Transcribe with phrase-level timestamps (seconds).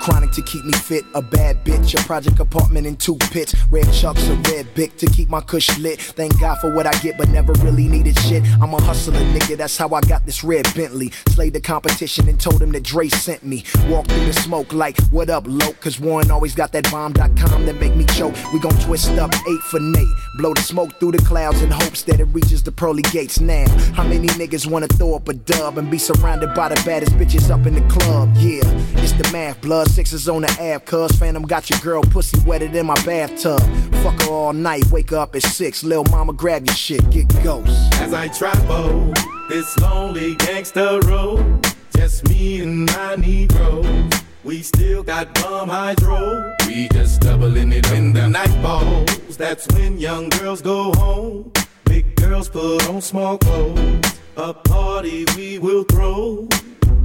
[0.00, 1.04] Chronic to keep me fit.
[1.14, 3.54] A bad bitch, a project apartment in two pits.
[3.70, 6.00] Red chucks, a red bic to keep my cush lit.
[6.00, 8.42] Thank God for what I get, but never really needed shit.
[8.60, 11.10] I'm a hustler, nigga, that's how I got this red Bentley.
[11.28, 13.64] Slayed the competition and told him that Dre sent me.
[13.88, 15.72] Walk through the smoke like, what up, low?
[15.80, 18.34] Cause Warren always got that bomb.com that make me choke.
[18.52, 20.08] We gon' twist up eight for Nate.
[20.38, 23.68] Blow the smoke through the clouds in hopes that it reaches the pearly gates now.
[23.94, 27.50] How many niggas wanna throw up a dub and be surrounded by the baddest bitches
[27.50, 28.30] up in the club?
[28.36, 28.60] Yeah,
[29.02, 29.60] it's the math.
[29.60, 33.60] Blood sixes on the app, cuz Phantom got your girl pussy wetted in my bathtub.
[34.02, 35.82] Fuck her all night, wake up at six.
[35.82, 37.70] Lil' mama, grab your shit, get ghost.
[37.94, 39.12] As I travel
[39.48, 41.66] this lonely gangster road,
[41.96, 43.84] just me and my Negro.
[44.42, 46.54] We still got bum hydro.
[46.66, 49.36] We just doubling it when the night falls.
[49.36, 51.52] That's when young girls go home.
[51.84, 54.18] Big girls put on small clothes.
[54.36, 56.48] A party we will throw.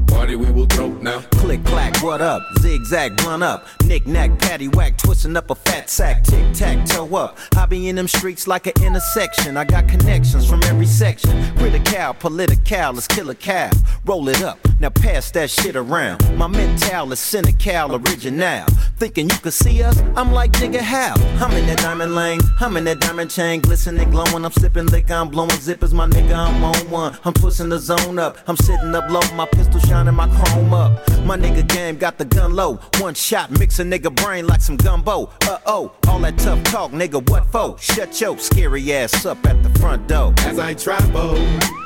[0.07, 1.21] Party we will throw now.
[1.31, 2.41] Click clack, what up?
[2.59, 3.65] Zigzag, run up.
[3.85, 6.23] Knick knack, patty whack, twisting up a fat sack.
[6.23, 7.37] Tic tac, toe up.
[7.55, 9.57] I be in them streets like an intersection.
[9.57, 11.55] I got connections from every section.
[11.57, 13.69] Critical, political, let's kill a cow.
[14.05, 16.37] Roll it up, now pass that shit around.
[16.37, 18.65] My mental is cynical, original.
[18.97, 19.99] Thinking you could see us?
[20.15, 21.15] I'm like, nigga, how?
[21.43, 24.45] I'm in that diamond lane, I'm in that diamond chain, glistening, glowing.
[24.45, 27.17] I'm sipping liquor, I'm blowing zippers, my nigga, I'm on one.
[27.23, 30.91] I'm twisting the zone up, I'm sitting up low, my pistol shining, my chrome up.
[31.25, 32.79] My nigga game got the gun low.
[32.99, 35.29] One shot, mix a nigga brain like some gumbo.
[35.43, 37.77] Uh oh, all that tough talk, nigga, what for?
[37.79, 40.33] Shut your scary ass up at the front door.
[40.39, 41.35] As I travel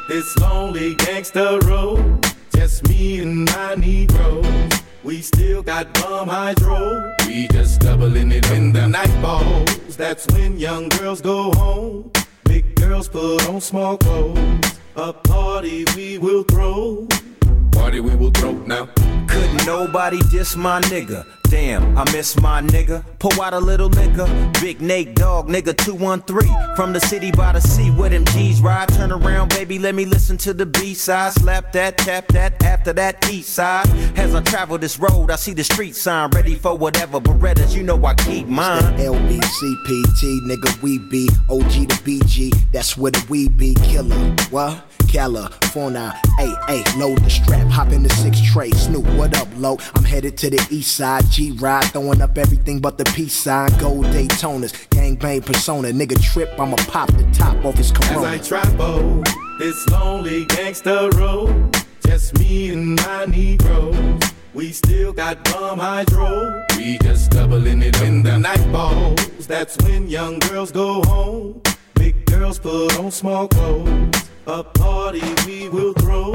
[0.07, 2.25] this lonely gangster road,
[2.55, 4.33] just me and my Negro.
[5.03, 7.15] We still got bum hydro.
[7.27, 9.95] We just doubling it when the night falls.
[9.95, 12.11] That's when young girls go home.
[12.43, 14.79] Big girls put on small clothes.
[14.95, 17.07] A party we will throw.
[17.79, 18.89] Party we will throw now.
[19.29, 21.38] Couldn't nobody diss my nigga.
[21.49, 23.03] Damn, I miss my nigga.
[23.17, 24.61] Pour out a little nigga.
[24.61, 26.75] Big Nate Dog, nigga 213.
[26.75, 28.87] From the city by the sea, where them G's ride.
[28.89, 31.33] Turn around, baby, let me listen to the B side.
[31.33, 33.89] Slap that, tap that, after that east side.
[34.15, 36.29] As I travel this road, I see the street sign.
[36.29, 38.83] Ready for whatever Berettas, you know I keep mine.
[38.99, 42.71] LBCPT, nigga, we be OG to BG.
[42.71, 43.73] That's where the we be.
[43.73, 44.85] Killer, what?
[45.11, 48.69] California, hey, hey, load the strap, hop in the six tray.
[48.69, 49.79] Snoop, what up, low?
[49.95, 51.23] I'm headed to the east side.
[51.39, 53.69] G ride, throwing up everything but the peace sign.
[53.79, 55.87] Gold Daytonas, gangbang persona.
[55.87, 58.17] Nigga trip, I'ma pop the top off his As.
[58.17, 59.23] I travel
[59.57, 63.95] this lonely gangster road, just me and my Negro.
[64.53, 66.61] We still got bum hydro.
[66.75, 69.47] We just doubling it when the night falls.
[69.47, 71.61] That's when young girls go home.
[71.93, 74.27] Big girls put on small clothes.
[74.45, 76.33] A party we will throw.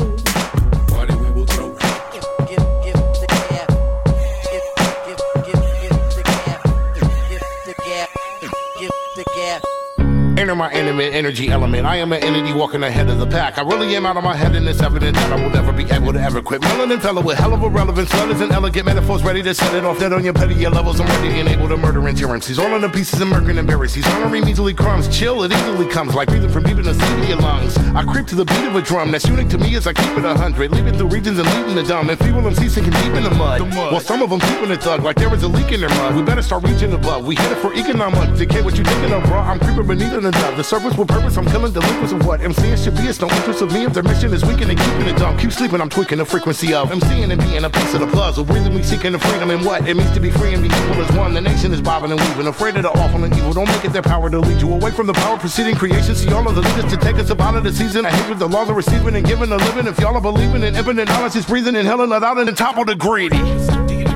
[10.44, 11.86] Enter my intimate energy element.
[11.86, 13.56] I am an entity walking ahead of the pack.
[13.56, 15.84] I really am out of my head, and it's evident that I will never be
[15.84, 16.60] able to ever quit.
[16.60, 19.86] Melanin fellow with hell of a relevance, letters and elegant metaphors, ready to set it
[19.86, 21.00] off dead on your petty levels.
[21.00, 22.46] I'm ready and able to murder endurance.
[22.46, 23.94] He's all in the pieces and murking embarrassed.
[23.94, 25.08] He's honoring easily crumbs.
[25.08, 27.78] Chill, it easily comes like breathing from even the seed in your lungs.
[27.78, 30.18] I creep to the beat of a drum that's unique to me as I keep
[30.18, 30.72] it a hundred.
[30.72, 32.10] Leaving through regions and leaving the dumb.
[32.10, 33.62] And feeble MCs sinking deep in the mud.
[33.74, 36.14] While some of them keeping it thug like there is a leak in their mud.
[36.14, 37.24] We better start reaching above.
[37.24, 38.36] We hit it for economic.
[38.36, 39.38] Decay what you thinking of, bro.
[39.38, 40.56] I'm creeping beneath in the dove.
[40.56, 41.36] The service with purpose.
[41.36, 43.02] I'm killing delinquents of what MCing should be.
[43.02, 45.36] It's no interest of me if their mission is weakening and keeping it dumb.
[45.38, 48.44] Keep sleeping, I'm tweaking the frequency of MCing and being a piece of the puzzle.
[48.44, 51.02] Breathing me seeking the freedom and what it means to be free and be equal
[51.02, 51.34] as one.
[51.34, 53.52] The nation is bobbing and weaving, afraid of the awful and evil.
[53.52, 56.14] Don't make it their power to lead you away from the power preceding creation.
[56.14, 58.06] See all of the leaders to take us up out of the season.
[58.06, 59.86] I hate with the laws of receiving and giving a living.
[59.86, 62.56] If y'all are believing in infinite knowledge, is breathing in hell and without it and
[62.56, 63.38] topple the greedy.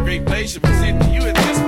[0.08, 0.60] Great place to
[1.12, 1.67] you at this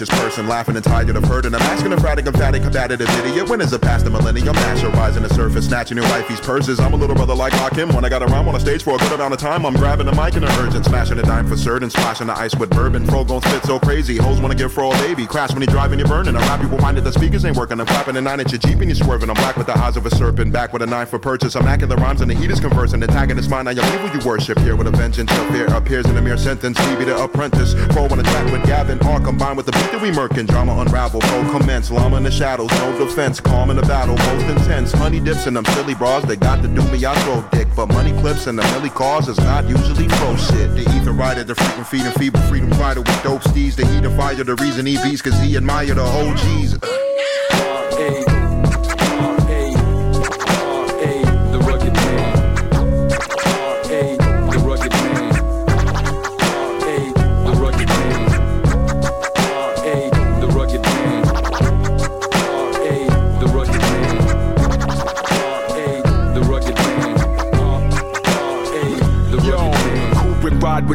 [0.00, 1.54] righteous person, laughing and tired of hurting.
[1.54, 3.48] I'm asking a radical, emphatic, combative idiot.
[3.48, 4.54] When is the past the millennium?
[4.54, 6.80] Master rising the surface, snatching your wifey's purses.
[6.80, 7.90] I'm a little brother like Hakim.
[7.94, 9.74] When I got a rhyme on a stage for a good amount of time, I'm
[9.74, 12.70] grabbing the mic in a urgent, smashing a dime for certain, splashing the ice with
[12.70, 13.04] bourbon.
[13.06, 15.26] Fro gon' spit so crazy, hoes wanna give Fro a baby.
[15.26, 16.36] Crash when you driving, you're burning.
[16.36, 17.80] I rap you reminded the speakers ain't working.
[17.80, 19.28] I'm clapping a nine at your Jeep and you're swerving.
[19.28, 21.56] I'm black with the eyes of a serpent, back with a knife for purchase.
[21.56, 23.66] I'm hacking the rhymes and the heat is conversing, attacking this mind.
[23.66, 25.30] Now you leave you worship here with a vengeance.
[25.32, 26.78] Your fear appears in a mere sentence.
[26.78, 30.10] Stevie the apprentice, Fro on a track with Gavin, all combined with the that we
[30.10, 30.46] murking.
[30.46, 34.46] Drama unravel, Fro commence, llama in the shadows, no defense, calm in the battle, most
[34.46, 34.92] intense.
[34.92, 37.68] Honey dips in them silly bras, they got to do me, I throw dick.
[37.74, 40.74] But money clips and the milli cars is not usually pro shit.
[40.74, 43.76] The ether rider, the freaking feeding feeble freedom fighter with dope steeds.
[43.76, 47.09] The heat of fire, the reason he beats, cause he admire the OGs.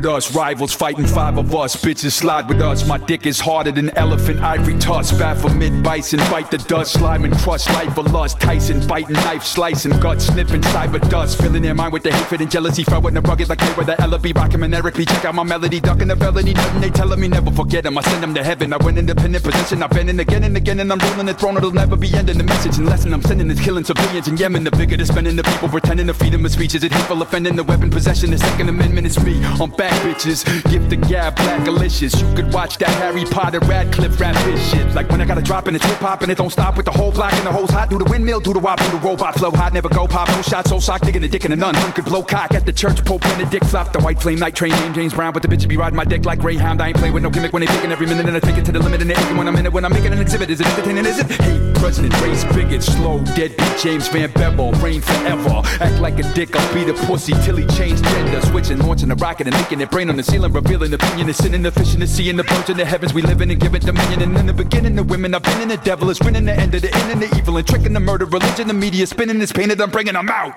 [0.05, 1.75] With us, rivals fighting five of us.
[1.75, 2.87] Bitches slide with us.
[2.87, 5.17] My dick is harder than elephant ivory tusk.
[5.17, 7.67] Baphomet bison, bite the dust, slime and crust.
[7.71, 8.39] Life of lust.
[8.39, 11.41] Tyson biting knife, slicing gut, sniffing cyber dust.
[11.41, 12.83] Filling their mind with the hatred and jealousy.
[12.83, 14.31] Throwing the rugged like they were the Ella B.
[14.31, 15.05] Rockin' and Eric B.
[15.05, 16.53] Check out my melody, ducking the felony.
[16.53, 17.97] Nothing they telling me never forget them.
[17.97, 18.73] I send them to heaven.
[18.73, 19.81] I went independent position.
[19.81, 21.57] I've been in again and again, and I'm ruling the throne.
[21.57, 22.37] It'll never be ending.
[22.37, 24.63] The message and lesson I'm sending is killing civilians in Yemen.
[24.65, 27.55] The bigger the spending, the people pretending the freedom of speech is it hateful offending.
[27.55, 29.43] The weapon possession, the Second Amendment is me.
[29.43, 30.45] I'm back, bitches.
[30.69, 32.19] Gift the gab, black delicious.
[32.21, 34.93] You could watch that Harry Potter Radcliffe rap this shit.
[34.93, 36.85] Like when I got a drop and it's hip hop and it don't stop with
[36.85, 37.89] the whole block and the hoes hot.
[37.89, 39.73] Do the windmill, do the wop, do the robot flow hot.
[39.73, 41.75] Never go pop, no shot, so sock, digging a dick in a nun.
[41.75, 43.91] Hun could blow cock at the church, Pope Benedict flop.
[43.91, 46.39] The white flame night train James Brown, but the bitch be riding my dick like
[46.39, 46.81] Greyhound.
[46.81, 48.65] I ain't play with no gimmick when they picking every minute and I take it
[48.65, 49.73] to the limit and they when I'm in it.
[49.73, 51.05] When I'm making an exhibit, is it entertaining?
[51.05, 51.27] Is it?
[51.27, 55.61] Hate president, race bigot, slow, deadbeat James Van Bevel, reign forever.
[55.81, 58.41] Act like a dick, I'll beat a pussy till he changed gender.
[58.41, 61.29] Switching, launching a rocket and making it brain on the ceiling, revealing opinion.
[61.29, 63.13] Is sinning, the fish in the sea, and the birds in the heavens.
[63.13, 64.21] We live in and give it dominion.
[64.21, 66.73] And in the beginning, the women I've been in the devil is winning the end
[66.75, 69.51] of the end and the evil and tricking the murder, religion, the media spinning is
[69.51, 69.81] painted.
[69.81, 70.53] I'm bringing them out.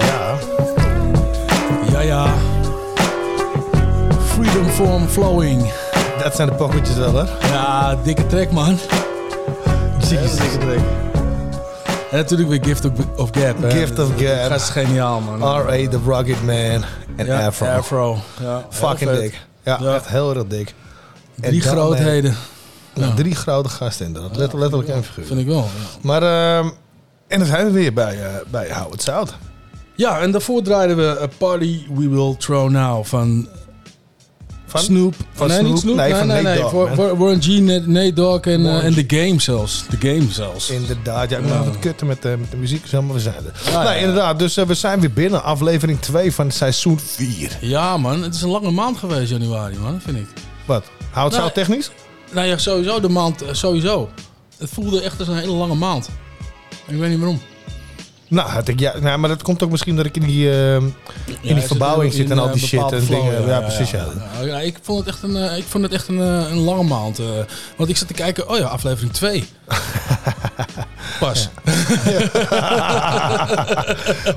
[0.00, 0.38] Ja.
[1.92, 2.34] Ja, ja.
[4.34, 5.72] Freedom Form Flowing.
[6.22, 7.48] Dat zijn de pocketjes wel, hè?
[7.48, 8.78] Ja, dikke track, man.
[10.00, 10.38] Jezus.
[12.16, 13.62] En natuurlijk weer Gift of, of Gap.
[13.62, 13.70] Hè.
[13.70, 14.48] Gift of Gap.
[14.48, 15.60] Dat is geniaal, man.
[15.60, 15.88] R.A.
[15.88, 16.84] The Rugged Man
[17.16, 17.66] en ja, Afro.
[17.66, 18.18] Afro.
[18.40, 19.40] Ja, Fucking dik.
[19.64, 19.94] Ja, Ja.
[19.94, 20.74] echt heel erg dik.
[21.40, 22.34] En Drie eh, grootheden.
[22.94, 23.14] nou, Ja.
[23.16, 24.36] Drie grote gasten inderdaad.
[24.36, 25.24] Let- letterlijk en figuur.
[25.24, 25.68] Vind ik wel.
[26.02, 26.68] Maar, ehm,
[27.28, 29.34] en dan zijn we weer bij, eh bij Howard Zout.
[29.96, 33.48] ja, en daarvoor draaiden we A Party We Will Throw Now van,
[34.66, 34.80] Van?
[34.80, 35.14] Snoop.
[35.32, 35.70] Van nee, Snoop?
[35.70, 35.96] niet Snoop.
[35.96, 36.26] Nee, Nee, van
[36.96, 37.46] nee, Warren G,
[37.86, 39.06] Nate Dogg en, eh, en G.
[39.06, 39.84] The Game zelfs.
[39.90, 40.70] The Game zelfs.
[40.70, 43.34] Inderdaad, ja, ik moet wat kutten met, de met de muziek, zeg maar we zijn
[43.34, 43.72] er.
[43.74, 43.92] Nee, ja.
[43.94, 47.56] inderdaad, dus eh, we zijn weer binnen, aflevering 2 van seizoen 4.
[47.60, 48.22] Ja, man.
[48.22, 50.00] Het is een lange maand geweest, januari, man.
[50.00, 50.26] Vind ik.
[50.64, 50.84] Wat?
[51.10, 51.90] Howard Nou, Zout technisch?
[52.32, 53.42] Nou ja, sowieso de maand.
[53.42, 54.08] eh, Sowieso.
[54.58, 56.08] Het voelde echt als een hele lange maand.
[56.86, 57.40] Ik weet niet waarom.
[58.28, 60.74] Nou, had ik, ja, nou, maar dat komt ook misschien dat ik in die, eh,
[60.74, 60.92] in
[61.42, 63.46] Ja, die verbouwing in- zit en al eh, die shit en flow, dingen.
[63.46, 63.90] Ja, precies.
[63.90, 64.06] Ja.
[64.40, 66.82] Ja, ja, ik vond het echt een, eh, ik vond het echt een, een lange
[66.82, 67.20] maand.
[67.76, 69.44] want ik zat te kijken, oh ja, aflevering 2.
[71.20, 71.48] Pas.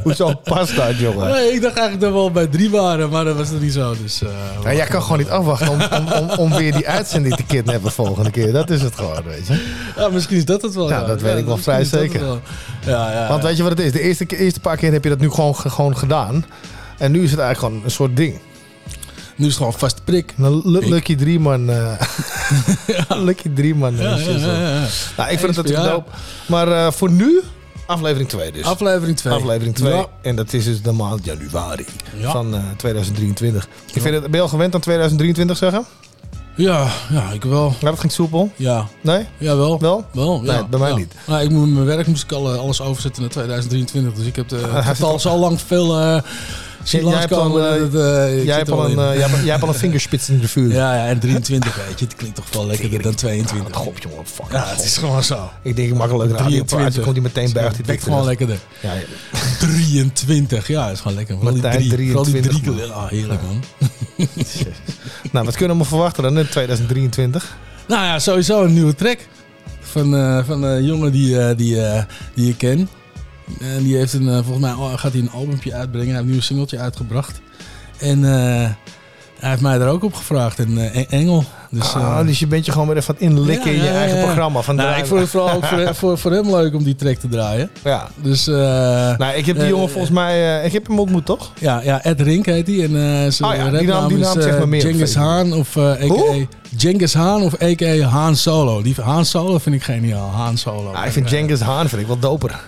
[0.03, 1.31] Hoezo past dat, jongen?
[1.31, 3.73] Nee, ik dacht eigenlijk dat we al bij 3 waren, maar dat was er niet
[3.73, 3.95] zo.
[4.01, 4.21] Dus,
[4.63, 7.91] Ja, jij kan gewoon niet afwachten om, om, om, om weer die uitzending te kidnappen
[7.91, 8.51] volgende keer.
[8.53, 9.65] Dat is het gewoon, weet je.
[9.97, 10.89] ja, misschien is dat het wel.
[10.89, 12.19] Ja, dat weet ik wel vrij zeker.
[12.19, 12.39] wel.
[12.85, 13.91] Ja, ja, Want weet je wat het is?
[13.91, 16.45] De eerste, eerste paar keer heb je dat nu gewoon, gewoon gedaan.
[16.97, 18.39] En nu is het eigenlijk gewoon een soort ding.
[19.39, 20.33] Nu is het gewoon vast prik.
[20.63, 21.69] Lucky drie man.
[21.69, 21.91] eh
[23.27, 23.93] Lucky drie man.
[23.97, 24.49] eh, Ja, ja, zo.
[24.51, 24.85] ja, ja.
[25.17, 26.09] Nou, ik vind het natuurlijk dope.
[26.45, 27.41] Maar eh, voor nu,
[27.85, 28.63] aflevering 2 dus.
[28.63, 29.33] Aflevering 2.
[29.33, 29.93] Aflevering 2.
[29.93, 30.05] Ja.
[30.21, 31.85] En dat is dus de maand januari
[32.17, 32.31] Ja.
[32.31, 33.67] van eh, 2023.
[33.93, 35.85] Ik vind het, ben je al gewend aan 2023 zeggen?
[36.55, 37.75] Ja, ja, ik wel.
[37.79, 38.51] Ja, dat ging soepel.
[38.55, 39.25] Ja, Nee?
[39.37, 39.79] jawel.
[39.79, 40.05] Wel?
[40.11, 40.51] Wel, ja.
[40.53, 40.95] Nee, bij mij ja.
[40.95, 41.13] niet.
[41.27, 44.13] Nou, ik moet mijn werk moest ik al, eh, alles overzetten naar 2023.
[44.13, 46.21] Dus ik heb de, getal al- zo lang veel eh
[46.83, 47.91] zien Jij hebt al, langskomen.
[47.93, 50.39] eh, eh, ik Jij zit hebt, er al een, eh, hebt, al een vingerspits in
[50.39, 50.73] de vuur.
[50.73, 52.05] Ja, ja, en 23 weet je.
[52.05, 53.75] Het klinkt toch wel lekkerder dan 22.
[53.75, 54.51] God, jongen, fuck.
[54.51, 55.49] Ja, het is gewoon zo.
[55.61, 56.65] Ik denk, ik mag een leuk radiopraatje.
[56.65, 57.03] 23.
[57.03, 57.77] Komt hij meteen buigt.
[57.77, 58.39] Het bekt gewoon terug.
[58.39, 58.65] lekkerder.
[58.79, 59.05] Ja, ja.
[59.59, 61.37] 23, ja, dat is gewoon lekker.
[61.37, 62.91] Martijn, drie, vooral die 23, drie.
[62.91, 63.63] Ah, heerlijk man.
[65.31, 67.57] Nou, wat kunnen we verwachten dan in 2023?
[67.87, 69.17] Nou ja, sowieso een nieuwe track.
[69.81, 72.89] Van, eh, van een jongen die, eh, die, eh, die ik ken.
[73.61, 76.07] En die heeft een, eh, volgens mij oh, gaat hij een albumpje uitbrengen.
[76.07, 77.41] Hij heeft een nieuw singeltje uitgebracht.
[77.97, 78.69] En eh,
[79.39, 80.59] hij heeft mij er ook op gevraagd.
[80.59, 81.43] En eh, En- Engel.
[81.71, 83.91] Dus, Ah, dus je bent je gewoon weer even aan het inlikken in je ja,
[83.93, 84.23] eigen ja.
[84.23, 84.61] programma.
[84.61, 87.15] Van nou, ik vond het vooral ook voor, voor, voor hem leuk om die track
[87.17, 87.69] te draaien.
[87.83, 88.07] Ja.
[88.15, 90.63] Dus, Nou, ik heb die jongen volgens mij...
[90.65, 91.51] ik heb hem ontmoet, toch?
[91.59, 92.83] Ja, ja, Ed Rink heet hij.
[92.83, 95.15] En zijn Oh ja, die naam- die is, naam eh, zegt me meer Genghis.
[95.15, 96.05] Haan of a.k.a.
[96.07, 96.47] Hoe?
[96.77, 98.07] Genghis Haan of a.k.a.
[98.07, 98.81] Haan Solo.
[98.81, 100.29] Die Haan Solo vind ik geniaal.
[100.31, 100.91] Haan Solo.
[100.91, 102.59] Nou, ik vind Genghis Haan vind ik wel doper.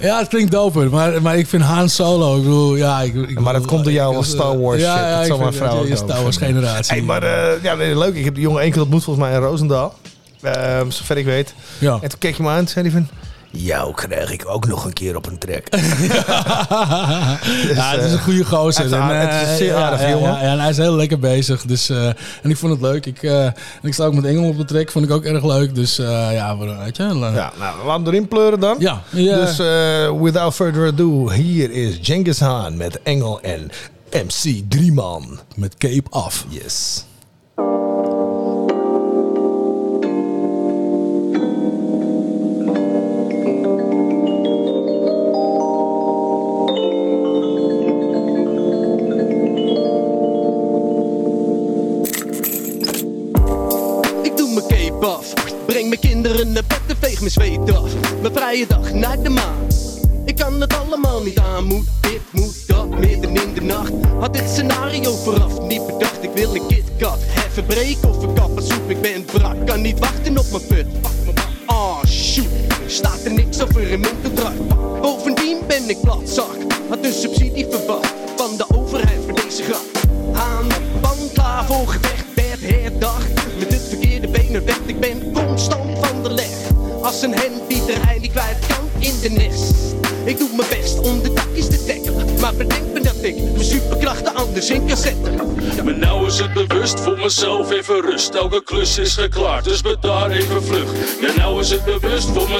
[0.00, 3.00] Ja, het klinkt doper, maar, maar ik vind Han Solo, ik bedoel, ja...
[3.00, 5.04] Ik, ik maar dat komt door jou als Star Wars ja, shit.
[5.04, 6.94] Ja, dat zal mijn vind vrouw ook Star Wars generatie.
[6.94, 8.14] Hey, maar eh, ja, leuk.
[8.14, 9.94] Ik heb die jongen één keer ontmoet volgens mij in Roosendaal.
[10.42, 11.54] Ehm zover ik weet.
[11.78, 11.98] Ja.
[12.02, 13.08] En toen keek je me aan en zei hij van...
[13.50, 15.62] Jou krijg ik ook nog een keer op een track.
[17.74, 18.82] ja, het is een goede gozer.
[18.84, 19.66] het is aardig- En, het is eh, een zeer
[20.06, 20.30] ja, jongen.
[20.32, 21.62] Ja, en hij is heel lekker bezig.
[21.62, 22.06] Dus, eh,
[22.42, 23.06] en ik vond het leuk.
[23.06, 25.44] Ik, eh, en ik sta ook met Engel op de track, vond ik ook erg
[25.44, 25.74] leuk.
[25.74, 27.02] Dus eh, ja, we- weet je.
[27.02, 27.12] Ja,
[27.58, 28.76] nou, laat hem erin pleuren dan.
[28.78, 29.34] Ja, ja.
[29.36, 33.70] Dus eh, without further ado, hier is Genghis Haan met Engel en
[34.12, 35.38] MC Drieman.
[35.56, 36.44] Met Cape af.
[36.48, 37.04] Yes.
[68.00, 68.37] people it.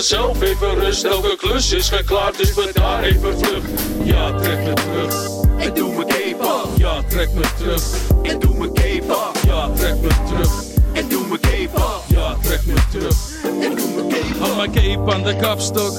[0.09, 1.05] Mezelf even rust.
[1.05, 3.65] Elke klus is geklaard, dus bedaar even vlug.
[4.05, 5.15] Ja, trek me terug.
[5.57, 6.69] Ik doe cape af.
[6.77, 7.83] Ja, trek me terug.
[8.23, 9.45] Ik doe cape af.
[9.47, 10.53] Ja, trek me terug.
[10.93, 12.05] Ik doe mijn cape af.
[12.09, 13.17] Ja, trek me terug.
[13.61, 15.99] Ik doe cape Hou mijn cape aan de kapstok.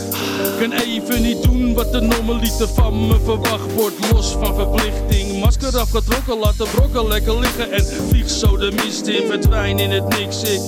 [0.60, 4.12] Kan even niet doen wat de normaliter van me verwacht wordt.
[4.12, 5.40] Los van verplichting.
[5.40, 7.72] Masker afgetrokken, laat de brokken lekker liggen.
[7.72, 10.42] En vlieg zo de mist in, verdwijn in het niks.
[10.42, 10.60] Ik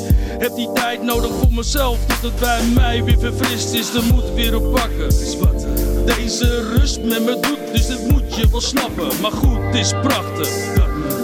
[0.41, 2.05] heb die tijd nodig voor mezelf.
[2.05, 3.91] Tot het bij mij weer verfrist is.
[3.91, 5.07] De moed weer oppakken.
[5.07, 5.65] Is wat
[6.05, 7.73] deze rust met me doet.
[7.73, 9.07] Dus dit moet je wel snappen.
[9.21, 10.49] Maar goed, het is prachtig.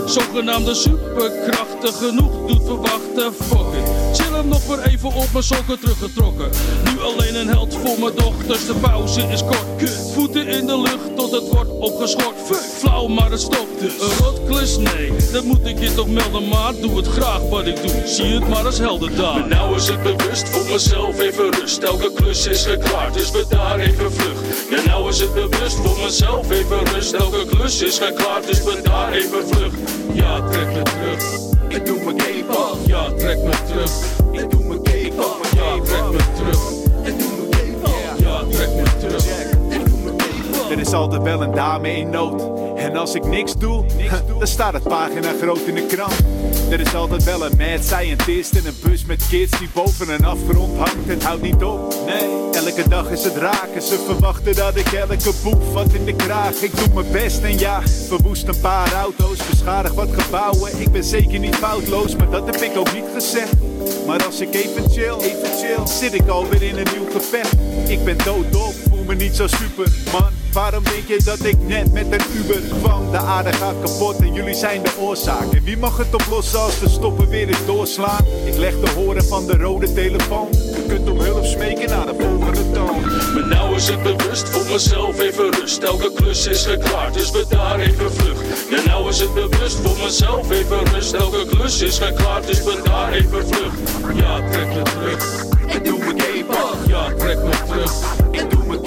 [0.06, 3.34] Zogenaamde superkrachten genoeg doet verwachten.
[3.34, 3.77] Fuck
[4.38, 6.50] hem nog weer even op mijn sokken teruggetrokken.
[6.84, 8.66] Nu alleen een held voor mijn dochters.
[8.66, 9.66] De pauze is kort.
[9.78, 10.12] Kut.
[10.14, 12.36] Voeten in de lucht tot het wordt opgeschort.
[12.46, 12.58] Fuck.
[12.78, 13.94] Flauw, maar het stopt dus.
[14.02, 14.78] Een rotklus?
[14.78, 16.48] Nee, dat moet ik je toch melden.
[16.48, 18.04] Maar doe het graag wat ik doe.
[18.06, 19.40] Zie het maar als helder daar.
[19.40, 21.84] Maar nou is het bewust voor mezelf even rust.
[21.84, 24.42] Elke klus is geklaard, dus we daar even vlug.
[24.70, 27.14] Ja, nou is het bewust voor mezelf even rust.
[27.14, 29.74] Elke klus is geklaard, dus we daar even vlug.
[30.14, 31.46] Ja, trek me terug.
[31.68, 32.78] Ik doe mijn af.
[32.86, 34.17] Ja, trek me terug.
[40.78, 42.42] Er is altijd wel een dame in nood.
[42.76, 43.86] En als ik niks doe,
[44.28, 46.20] dan staat het pagina groot in de krant.
[46.70, 50.26] Er is altijd wel een mad scientist in een bus met kids die boven een
[50.26, 51.08] afgrond hangt.
[51.08, 52.66] Het houdt niet op, nee.
[52.66, 53.82] Elke dag is het raken.
[53.82, 56.62] Ze verwachten dat ik elke boef wat in de kraag.
[56.62, 59.50] Ik doe mijn best en ja, verwoest een paar auto's.
[59.50, 60.80] Beschadig wat gebouwen.
[60.80, 63.54] Ik ben zeker niet foutloos, maar dat heb ik ook niet gezegd.
[64.06, 67.56] Maar als ik even chill, even chill, zit ik alweer in een nieuw gevecht.
[67.88, 70.37] Ik ben doodop, voel me niet zo super, man.
[70.58, 73.12] Waarom denk je dat ik net met een Uber kwam?
[73.12, 75.54] De aarde gaat kapot en jullie zijn de oorzaak.
[75.54, 78.26] En wie mag het oplossen als de stoppen weer eens doorslaan?
[78.46, 80.48] Ik leg de horen van de rode telefoon.
[80.52, 83.02] Je kunt om hulp smeken naar de volgende toon.
[83.34, 85.84] Maar nou is het bewust voor mezelf even rust.
[85.84, 88.42] Elke klus is geklaard, dus we daar even vlug.
[88.70, 91.14] Ja, nou is het bewust voor mezelf even rust.
[91.14, 93.74] Elke klus is geklaard, dus we daar even vlug.
[94.16, 95.46] Ja, trek me terug.
[95.68, 96.88] Ik doe cape af.
[96.88, 97.92] Ja, trek me terug.
[98.32, 98.87] Ik doe mijn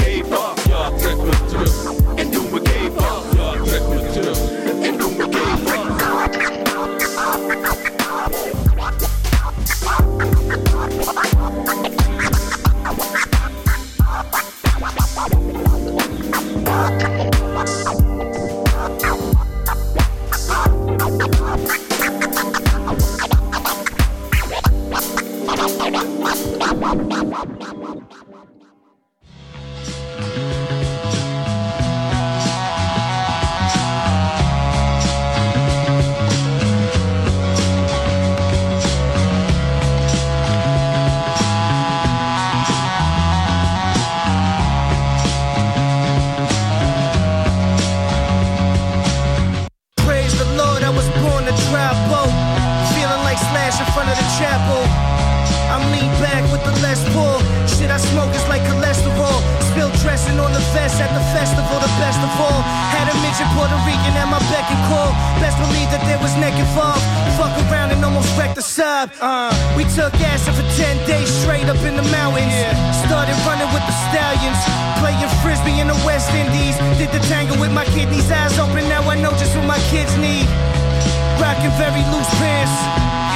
[81.81, 82.77] very loose pants.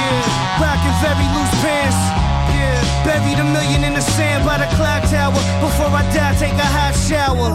[0.05, 0.61] Yeah.
[0.61, 1.97] Rockin' very loose pants.
[2.53, 2.77] Yeah.
[3.01, 5.41] Buried a million in the sand by the clock tower.
[5.65, 7.49] Before I die, take a hot shower.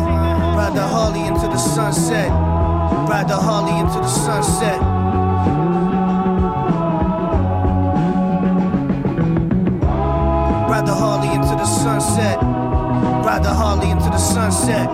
[0.58, 2.30] Ride the Harley into the sunset.
[3.08, 4.80] Ride the Harley into the sunset.
[10.70, 12.38] Ride the Harley into the sunset.
[13.26, 14.88] Ride the Harley into the sunset.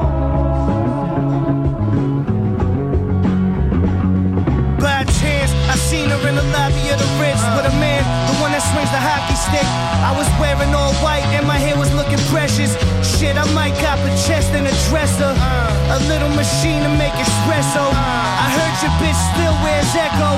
[6.26, 9.38] In the lobby of the Ritz with a man, the one that swings the hockey
[9.38, 9.66] stick.
[10.02, 12.74] I was wearing all white and my hair was looking precious.
[13.06, 15.30] Shit, I might cop a chest and a dresser.
[15.30, 15.96] Uh.
[15.96, 17.86] A little machine to make espresso.
[17.94, 18.42] Uh.
[18.42, 20.30] I heard your bitch still wears Echo.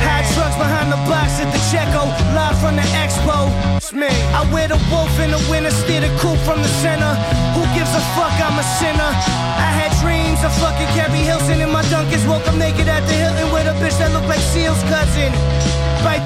[0.00, 2.08] High trucks behind the box at the Checo.
[2.32, 3.48] Live from the expo.
[3.76, 4.08] It's me.
[4.32, 7.12] I wear the wolf in the winter, steer the coupe from the center.
[7.56, 8.32] Who gives a fuck?
[8.40, 9.12] I'm a sinner.
[9.60, 12.26] I had dreams of fucking Carrie Hilson in my Dunkins.
[12.26, 15.32] Woke up naked at the Hilton with a bitch that looked like Seal's cousin.
[16.04, 16.22] Right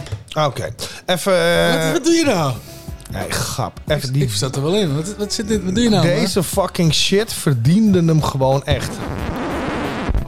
[0.46, 0.68] Oké,
[1.06, 1.32] even...
[1.32, 2.52] eh, Wat, wat doe je nou?
[3.10, 3.80] Nee, grap.
[3.86, 4.22] Even die...
[4.22, 4.94] Ik zat er wel in.
[4.94, 6.02] Wat, wat, zit dit, wat doe je nou?
[6.02, 8.88] Deze fucking shit verdiende hem gewoon echt.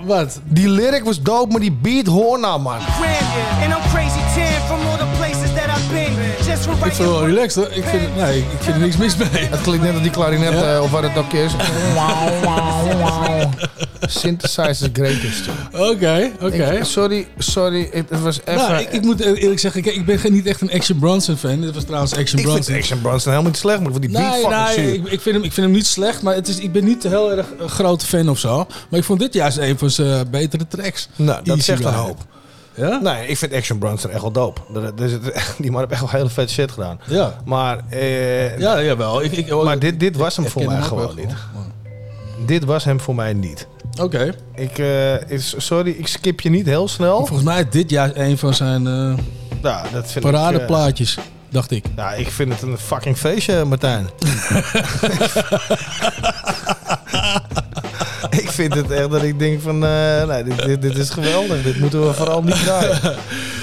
[0.01, 0.41] Wat?
[0.45, 2.79] Die lyric was dope, maar die beat hoor nou, man.
[3.63, 6.10] and I'm crazy tan from all the places that I've been.
[6.51, 7.73] Ik vind het wel relaxed hoor.
[7.77, 9.29] Ik vind, nee, ik vind er niks mis mee.
[9.33, 10.75] Het klinkt net als die klarinet, Ja.
[10.75, 11.53] eh, of wat het ook is.
[14.01, 15.49] Synthesizer greatest.
[15.73, 16.71] Oké, oké.
[16.73, 17.89] Ik- Sorry, sorry.
[17.93, 18.55] Het was even...
[18.69, 21.37] Nou, ik, ik moet eerlijk zeggen, kijk, ik ben geen- niet echt een Action Bronson
[21.37, 21.61] fan.
[21.61, 22.75] Dit was trouwens Action Ik vind Bronson.
[22.77, 24.95] Action Bronson helemaal niet slecht, maar ik vond die beat Nee, fucking nee, zuur.
[24.95, 27.03] ik, ik, vind hem, ik vind hem niet slecht, maar het is, ik ben niet
[27.03, 28.67] heel erg een grote fan of zo.
[28.89, 31.09] Maar ik vond dit juist een van zijn betere tracks.
[31.17, 32.19] Nou, dat Easy zegt een hoop.
[32.75, 32.99] Ja?
[33.03, 34.61] Nee, ik vind Action Bronson echt wel dope.
[35.59, 37.01] Die man heeft echt wel hele vet shit gedaan.
[37.07, 37.35] Ja.
[37.45, 39.23] Maar, eh, Ja, jawel.
[39.23, 41.35] Ik, ik, maar dit, dit was hem voor mij hem gewoon niet.
[42.47, 43.67] Dit was hem voor mij niet.
[44.01, 44.35] Oké.
[44.55, 47.17] Ik, eh, sorry, ik skip je niet heel snel.
[47.17, 49.13] Volgens mij is dit juist een van zijn eh
[49.63, 50.33] Ja, dat vind ik...
[50.33, 51.85] eh, paradeplaatjes, dacht ik.
[51.97, 54.09] Nou, ik vind het een fucking feestje, Martijn.
[58.43, 59.85] ik vind het echt dat ik denk van...
[59.85, 61.63] eh, nee, dit, dit, dit is geweldig.
[61.63, 62.99] Dit moeten we vooral niet draaien.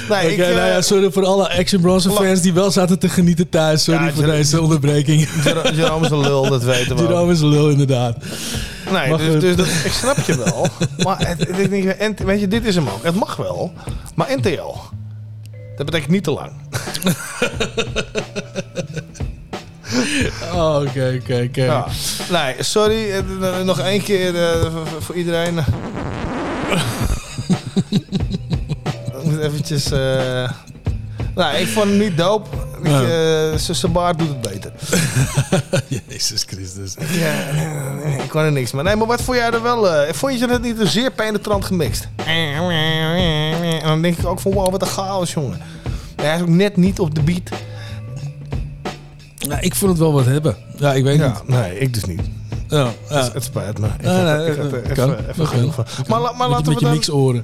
[0.09, 3.09] Nee, ik, eh, nou ja, sorry voor alle Action Bronson fans die wel zaten te
[3.09, 3.83] genieten thuis.
[3.83, 5.27] Sorry Ja, voor Jer- deze onderbreking.
[5.43, 7.01] Jer- Jerome is een lul, dat weten we.
[7.01, 8.17] Jerome is een lul, inderdaad.
[8.91, 10.67] Nee, dus, dus dat, ik snap je wel.
[11.03, 13.03] Maar het, ik denk, en, weet je, dit is hem ook.
[13.03, 13.73] Het mag wel.
[14.15, 14.73] Maar NTL,
[15.75, 16.51] dat betekent niet te lang.
[20.53, 21.63] Oh, Oké, oké, oké.
[21.63, 21.85] Ja.
[22.31, 23.11] Nee, sorry.
[23.11, 25.57] eh, Nog één keer eh, voor- voor iedereen.
[27.89, 29.91] Ik moet eventjes...
[29.91, 30.49] eh,
[31.35, 32.17] Nou, ik vond hem niet
[32.83, 34.71] eh, z- Zijn baard doet het beter.
[36.07, 36.95] Jezus Christus.
[37.11, 37.33] Ja,
[38.23, 38.83] ik kon er niks mee.
[38.83, 40.13] Nee, maar wat vond jij er wel...
[40.13, 42.07] vond je het niet een zeer penetrant gemixt?
[42.25, 45.61] En dan denk ik ook van, wow, wat een chaos, jongen.
[46.15, 47.49] Hij is ook net niet op de beat.
[49.47, 50.55] Nou, ik vond het wel wat hebben.
[50.77, 51.55] Ja, ik weet Ja, niet.
[51.57, 52.21] nee, ik dus niet.
[52.67, 52.77] Ja,
[53.09, 53.15] ja.
[53.23, 53.87] Het, het spijt me.
[53.99, 55.15] Ik had- nee, ik had er eh, even, kan.
[55.29, 55.85] even genoeg van.
[56.07, 56.79] Maar, la- maar Met je- laten we
[57.33, 57.43] dan...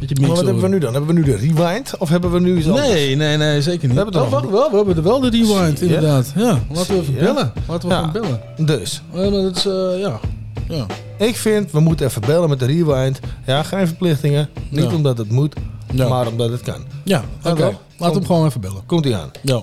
[0.00, 0.92] Met je Maar wat hebben we nu dan?
[0.94, 1.94] Hebben we nu de rewind?
[1.98, 2.86] Of hebben we nu iets anders?
[2.88, 3.96] Nee, nee, nee, zeker niet.
[3.96, 6.32] We hebben oh, wacht, wel, we hebben wel de rewind, inderdaad.
[6.36, 7.52] Ja, laten we even bellen.
[7.68, 8.40] Laten we gewoon bellen.
[8.56, 10.20] Dus, dat is, eh, ja.
[10.68, 10.86] ja.
[11.26, 13.20] ik vind, we moeten even bellen met de rewind.
[13.46, 14.48] Ja, geen verplichtingen.
[14.70, 15.54] Niet omdat het moet,
[15.94, 16.84] maar omdat het kan.
[17.04, 17.60] Ja, oké.
[17.60, 18.82] Laten we hem gewoon even bellen.
[18.86, 19.30] Komt ie aan.
[19.42, 19.62] Ja.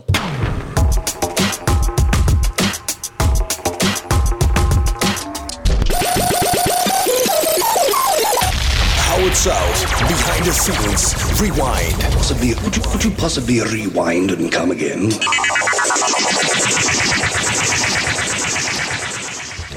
[10.54, 11.96] Scenes, rewind.
[12.14, 15.12] Possibly, could you, could you possibly rewind and come again?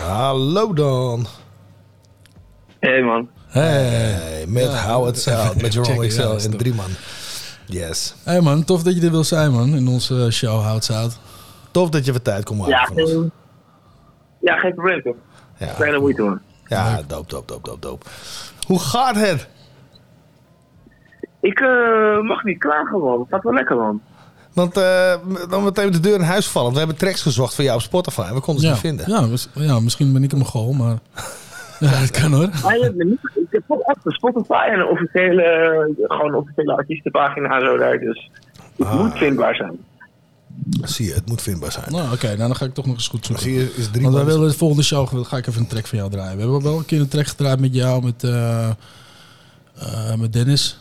[0.00, 1.26] Hallo dan.
[2.80, 3.28] Hey man.
[3.48, 6.58] Hey, met Howard South, met Jerome XL out, en stop.
[6.58, 6.90] drie man.
[7.66, 8.14] Yes.
[8.24, 11.18] Hey man, tof dat je er wil zijn man, in onze show Hout Zout.
[11.70, 13.10] Tof dat je wat tijd kon maken Ja, ons.
[13.10, 13.30] geen,
[14.40, 15.14] ja, geen probleem toch?
[15.58, 15.66] Ja.
[15.66, 16.40] Kleine moeite man.
[16.66, 18.10] Ja, doop, doop, doop, doop, doop.
[18.66, 19.48] Hoe gaat het?
[21.42, 23.18] Ik eh, mag niet klagen man.
[23.20, 24.00] Het gaat wel lekker man.
[24.52, 25.14] Want eh,
[25.50, 26.62] dan meteen de deur in huis vallen.
[26.72, 28.82] Want we hebben tracks gezocht voor jou op Spotify en we konden ze Ja, niet
[28.82, 29.10] vinden.
[29.10, 30.96] ja, ja, misschien ben ik hem gewoon, maar...
[31.80, 32.48] Ja, dat kan hoor.
[32.64, 33.02] Ah, je hebt
[33.36, 35.44] ik heb toch echt een Spotify en een officiële,
[36.02, 37.98] gewoon een officiële artiestenpagina en zo daar.
[37.98, 38.30] Dus
[38.76, 38.98] het Ah.
[39.00, 39.78] moet vindbaar zijn.
[40.82, 41.84] Zie je, het moet vindbaar zijn.
[41.92, 43.44] Nou, oké, nou, dan ga ik toch nog eens goed zoeken.
[43.44, 45.68] Zie je, is drie Want wij man- willen de volgende show, ga ik even een
[45.68, 46.36] track van jou draaien.
[46.36, 50.78] We hebben wel een keer een track gedraaid met jou, met, eh, eh, met Dennis.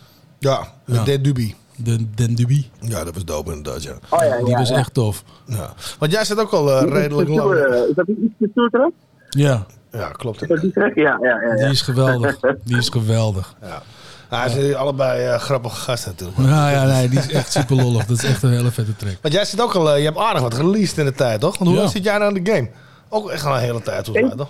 [0.49, 1.55] Ja, met Den Dubie.
[1.75, 2.69] Den, Den Dubie.
[2.79, 3.93] Ja, dat was dope inderdaad, ja.
[4.09, 4.75] Oh ja, Die ja, was ja.
[4.77, 5.23] echt tof.
[5.45, 5.73] ja.
[5.99, 7.57] Want jij zit ook al eh, redelijk Is dat lang...
[7.57, 8.89] stoer, eh, Is dat iets te stoer terug?
[9.29, 10.41] Ja, Ja, klopt.
[10.41, 10.95] Is dat die track?
[10.95, 11.49] Ja, ja, ja.
[11.49, 11.55] ja.
[11.55, 12.39] die is geweldig.
[12.65, 13.55] Die is geweldig.
[13.61, 13.81] Ja.
[14.29, 16.39] Nou, ze zijn allebei eh, grappige gasten natuurlijk.
[16.49, 18.05] Ja, ja, nee, die is echt super lollig.
[18.05, 19.17] Dat is echt een hele vette track.
[19.21, 21.57] Want jij zit ook al, eh, je hebt aardig wat released in de tijd, toch?
[21.57, 21.79] Want hoe Ja.
[21.79, 22.69] lang zit jij nou in de game?
[23.09, 24.49] Ook echt al een hele tijd, volgens mij, toch?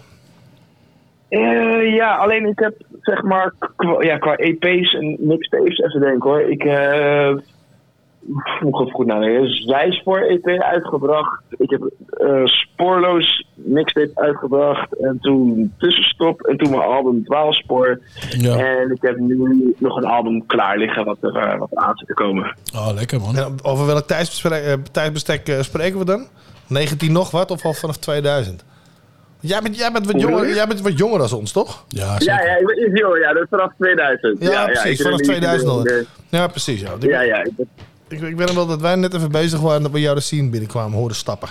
[1.31, 6.29] Eh, ja, alleen ik heb zeg maar qua, ja, qua EP's en mixtapes, even denken
[6.29, 6.41] hoor.
[6.41, 7.35] Ik uh,
[8.59, 9.49] ik even goed nadenken.
[9.49, 11.43] Zijspoor EP uitgebracht.
[11.57, 14.99] Ik heb eh, Spoorloos mixtape uitgebracht.
[14.99, 16.41] En toen Tussenstop.
[16.41, 17.99] En toen mijn album Dwaalspoor.
[18.29, 18.57] Ja.
[18.57, 22.07] En ik heb nu nog een album klaar liggen wat er eh, wat aan zit
[22.07, 22.55] te komen.
[22.75, 23.37] Oh, lekker man.
[23.37, 26.27] En over welk tijdsbestek, eh, tijdsbestek eh, spreken we dan?
[26.67, 28.65] 19 nog wat of al vanaf 2000?
[29.41, 30.53] Jij bent, jij bent, wat, jonger, je?
[30.55, 31.83] jij bent wat jonger dan ons, toch?
[31.87, 33.19] Ja, Ja, ja, ik ben iets jonger.
[33.19, 34.37] Ja, dat is vanaf 2000.
[34.43, 35.81] Ja, Ja, precies, ik ben vanaf een 2000 al.
[35.83, 36.81] beetje- Ja, precies.
[36.81, 36.91] Ja.
[36.99, 37.43] Ik, Ja, ja.
[37.43, 37.67] ik ben-
[38.29, 40.97] ik, weet wel dat wij net even bezig waren dat we jou de scene binnenkwamen
[40.97, 41.49] horen stappen.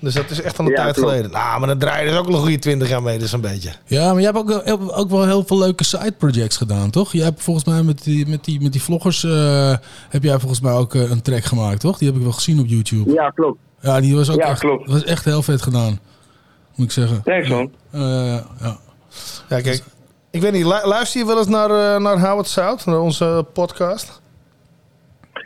[0.00, 1.08] Dus dat is echt al een Ja, tijd klopt.
[1.10, 1.30] geleden.
[1.30, 3.40] Nou, maar dan draai je dus ook nog een goede 20 jaar mee, dus een
[3.40, 3.70] beetje.
[3.84, 7.12] Ja, maar jij hebt ook, wel- ook wel heel veel leuke side projects gedaan, toch?
[7.12, 9.74] Jij hebt volgens mij met die, met die, met die vloggers eh,
[10.08, 11.98] heb jij volgens mij ook eh, een track gemaakt, toch?
[11.98, 13.12] Die heb ik wel gezien op YouTube.
[13.12, 13.58] Ja, klopt.
[13.80, 14.90] Ja, die was ook Ja, echt, klopt.
[14.90, 16.00] was echt heel vet gedaan.
[16.74, 17.22] Moet ik zeggen.
[17.22, 17.72] Thanks man.
[17.90, 18.44] Ja.
[19.48, 19.82] Ja, kijk.
[20.30, 23.46] Ik weet niet, lu- luister je wel eens naar, eh naar Howard Sout, naar onze
[23.52, 24.19] podcast?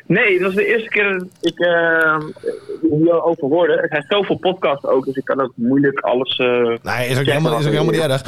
[0.07, 2.19] Nee, dat was de eerste keer dat ik eh
[2.91, 3.73] hierover hoorde.
[3.73, 6.37] Er zijn zoveel podcasts ook, dus ik kan ook moeilijk alles...
[6.37, 6.47] eh
[6.83, 8.23] Nee, is ook helemaal, is ook helemaal niet erg.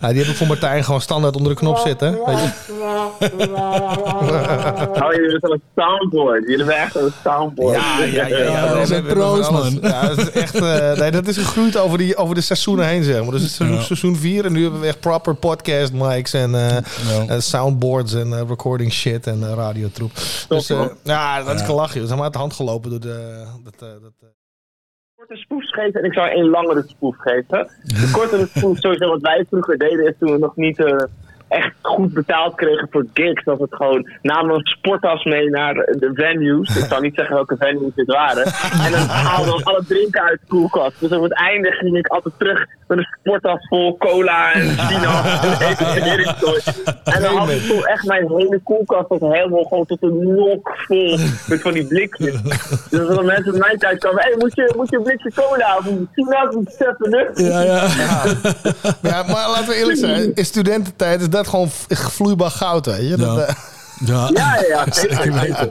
[0.00, 2.10] Ja, die heb ik voor Martijn gewoon standaard onder de knop zitten.
[2.26, 2.50] Weet je?
[5.02, 6.42] Oh, jullie hebben zo'n soundboard.
[6.42, 7.76] Jullie hebben echt een soundboard.
[7.76, 8.36] Ja, ja, ja.
[8.36, 8.66] ja.
[8.66, 9.78] dat is We een proost, man.
[9.82, 10.54] Ja, dat is echt...
[10.54, 13.30] eh, nee, dat is gegroeid over, die, over de seizoenen heen, zeg maar.
[13.30, 16.54] Dus het is seizoen 4 en nu hebben we echt proper podcast mics en,
[17.28, 20.10] eh, soundboards en eh, recording shit en uh, radiotroep.
[20.48, 21.92] Dus eh, ja, dat is gelachen.
[21.94, 22.00] joh.
[22.00, 23.44] Ze zijn maar uit de hand gelopen door de...
[23.64, 24.28] Dat, eh, dat, eh.
[25.16, 27.68] korte spoef geven en ik zou een langere spoef geven.
[27.82, 31.02] De kortere spoef, sowieso wat wij vroeger deden, is toen we nog niet eh,
[31.54, 33.44] echt goed betaald kregen voor gigs.
[33.44, 36.76] Dat het gewoon namen een sporttas mee naar de venues.
[36.76, 38.44] Ik zal niet zeggen welke venues dit waren.
[38.84, 41.00] En dan haalden we alle drinken uit de koelkast.
[41.00, 45.42] Dus op het einde ging ik altijd terug met een sporttas vol cola en sinaas
[45.42, 46.34] en.
[47.04, 50.76] En dan had ik toen echt mijn hele koelkast was helemaal gewoon tot een nok
[50.86, 52.42] vol met van die blikjes.
[52.90, 55.32] Dus als er mensen op mijn tijd kwamen, hey, moet, je, moet je een blikje
[55.34, 56.78] cola of een sinaas of?
[57.34, 57.86] Ja, ja.
[59.02, 60.34] Ja, maar laten we eerlijk zijn.
[60.34, 63.16] In studententijd is dat gewoon vloeibaar goud, weet je.
[63.16, 63.42] Dat, Ja.
[63.46, 63.54] eh,
[64.06, 64.84] Ja, Ja, ja, ja.
[64.92, 65.70] Zeker weten.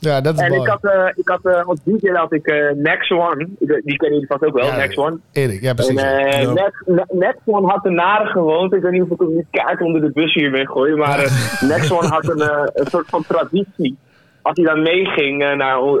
[0.00, 2.70] ja, dat is En ik had, eh, ik had eh, als DJ had ik eh,
[2.76, 3.48] Next One.
[3.58, 5.18] Die kennen jullie vast ook wel, Ja, Next One.
[5.32, 6.00] Erik, ja En precies.
[6.00, 6.52] Ja.
[6.52, 8.76] Next, Ne- Next One had de nare gewoonte.
[8.76, 10.94] Ik weet niet of ik hem niet kaart onder de bus hiermee gooi.
[10.94, 12.40] Maar eh, Next One had een,
[12.74, 13.96] een soort van traditie.
[14.42, 15.56] Als hij dan meeging naar,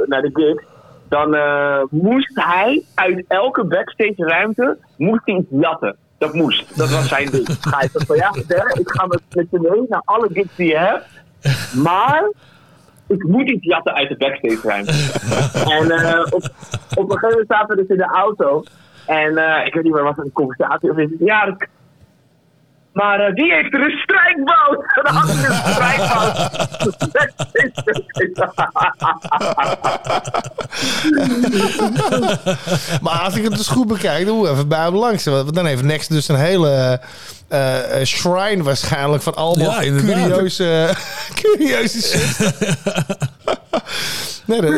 [0.06, 0.64] naar de gig.
[1.08, 5.96] Dan eh, moest hij uit elke backstage ruimte moest hij iets jatten.
[6.20, 6.78] Dat moest.
[6.78, 7.46] Dat was zijn ding.
[7.70, 8.30] Hij zei van ja,
[8.72, 11.06] ik ga met, met je mee naar alle gigs die je hebt.
[11.74, 12.30] Maar
[13.06, 14.92] ik moet iets jatten uit de backstage ruimte.
[15.78, 16.42] en eh, op,
[16.94, 18.62] op een gegeven moment zaten we dus in de auto.
[19.06, 21.12] En eh, ik weet niet meer, was het een conversatie of iets?
[21.18, 21.66] Ja, dat-
[22.92, 23.98] maar eh, wie heeft er een
[25.28, 26.68] hij een strijkboot.
[33.02, 35.24] Maar als ik het dus goed bekijk, dan moet ik even bij hem langs.
[35.24, 37.00] Want dan heeft Next dus een hele
[37.48, 40.94] eh, eh, shrine waarschijnlijk van allemaal Ja, curieuze,
[41.40, 42.54] curieuze shit.
[44.46, 44.72] nee, dat,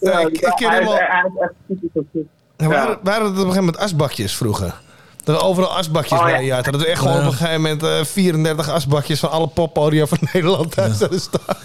[0.00, 0.94] ja, ik, ik ken hij, hem al.
[0.94, 2.22] hij, hij is echt typisch op zich.
[2.56, 2.78] Ja, we Ja.
[2.78, 4.74] hadden, we hadden het op een gegeven moment asbakjes vroeger.
[5.24, 6.34] Dat we overal asbakjes Oh, ja.
[6.34, 6.72] bij je hadden.
[6.72, 10.18] Dat we echt gewoon op een gegeven moment eh, 34 asbakjes van alle poppodia van
[10.32, 11.56] Nederland thuis staan.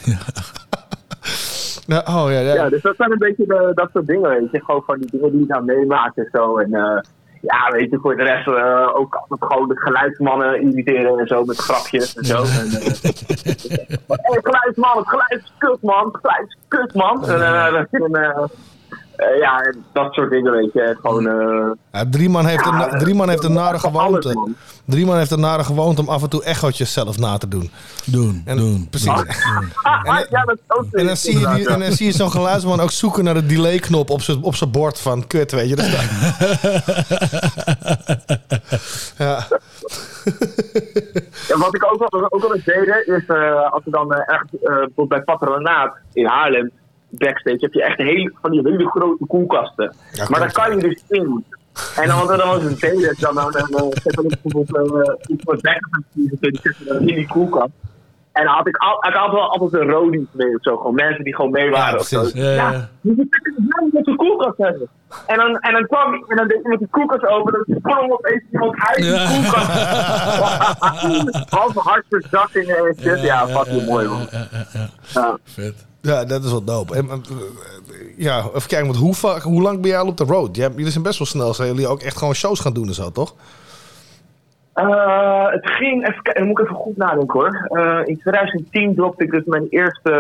[1.86, 2.54] Ja, oh ja, ja.
[2.54, 4.64] Ja, dus dat zijn een beetje de, dat soort dingen, weet je.
[4.64, 6.58] Gewoon van die dingen die je dan meemaakt en zo.
[6.58, 7.02] En eh,
[7.42, 11.44] ja, weet je, voor de rest eh, ook altijd gewoon de geluidsmannen imiteren en zo
[11.44, 12.38] met grapjes en zo.
[12.38, 12.82] En, eh,
[14.28, 16.06] hey, geluidsman, het geluid is kut, man.
[16.06, 17.30] Het geluid is kut, man.
[17.30, 18.50] En, eh, dan,
[19.20, 20.98] eh, ja, dat soort dingen, weet je.
[21.02, 24.34] Gewoon, eh, Ja, drie man heeft, Ja, een, drie man heeft een nare gewoonte.
[24.34, 24.56] man.
[24.86, 27.72] Drie man heeft een nare gewoonte om af en toe echootjes zelf na te doen.
[28.06, 28.88] Doen, En, doen.
[28.90, 29.08] Precies.
[30.30, 32.80] ja, dat is ook En dan zie je, die, en dan zie je zo'n geluidsman
[32.80, 35.76] ook zoeken naar de delay-knop op zijn op zijn bord van kut, weet je.
[35.76, 36.10] Dat staat-
[39.18, 39.48] Ja.
[41.48, 44.52] Ja, wat ik ook wel, ook wel eens deed, is eh, als we dan ergens
[44.96, 46.72] eh, bij Patronaat in Haarlem,
[47.10, 49.96] backstage, heb je echt hele, van die hele grote koelkasten.
[50.30, 51.46] maar daar kan je dus in.
[51.96, 55.44] En dan, wat we dan eens deden, dan, dan, dan uh, we bijvoorbeeld uh, iets
[55.44, 55.60] voor
[56.86, 57.72] dan in die koelkast.
[58.32, 60.96] En dan had ik, al, ik had wel altijd een rodies mee of zo, gewoon
[60.96, 62.30] mensen die gewoon mee waren of zo.
[62.34, 62.72] Ja, ja.
[62.72, 62.90] Ja,
[63.92, 64.88] moet een koelkast hebben.
[65.26, 68.44] En dan, en dan kwam en dan deed iemand die koelkast open, dan sprong opeens
[68.52, 69.68] iemand uit die koelkast.
[71.50, 73.22] Halve hartverzakkingen en shit.
[73.22, 74.28] Ja, fucking mooi man.
[75.14, 75.38] Ja.
[75.44, 75.88] Vet.
[76.02, 76.96] Ja, dat is wel dope.
[76.96, 77.18] En, eh,
[78.18, 80.56] ja, even kijken, want hoe, vaak, hoe lang ben jij al op de road?
[80.56, 81.54] Jij- Jullie zijn best wel snel.
[81.54, 83.36] Zijn jullie ook echt gewoon shows gaan doen en zo, toch?
[84.74, 87.68] Eh, het ging, even, kijken, dan moet ik even goed nadenken hoor.
[87.70, 90.12] Eh, in 2010 dropte ik dus mijn eerste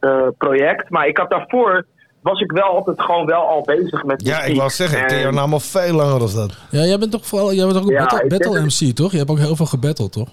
[0.00, 0.90] eh, project.
[0.90, 1.86] Maar ik had daarvoor,
[2.20, 5.16] was ik wel altijd gewoon wel al bezig met Ja, ik wou zeggen, ik ken
[5.16, 6.56] En- jou nou al veel langer dan dat.
[6.70, 9.12] Ja, jij bent toch vooral jij bent ook een Ja, battle, battle MC, toch?
[9.12, 10.28] Je hebt ook heel veel gebatteld, toch?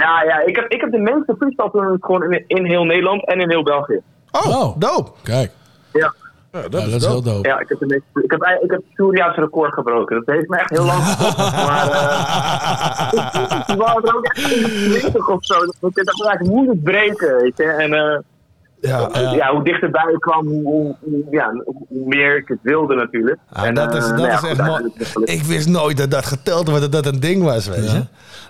[0.00, 3.26] Ja, ja ik, heb, ik heb de meeste freestyle tournaments gewoon in, in heel Nederland
[3.26, 4.00] en in heel België.
[4.30, 5.10] Oh, dope.
[5.22, 5.50] Kijk.
[5.92, 6.14] Ja.
[6.50, 7.48] dat, dat is heel dope.
[7.48, 10.22] Ja, ik heb, de meeste, ik heb, ik heb Suria's record gebroken.
[10.24, 11.36] Dat heeft me echt heel lang gekost.
[11.66, 12.12] maar eh
[13.66, 15.54] ik was er ook echt in de 20 of zo.
[15.80, 17.64] Dat ik dacht, ik moet het breken, weet je.
[17.64, 18.18] En eh,
[18.90, 19.52] ja, ja.
[19.52, 21.52] hoe dichterbij ik kwam, hoe, hoe, hoe- ja,
[21.88, 23.38] hoe meer ik het wilde natuurlijk.
[23.52, 24.90] Ah, en, dat is, eh, dat nou ja, is echt mooi.
[25.24, 28.02] Ik wist nooit dat dat geteld werd, dat dat een ding was, weet je.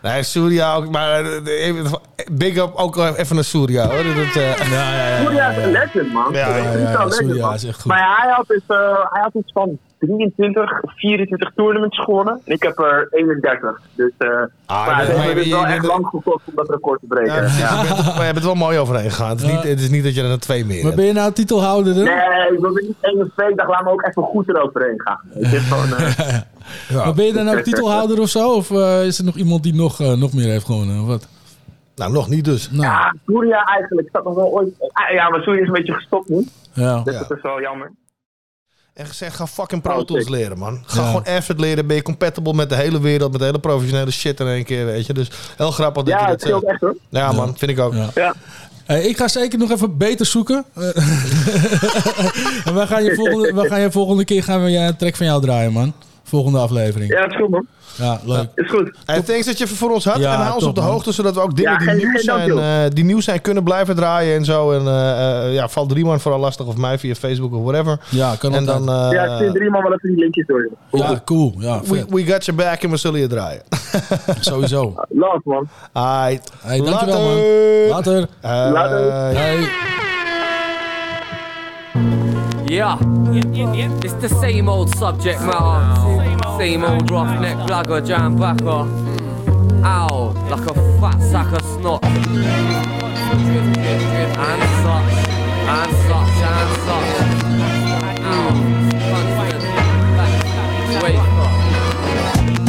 [0.02, 2.00] Nee, Surya ook, maar eh, even-
[2.32, 3.96] big up ook wel even naar Surya, hoor.
[4.04, 6.32] Dat, eh, Surya is een legend, man.
[6.32, 7.90] Ja, ja, ja, ja, Surya is echt goed.
[7.90, 8.76] Maar hij had, dus, eh,
[9.10, 12.40] hij had iets van 23 of 24 tournaments gewonnen.
[12.44, 13.80] En ik heb er 31.
[13.94, 14.28] Dus eh
[14.66, 17.34] Ah, maar het je- wel je echt lang gekost om dat record te breken.
[17.34, 17.58] ja.
[17.58, 17.82] Ja.
[18.16, 19.28] Maar je bent er wel mooi overheen gegaan.
[19.30, 20.96] Het is, niet, het is niet dat je er twee meer Maar hebt.
[20.96, 22.04] ben je nou titelhouder dan?
[22.04, 23.54] Nee, ik wilde niet één of twee.
[23.54, 25.20] Dacht, laat me ook even goed eroverheen gaan.
[25.32, 25.98] Het is gewoon...
[25.98, 26.38] eh,
[27.04, 28.52] Maar ben je dan ook titelhouder of zo?
[28.54, 31.00] Of eh, is er nog iemand die nog, nog meer heeft gewonnen?
[31.00, 31.28] Of wat?
[31.96, 32.70] Nou, nog niet dus.
[32.70, 34.06] Nou, Ja, Surya eigenlijk.
[34.06, 34.68] Ik zat nog wel ooit...
[34.92, 36.46] Ah, Ja, maar Surya is een beetje gestopt nu.
[36.72, 37.00] ja.
[37.02, 37.90] Dus dat is wel jammer.
[38.94, 40.82] En gezegd, ga fucking Pro Tools leren, man.
[40.86, 41.06] Ga Ja.
[41.06, 41.86] gewoon effort leren.
[41.86, 44.86] Ben je compatible met de hele wereld, met de hele professionele shit in één keer,
[44.86, 45.12] weet je.
[45.12, 46.64] Dus heel grappig dat Ja, je dat zegt.
[46.64, 46.96] echt hoor.
[47.08, 47.94] Ja, man, vind ik ook.
[47.94, 48.10] Ja.
[48.14, 48.34] Ja.
[48.84, 50.64] Hey, ik ga zeker nog even beter zoeken.
[50.74, 50.82] Eh,
[52.66, 55.16] en we gaan je volgende, we gaan je volgende keer gaan we je een track
[55.16, 55.92] van jou draaien, man.
[56.32, 57.12] Volgende aflevering.
[57.12, 57.66] Ja, dat is goed man.
[57.96, 58.48] Ja, leuk.
[58.54, 58.90] Is goed.
[59.04, 60.18] Hey, thanks dat je even voor ons had.
[60.18, 60.90] Ja, en hou ons op de man.
[60.90, 63.40] hoogte, zodat we ook dingen Ja, die, geen- nieuw geen zijn, eh, die nieuw zijn
[63.40, 64.72] kunnen blijven draaien en zo.
[64.72, 67.98] En eh, eh, ja, val drie man vooral lastig of mij via Facebook of whatever.
[68.08, 70.68] Ja, kan En dan, eh, Ja, ik stuur drie man wel even die linkjes door.
[70.90, 71.54] Ja, cool.
[71.58, 72.10] Ja, we, vet.
[72.10, 73.62] we got your back en we zullen je draaien.
[74.40, 74.94] Sowieso.
[75.08, 75.68] Love man.
[75.92, 76.40] Hey,
[76.80, 77.88] dankjewel, man.
[77.88, 78.26] Later.
[78.40, 79.10] Eh, Later.
[79.36, 79.68] Hey.
[82.72, 82.96] Yeah.
[84.02, 86.56] It's the same old subject matter.
[86.56, 88.88] Same old roughneck blagger, jam backer.
[89.84, 92.02] Ow, like a fat sack of snot.
[92.02, 92.22] And
[94.82, 95.12] such,
[95.68, 96.41] and such.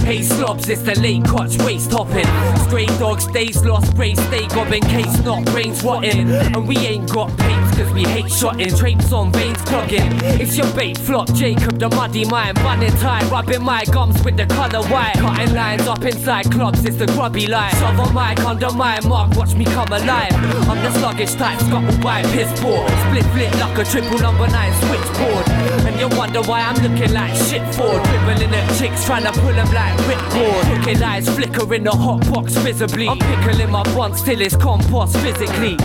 [0.04, 2.28] Hey slobs, it's the late crotch waist hopping.
[2.68, 6.30] Stray dogs, days lost, brave stay gobbing, case not brains rotting.
[6.30, 10.12] And we ain't got papes cause we hate shotting, drapes on veins clogging.
[10.42, 14.46] It's your bait flop, Jacob the muddy mind, bunning tie, rubbing my gums with the
[14.46, 15.16] colour white.
[15.16, 17.74] Cutting lines up inside clubs, it's the grubby line.
[17.76, 20.34] Shove a mic under my mark, watch me come alive.
[20.70, 22.86] I'm the sluggish type, scuttle by piss poor.
[23.08, 25.43] Split flit like a triple number nine switchboard.
[25.88, 29.54] And you wonder why I'm looking like shit for dribbling at chicks, trying to pull
[29.54, 30.84] them like ripcord.
[30.84, 33.08] Crooked eyes flicker in the hot box visibly.
[33.08, 35.78] I'm pickling my buns till it's compost physically.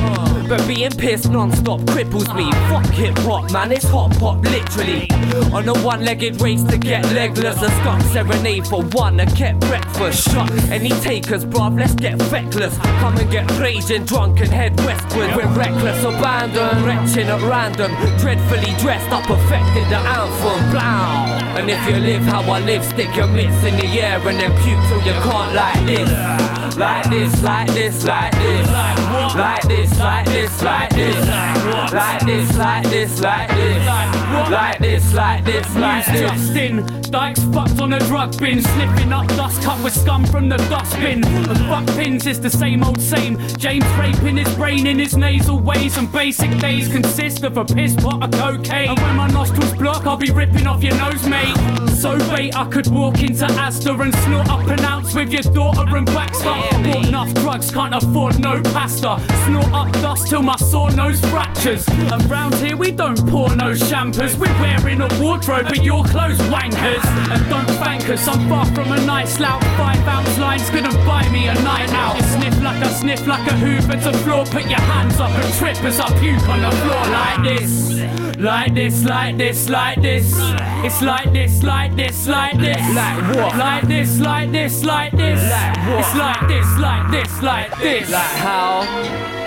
[0.49, 2.51] But being pissed non-stop cripples me.
[2.69, 5.09] Fuck hip hop, man, it's hot pop literally.
[5.53, 10.31] On a one-legged race to get legless, a skunk serenade for one, a kept breakfast.
[10.31, 12.77] Shot any takers, bruv, let's get feckless.
[13.01, 15.37] Come and get raging drunk and head westward.
[15.37, 17.91] We're reckless, abandoned, retching at random.
[18.19, 19.29] Dreadfully dressed up,
[19.69, 20.71] affected the anthem.
[20.71, 21.59] Blow.
[21.59, 24.51] And if you live how I live, stick your mitts in the air and then
[24.63, 26.77] puke till you can't like this.
[26.77, 28.69] Like this, like this, like this.
[28.71, 31.27] Like this, like this, like this.
[31.93, 33.87] Like this, like this, like this.
[33.87, 34.18] Like this,
[34.51, 35.75] like this, like this.
[35.75, 36.21] Like this.
[36.21, 40.57] Justin, Dykes fucked on a drug bin, sniffing up dust cut with scum from the
[40.69, 41.21] dustbin.
[41.21, 43.39] The fuck pins is the same old same.
[43.57, 47.95] James raping his brain in his nasal ways, and basic days consist of a piss
[47.97, 48.91] pot of cocaine.
[48.91, 51.57] And when my nostrils block, I'll be ripping off your nose, mate.
[51.99, 55.97] So bait I could walk into Asda and snort up an ounce with your daughter
[55.97, 56.45] and Baxter.
[56.45, 59.19] Bought enough drugs, can't afford no pasta.
[59.47, 61.89] Snort up dust till my sore nose fractures.
[62.29, 63.75] Around here we don't pour no
[64.19, 67.05] champers, we're wearing awards wardrobe but you're clothes wankers.
[67.31, 69.63] And don't thank us, I'm far from a nice lout.
[69.77, 72.17] Five ounce lines gonna buy me a night out.
[72.17, 74.45] You sniff like a sniff like a hoover to floor.
[74.47, 77.89] Put your hands up and trip as I puke on the floor like this.
[78.39, 80.33] Like this, like this, like this.
[80.85, 82.95] It's like this, like this, like this.
[82.95, 83.57] Like what?
[83.57, 85.51] Like this, like this, like this.
[85.51, 85.99] Like what?
[85.99, 88.11] It's like this, like this, like this.
[88.11, 89.38] Like how?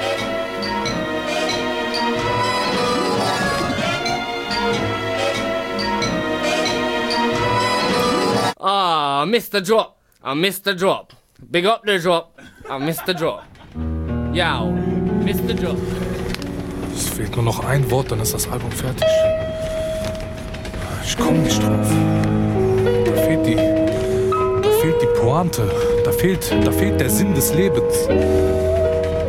[9.21, 10.01] I missed the drop.
[10.23, 11.13] I missed the drop.
[11.51, 12.39] Big up the drop.
[12.67, 13.43] I missed the drop.
[14.33, 14.71] Yow,
[15.23, 15.77] missed the drop.
[16.91, 19.07] Es fehlt nur noch ein Wort, dann ist das Album fertig.
[21.05, 21.87] Ich komme nicht drauf.
[23.05, 23.57] Da fehlt die.
[23.57, 25.69] Da fehlt die Pointe.
[26.03, 28.07] Da fehlt, da fehlt der Sinn des Lebens.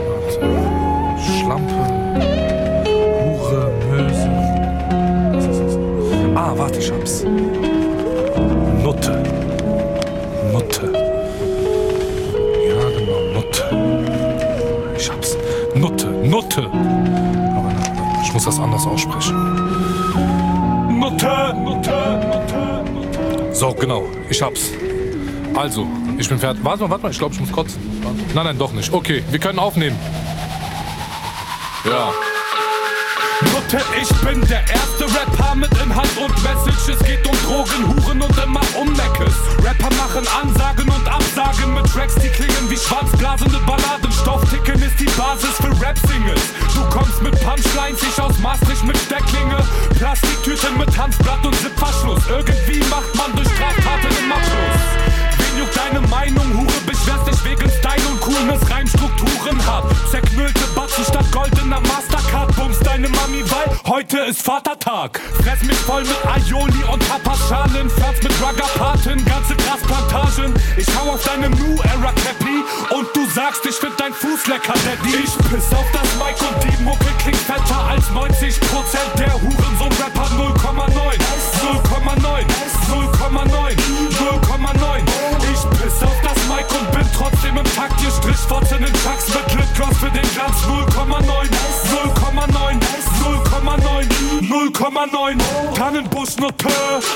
[0.08, 0.40] Warte.
[1.38, 1.74] Schlampe.
[3.28, 4.30] Hure, Möse.
[6.34, 7.26] Ah, warte, ich hab's.
[16.56, 16.70] Nutte.
[16.70, 17.72] Aber
[18.22, 19.34] ich muss das anders aussprechen.
[20.98, 23.54] Nutte, Nutte, Nutte, Nutte.
[23.54, 24.70] So, genau, ich hab's.
[25.54, 25.86] Also,
[26.18, 26.62] ich bin fertig.
[26.64, 27.80] Warte mal, warte mal, ich glaube, ich muss kotzen.
[28.34, 28.92] Nein, nein, doch nicht.
[28.92, 29.96] Okay, wir können aufnehmen.
[31.84, 32.12] Ja.
[33.72, 36.88] Nutte, ich bin der erste Rapper mit Inhalt und Message.
[36.88, 39.34] Es geht um Drogen, Huren und immer um Meckes.
[39.62, 44.12] Rapper machen Ansagen und Absagen mit Tracks, die klingen wie schwarzblasende Balladen.
[44.12, 46.42] Stoffticken ist die Basis für Rap-Singles.
[46.74, 49.58] Du kommst mit Punchlines, ich aus Maastricht mit Stecklinge.
[49.96, 52.22] Plastiktüten mit Hanfblatt und Zipverschluss.
[52.28, 55.01] Irgendwie macht man durch Straftaten immer Plus.
[55.62, 56.80] Juckt deine Meinung, Hure?
[56.86, 59.84] Beschwerst dich wegen Style und Coolness, Reimstrukturen hart.
[60.10, 62.56] Zerknüllte Batzen statt goldener Mastercard.
[62.56, 65.20] Bums deine Mami, weil heute ist Vatertag.
[65.40, 67.88] Fress mich voll mit Aioli und Tapaschalen.
[67.88, 70.52] Pflanz mit Ruggerpaten, ganze Grasplantagen.
[70.76, 74.74] Ich hau auf deine New Era Cappy und du sagst, ich find dein Fuß lecker,
[74.74, 75.14] Daddy.
[75.14, 78.58] Ich piss auf das Mic und die Mucke klingt fetter als 90%
[79.16, 81.22] der Hurensohn-Rapper 0,9.
[81.62, 82.42] 0,9.
[82.90, 83.02] 0,9.
[83.12, 83.81] 0,9.
[87.22, 88.02] Trotzdem im Takt.
[88.02, 91.48] Ihr Strichfotzen in Chucks mit Lipgloss für den Glanz 0,9.
[91.92, 92.80] 0,9.
[93.22, 93.51] 0,9.
[93.62, 95.38] 0,9.
[95.74, 96.66] Tannenbusch Note.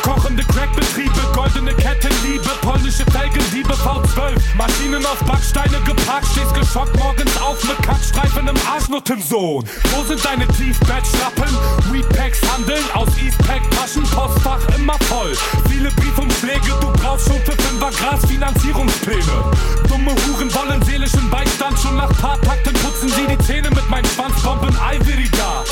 [0.03, 4.39] Kochende Crackbetriebe, goldene Kettenliebe, polnische Felgendiebe V12.
[4.57, 9.65] Maschinen auf Backsteine geparkt, stehst geschockt morgens auf mit Kackstreifen im Arschnuttensohn.
[9.93, 11.51] Wo sind deine Tiefbettschlappen?
[11.91, 15.33] Weedpacks handeln aus Eastpack Taschen, Postfach immer voll.
[15.69, 19.45] Viele Briefumschläge, du brauchst schon für Fünfer Gras Finanzierungspläne.
[19.89, 24.07] Dumme Huren wollen seelischen Beistand, schon nach paar Takten putzen sie die Zähne mit meinen
[24.07, 25.65] Schwanzbomben Ivory da.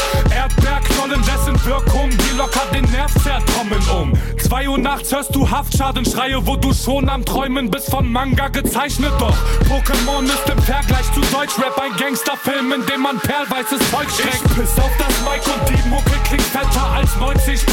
[0.64, 4.12] Erdbeerknollen, dessen Wirkung dir locker den Nerv zertrommeln um.
[4.38, 9.12] Zwei Uhr nachts hörst du Haftschadenschreie, wo du schon am Träumen bist von Manga gezeichnet.
[9.18, 9.36] Doch
[9.68, 14.42] Pokémon ist im Vergleich zu Deutschrap ein Gangsterfilm, in dem man perlweißes Zeug schreckt.
[14.44, 17.64] Ich piss auf das Mic und die Mucke klingt fetter als 90%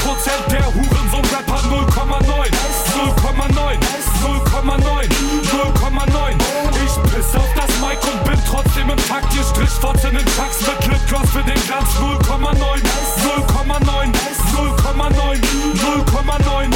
[0.49, 2.51] der Hurensohn-Rapper 0,9.
[2.91, 3.79] 0,9.
[4.21, 5.07] 0,9.
[5.43, 6.35] 0,9.
[6.85, 7.50] Ich piss auf
[7.81, 9.33] Mic und bin trotzdem im Takt.
[9.33, 12.81] Ihr Strichfotzen in Chucks mit Clipcross für den Glanz 0,9.
[13.25, 14.13] 0,9.
[14.53, 15.41] 0,9.
[15.81, 16.69] 0,9.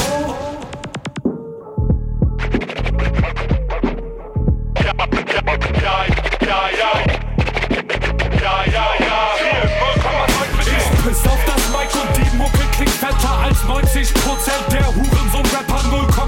[10.67, 16.15] Ich piss auf das Mic und die Mucke klingt fetter als 90% der Hurensohn-Rapper 0,9.
[16.15, 16.24] 0,9.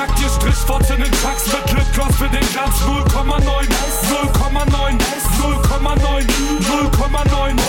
[0.00, 3.68] Taktisch Strichwort in den Chucks mit Lip Gloss für den Glanz 0,9
[4.08, 4.98] 0,9
[5.42, 6.26] 0,9
[6.88, 7.60] 0,9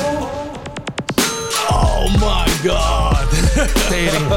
[1.69, 3.10] Oh mein Gott
[3.89, 4.27] Tering.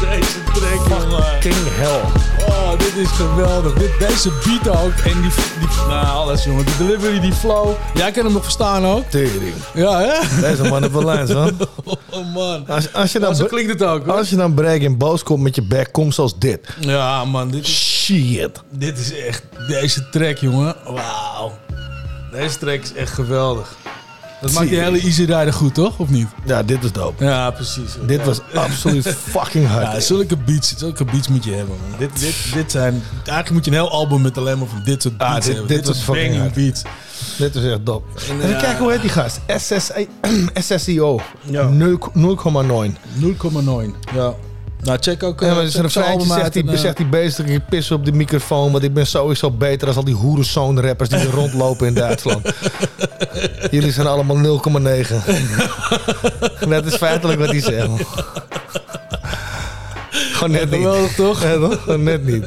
[0.00, 1.22] Deze track, jongen.
[1.22, 2.00] Fucking hell.
[2.48, 3.72] Oh, dit is geweldig.
[3.72, 4.92] Dit, deze beat ook.
[4.92, 5.68] En die, die...
[5.88, 6.64] Nou, alles, jongen.
[6.64, 7.74] Die delivery, die flow.
[7.94, 9.04] Jij kan hem nog verstaan ook?
[9.10, 9.54] Tering.
[9.74, 10.40] Ja, hè?
[10.40, 11.56] Deze man heeft lijns, man.
[12.10, 12.66] Oh, man.
[12.68, 14.16] Als, als je dan, zo klinkt het ook, hoor.
[14.16, 16.68] Als je dan break en boos komt met je back, kom zoals dit.
[16.80, 17.50] Ja, man.
[17.50, 18.04] Dit is...
[18.04, 18.62] Shit.
[18.70, 19.42] Dit is echt...
[19.66, 20.76] Deze track, jongen.
[20.84, 21.58] Wauw.
[22.32, 23.76] Deze track is echt geweldig.
[24.40, 25.98] Dat maakt die hele Easy Rider goed, toch?
[25.98, 26.28] Of niet?
[26.44, 27.24] Ja, dit is dope.
[27.24, 27.92] Ja, precies.
[28.06, 29.92] Dit was absoluut fucking hard.
[29.92, 31.98] Ja, zulke beats, zulke beats moet je hebben, man.
[31.98, 33.02] Dit, dit, dit zijn...
[33.14, 35.44] Eigenlijk moet je een heel album met alleen maar van dit soort beats Ah, dit,
[35.44, 35.66] hebben.
[35.66, 36.54] dit was soort fucking banging hard.
[36.54, 36.82] beats.
[37.38, 38.06] Dit is echt dope.
[38.42, 38.58] En, ja.
[38.60, 39.40] kijken, hoe heet die gast?
[39.56, 40.08] SSI
[40.54, 41.20] SSIO.
[41.44, 41.70] Ja.
[41.70, 41.76] 0,9.
[43.20, 44.14] 0,9.
[44.14, 44.34] Ja.
[44.82, 45.40] Nou, check ook...
[45.40, 48.04] Ja, eh, maar zijn zegt hij, uit en, eh, zegt hij bezig, ik pis op
[48.04, 51.86] de microfoon, want ik ben sowieso beter dan al die hoerenzoon rappers die er rondlopen
[51.86, 52.52] in Duitsland.
[53.70, 55.14] Jullie zijn allemaal 0,9.
[56.68, 57.88] Dat is feitelijk wat hij zegt.
[60.32, 60.80] Gewoon net niet.
[60.82, 61.42] Geweldig, toch?
[61.42, 61.82] Ja, toch?
[61.82, 62.46] Gewoon net niet.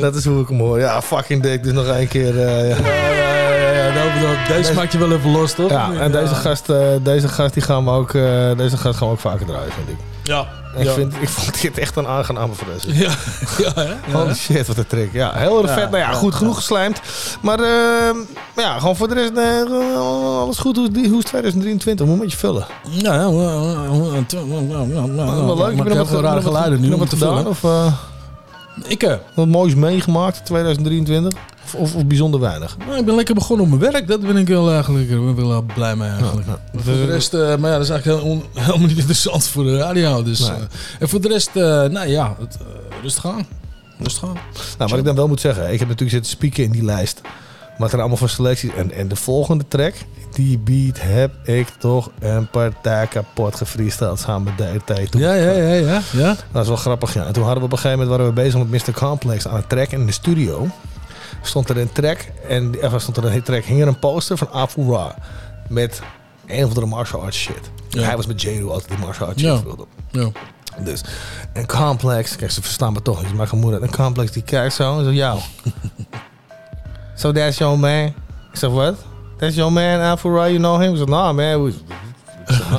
[0.00, 0.78] Dat is hoe ik hem hoor.
[0.78, 1.62] Ja, fucking dik.
[1.62, 2.38] Dus nog één keer.
[2.46, 2.76] eh, ja.
[2.76, 5.70] Ja, ja, ja, deze maak je wel even los, toch?
[5.70, 8.12] Ja, en deze gast, eh, deze gast die gaan we ook,
[8.56, 9.96] deze gast gaan we ook vaker draaien, vind ik.
[10.22, 10.61] Ja.
[10.76, 10.92] Ik, Ja.
[10.92, 12.98] vind, ik vond dit echt een aangename verrassing.
[12.98, 13.10] Ja,
[13.58, 13.84] ja, hè?
[14.12, 14.12] Ja.
[14.12, 15.12] Holy shit, wat een trick.
[15.12, 15.90] Ja, heel erg vet.
[15.90, 17.00] Nou ja, goed, genoeg geslijmd.
[17.42, 18.16] Maar eh,
[18.56, 19.96] ja, gewoon voor de rest, eh,
[20.40, 20.76] alles goed.
[20.76, 22.06] Hoe, is- hoe is 2023?
[22.06, 22.66] Moet een beetje vullen.
[22.90, 23.66] Ja, ja, wel,
[25.56, 25.76] leuk.
[25.76, 27.36] Heb ik heb nog rare nog geluiden nu nog om wat te gedaan?
[27.36, 27.50] vullen.
[27.50, 27.92] Of eh,
[28.90, 31.40] Ik, eh, wat moois meegemaakt in 2023?
[31.74, 32.76] Of, of, of bijzonder weinig?
[32.86, 34.06] nou, ik ben lekker begonnen op mijn werk.
[34.08, 36.46] Dat ben ik wel eigenlijk ik ben wel blij mee eigenlijk.
[36.74, 39.64] Voor de rest, eh, maar ja, dat is eigenlijk heel on- helemaal niet interessant voor
[39.64, 40.22] de radio.
[40.22, 40.50] Dus, Nee.
[40.50, 40.56] eh,
[40.98, 43.46] en voor de rest, eh, nou ja, het, eh, rustig aan.
[43.98, 44.36] Rustig aan.
[44.78, 47.20] Nou, wat ik dan wel moet zeggen, ik heb natuurlijk zitten spieken in die lijst.
[47.72, 48.70] Maar het er allemaal van selecties.
[48.74, 49.94] En, en de volgende track,
[50.32, 55.18] die beat heb ik toch een partij kapot gefreestyled samen met DRT.
[55.18, 56.00] Ja, ja, ja, ja.
[56.12, 56.36] ja.
[56.52, 57.26] Dat is wel grappig, ja.
[57.26, 58.92] En toen hadden we op een gegeven moment waren we bezig met Mr.
[58.92, 59.90] Complex aan een track.
[59.90, 60.68] In de studio
[61.42, 62.18] stond er een track.
[62.48, 65.14] En er stond er een track, hing er een poster van Afu Ra.
[65.68, 66.02] Met
[66.46, 67.70] een of andere martial arts shit.
[67.88, 68.02] Ja.
[68.02, 69.86] Hij was met J-Ro altijd die martial arts shit wilde.
[70.10, 70.30] Ja.
[70.78, 71.04] Dus,
[71.52, 73.82] en Complex, kijk, ze verstaan me toch niet, maar gemoeder.
[73.82, 75.40] En Complex die kijkt zo en zo, jou.
[77.14, 78.06] so that's your man.
[78.52, 78.94] Ik zeg, what?
[79.36, 80.90] That's your man, Afro, you know him?
[80.90, 81.64] He said, nah, man.
[81.64, 81.72] We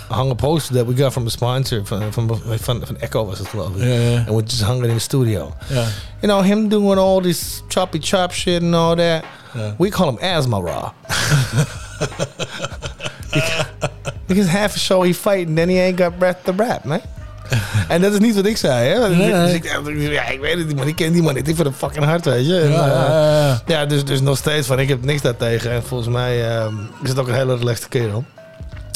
[0.09, 3.39] hung a poster that we got from a sponsor, van, van, van, van Echo was
[3.39, 3.84] het geloof ik.
[3.84, 4.18] Ja, ja.
[4.18, 5.53] And we just hung it in the studio.
[5.68, 5.84] Ja.
[6.22, 9.24] You know, him doing all this choppy chop shit and all that.
[9.53, 9.76] Ja.
[9.78, 10.89] We call him Asthma Raw.
[13.32, 13.66] because,
[14.28, 17.01] because half a show he fighting, then he ain't got breath to rap, man.
[17.88, 19.09] En dat is niet wat ik zei, hè?
[19.09, 21.47] Nee, Dus ik dacht, ja, ik weet het niet, maar ik ken die man niet.
[21.47, 22.59] Ik vind hem fucking hard, weet je.
[22.59, 25.72] En, Ja, ja, ja, dus, dus nog steeds van, ik heb niks daartegen.
[25.72, 28.24] En volgens mij ehm, is het ook een hele relaxte kerel.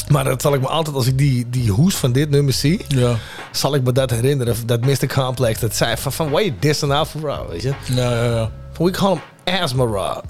[0.08, 2.84] Maar dat zal ik me altijd, als ik die, die hoes van dit nummer zie,
[2.88, 3.14] Ja.
[3.52, 4.54] zal ik me dat herinneren.
[4.66, 5.06] Dat Mr.
[5.14, 7.72] Complex, dat zei van, van wait, this and out for weet je.
[7.94, 8.50] Ja, ja, ja.
[8.78, 10.18] We call him asthma raw.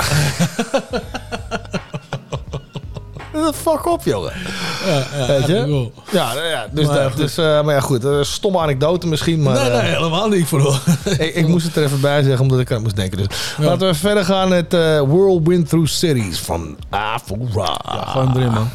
[3.54, 4.32] Fuck op, jongen.
[4.86, 5.90] Ja, ja, Weet je?
[6.12, 7.16] Ja, ja dus, Maar dat, goed.
[7.20, 8.06] dus, eh, maar ja, goed.
[8.20, 9.54] stomme anekdote misschien, maar...
[9.54, 10.80] nee, nee, eh, helemaal niet voor
[11.18, 13.18] ik, ik moest het er even bij zeggen, omdat ik aan moest denken.
[13.18, 17.80] Dus laten we verder gaan met eh, Whirlwind Through Cities van Afura.
[17.84, 18.68] Ja, gewoon erin, man.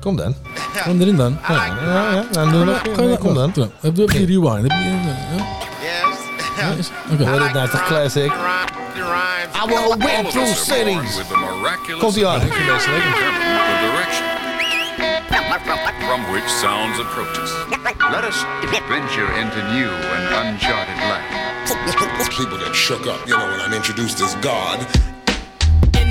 [0.00, 0.34] Kom dan.
[0.74, 1.38] Gewoon erin dan.
[1.48, 2.24] Ja, ja, ja.
[2.32, 2.82] Nou, doe nog.
[2.96, 3.52] Nee, kom dan.
[3.80, 4.62] Heb je, heb rewind?
[4.62, 4.88] Heb je,
[5.36, 5.60] ja?
[6.60, 6.72] Ja,
[7.12, 7.28] Oké.
[7.28, 8.32] Hoor dit nou toch classic?
[9.54, 11.20] I will win through cities.
[11.98, 12.40] Komt ie aan.
[16.06, 17.50] From which sounds approaches.
[18.12, 18.44] Let us
[18.88, 21.50] venture into new and uncharted land.
[22.36, 24.86] People get shook up, you know, when I'm introduced as God.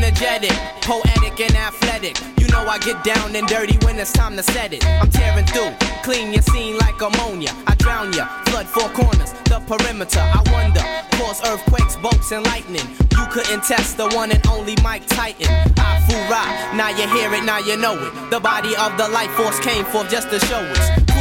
[0.01, 2.17] Energetic, poetic, and athletic.
[2.39, 4.85] You know I get down and dirty when it's time to set it.
[4.87, 7.51] I'm tearing through, clean your scene like ammonia.
[7.67, 10.21] I drown ya, flood four corners, the perimeter.
[10.21, 10.79] I wonder,
[11.17, 12.87] cause earthquakes, bolts, and lightning.
[13.11, 15.51] You couldn't test the one and only Mike Titan.
[15.77, 18.31] I fool now you hear it, now you know it.
[18.31, 21.18] The body of the life force came forth just to show it's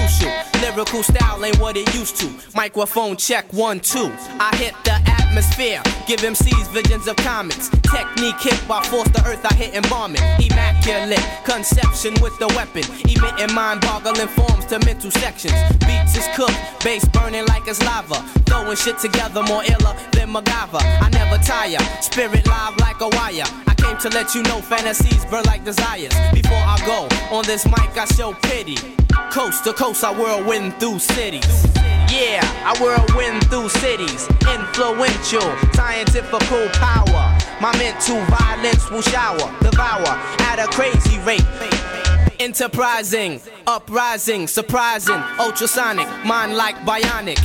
[0.62, 2.30] Lyrical style ain't what it used to.
[2.54, 4.10] Microphone check one, two.
[4.40, 7.68] I hit the atmosphere, give MCs visions of comets.
[7.82, 9.84] Technique hit by force the earth, I hit it.
[9.84, 15.54] Immaculate conception with the weapon, emitting mind boggling forms to mental sections.
[15.86, 18.16] Beats is cooked, bass burning like it's lava.
[18.46, 20.80] Throwing shit together more iller than MacGyver.
[21.02, 23.48] I never tire, spirit live like a wire.
[23.66, 26.14] I came to let you know fantasies burn like desires.
[26.32, 28.76] Before I go on this mic, I show pity.
[29.30, 31.66] Coast to coast, I whirlwind through cities.
[32.10, 34.26] Yeah, I whirlwind through cities.
[34.48, 35.42] Influential,
[35.74, 37.38] scientifical power.
[37.60, 40.08] My mental violence will shower, devour
[40.48, 41.44] at a crazy rate.
[42.40, 47.38] Enterprising, uprising, surprising, ultrasonic, mind like bionic.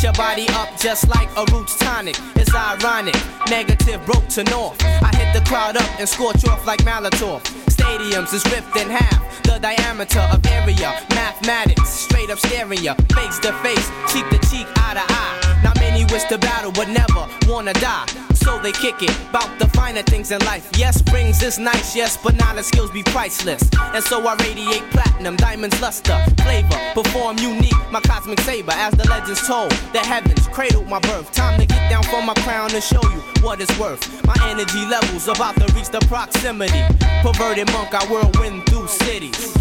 [0.00, 2.16] Hit your body up just like a roots tonic.
[2.34, 3.14] It's ironic,
[3.50, 4.82] negative broke to north.
[4.82, 7.42] I hit the crowd up and scorch off like Malatour.
[7.68, 11.06] Stadiums is ripped in half, the diameter of area.
[11.10, 15.39] Mathematics, straight up staring ya, face to face, cheek to cheek, eye to eye.
[15.62, 18.06] Not many wish to battle, but never wanna die.
[18.34, 20.68] So they kick it, bout the finer things in life.
[20.76, 23.62] Yes, rings is nice, yes, but knowledge skills be priceless.
[23.94, 28.72] And so I radiate platinum, diamonds luster, flavor, perform unique, my cosmic saber.
[28.72, 31.30] As the legends told, the heavens cradled my birth.
[31.32, 34.02] Time to get down from my crown and show you what it's worth.
[34.24, 36.82] My energy levels about to reach the proximity.
[37.22, 39.54] Perverted monk, I whirlwind through cities.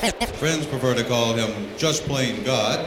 [0.00, 2.80] Friends prefer to call him just plain God.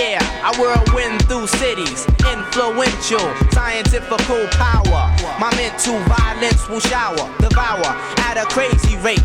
[0.00, 3.20] Yeah, I whirlwind through cities, influential,
[3.52, 5.12] scientifical power.
[5.38, 7.84] My mental violence will shower, devour
[8.24, 9.20] at a crazy rate.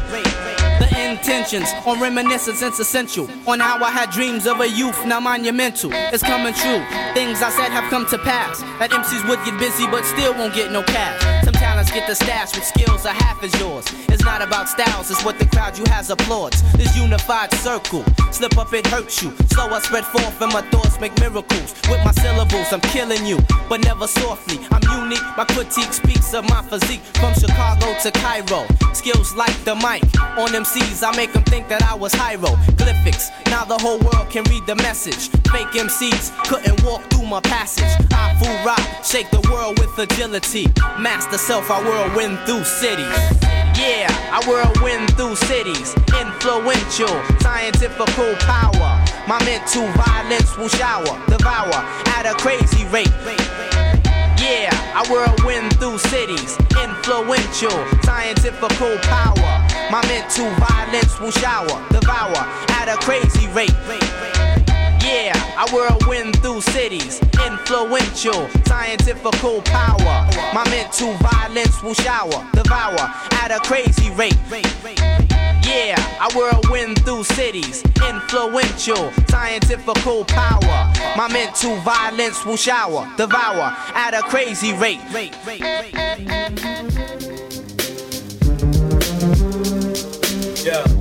[0.79, 3.29] The intentions on reminiscence essential.
[3.47, 5.91] On how I had dreams of a youth, now monumental.
[5.93, 6.83] It's coming true.
[7.13, 8.59] Things I said have come to pass.
[8.79, 11.45] That MCs would get busy, but still won't get no cash.
[11.45, 13.85] Some talents get the stash with skills are half as yours.
[14.09, 16.61] It's not about styles, it's what the crowd you has applauds.
[16.73, 19.31] This unified circle, slip up it hurts you.
[19.47, 21.73] So I spread forth and my thoughts make miracles.
[21.89, 23.39] With my syllables, I'm killing you,
[23.69, 24.59] but never softly.
[24.71, 27.01] I'm unique, my critique speaks of my physique.
[27.19, 30.03] From Chicago to Cairo, skills like the mic.
[30.37, 33.29] On MCs, I make them think that I was hieroglyphics.
[33.47, 35.29] Now the whole world can read the message.
[35.51, 37.93] Fake MCs couldn't walk through my passage.
[38.11, 40.67] I fool rock, shake the world with agility.
[40.99, 43.17] Master self, I whirlwind through cities.
[43.77, 45.93] Yeah, I whirlwind through cities.
[46.19, 49.04] Influential, scientifical power.
[49.27, 51.73] My mental violence will shower, devour
[52.13, 53.09] at a crazy rate.
[54.37, 56.55] Yeah, I whirlwind through cities.
[56.77, 57.73] Influential,
[58.03, 59.51] scientifical power.
[59.89, 62.37] My mental violence will shower, devour
[62.77, 63.73] at a crazy rate.
[65.01, 67.19] Yeah, I whirlwind through cities.
[67.43, 70.29] Influential, scientifical power.
[70.53, 73.09] My mental violence will shower, devour
[73.41, 74.37] at a crazy rate.
[75.75, 77.83] Yeah, I whirlwind through cities.
[78.07, 80.93] Influential, scientifical power.
[81.17, 85.01] My mental violence will shower, devour at a crazy rate.
[90.63, 90.94] Yeah.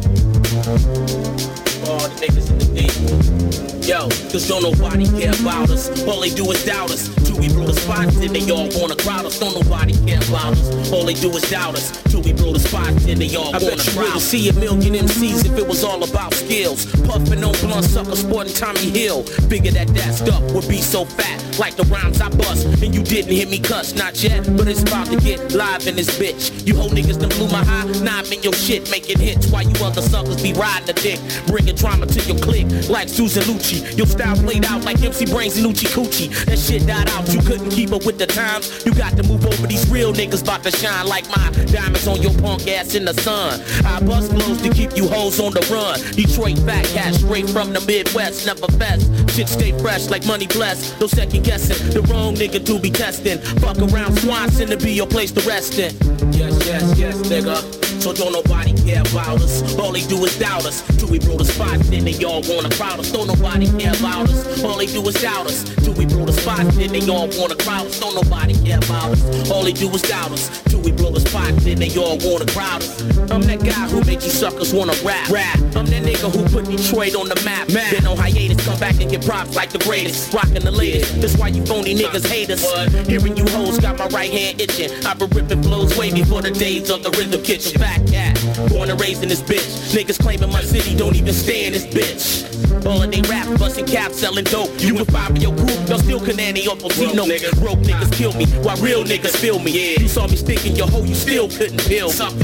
[3.86, 5.90] Yo, cause don't nobody care about us.
[6.08, 7.14] All they do is doubt us.
[7.26, 9.38] Till we blow the spots and they all wanna crowd us.
[9.38, 10.90] Don't nobody care about us.
[10.90, 11.90] All they do is doubt us.
[12.04, 14.24] Till we blow the spots and they all I wanna bet you crowd us.
[14.24, 16.86] see a million MCs if it was all about skills.
[17.04, 19.22] Puffin' on blunt sucker, sporting Tommy Hill.
[19.48, 22.64] Bigger that that stuff would be so fat, like the rhymes I bust.
[22.82, 25.96] And you didn't hear me cuss, not yet, but it's about to get live in
[25.96, 26.66] this bitch.
[26.66, 29.48] You whole niggas done blew my high, now I'm in your shit making hits.
[29.48, 33.42] While you other suckers be riding the dick, bringing drama to your clique like Susan
[33.42, 33.73] Lucci.
[33.96, 36.28] Your style played out like MC Brains and Uchi Coochie.
[36.46, 38.84] That shit died out, you couldn't keep up with the times.
[38.84, 42.20] You got to move over these real niggas about to shine like my diamonds on
[42.22, 43.60] your punk ass in the sun.
[43.84, 46.00] I bust blows to keep you hoes on the run.
[46.14, 49.10] Detroit fat cat straight from the Midwest, never fest.
[49.34, 51.00] Shit stay fresh like money blessed.
[51.00, 53.38] No second guessing, the wrong nigga to be testing.
[53.60, 55.94] Fuck around Swanson to be your place to rest in.
[56.32, 57.93] Yes, yes, yes, nigga.
[58.04, 59.62] So don't nobody care about us.
[59.78, 60.82] All they do is doubt us.
[60.98, 63.10] Till we blow the spot, then they all wanna crowd us.
[63.10, 64.62] Don't nobody care about us.
[64.62, 65.64] All they do is doubt us.
[65.82, 67.98] Till we blow the spot, then they all wanna crowd us.
[67.98, 69.50] Don't nobody care about us.
[69.50, 70.50] All they do is doubt us.
[70.64, 73.00] Till we blow the spot, then they all wanna crowd us.
[73.32, 75.30] I'm that guy who made you suckers wanna rap.
[75.30, 75.56] Rap.
[75.74, 77.68] I'm that nigga who put Detroit on the map.
[77.68, 80.34] Been on hiatus, come back and get props like the greatest.
[80.34, 81.22] Rockin' the latest.
[81.22, 82.60] That's why you phony niggas hate us.
[83.08, 84.92] Hearing you hoes got my right hand itching.
[85.06, 87.80] I've been ripping flows way before the days of the rhythm kitchen.
[87.94, 89.94] Fat cat, born and raised in this bitch.
[89.94, 92.86] Niggas claiming my city don't even stay in this bitch.
[92.86, 94.70] All of they rap, busting caps, selling dope.
[94.78, 97.24] You and five of your group, y'all still canani up on Tino.
[97.60, 99.70] Broke niggas kill me, while real niggas feel me.
[99.70, 100.00] Yeah.
[100.00, 102.10] You saw me sticking your hoe, you still couldn't peel.
[102.10, 102.34] Sucker.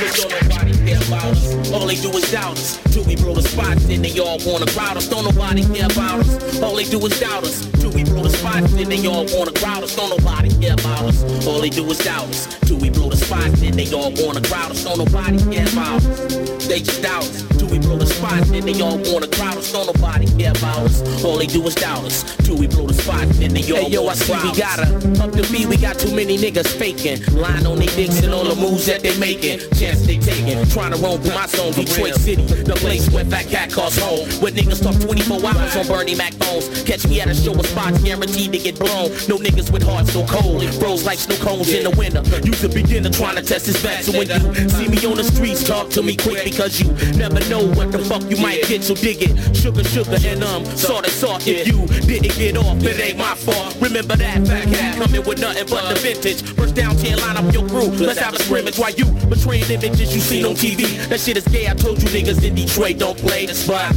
[0.00, 1.55] Cause don't nobody care about us.
[1.76, 2.78] All they do is doubt us.
[2.90, 5.06] Till we blow the spots, then they all wanna crowd us.
[5.08, 6.62] Don't nobody care about us.
[6.62, 7.66] All they do is doubt us.
[7.78, 9.94] Till we blow the spots, then they all wanna crowd us.
[9.94, 11.46] Don't nobody care about us.
[11.46, 12.46] All they do is doubt us.
[12.62, 14.84] Till we blow the spots, then they all wanna crowd us.
[14.84, 16.66] Don't nobody care about us.
[16.66, 17.44] They just doubt us.
[17.58, 19.70] Till we blow the spots, then they all wanna crowd us.
[19.70, 21.24] Don't nobody care about us.
[21.24, 22.24] All they do is doubt us.
[22.38, 24.58] Till we blow the spots, then they all Hey yo, I see we crowd us.
[24.58, 25.66] gotta up the beat.
[25.68, 29.02] We got too many niggas faking, lying on they dicks and all the moves that
[29.02, 33.10] they making, chance they taking, trying to roam through my zone, Detroit City, the place
[33.10, 34.28] where fat cat calls home.
[34.40, 36.82] Where niggas talk 24 hours on Bernie Mac phones.
[36.82, 39.10] Catch me at a show with spots guaranteed to get blown.
[39.28, 42.22] No niggas with hearts so cold, it froze like snow cones in the winter.
[42.44, 44.02] You's a beginner trying to test his back.
[44.02, 47.40] So when you see me on the streets, talk to me quick because you never
[47.48, 48.84] know what the fuck you might get.
[48.84, 51.46] So dig it, sugar, sugar, and um, salt and salt.
[51.46, 53.76] If you didn't get off, it ain't my fault.
[53.80, 56.42] Remember that fat cat coming with nothing but the vintage.
[56.54, 57.88] First down 10, line up your crew.
[57.90, 60.86] Let's have a scrimmage while you betraying images you seen on TV.
[61.08, 61.68] That shit is gay.
[61.68, 63.96] I told you niggas in Detroit don't play the spot.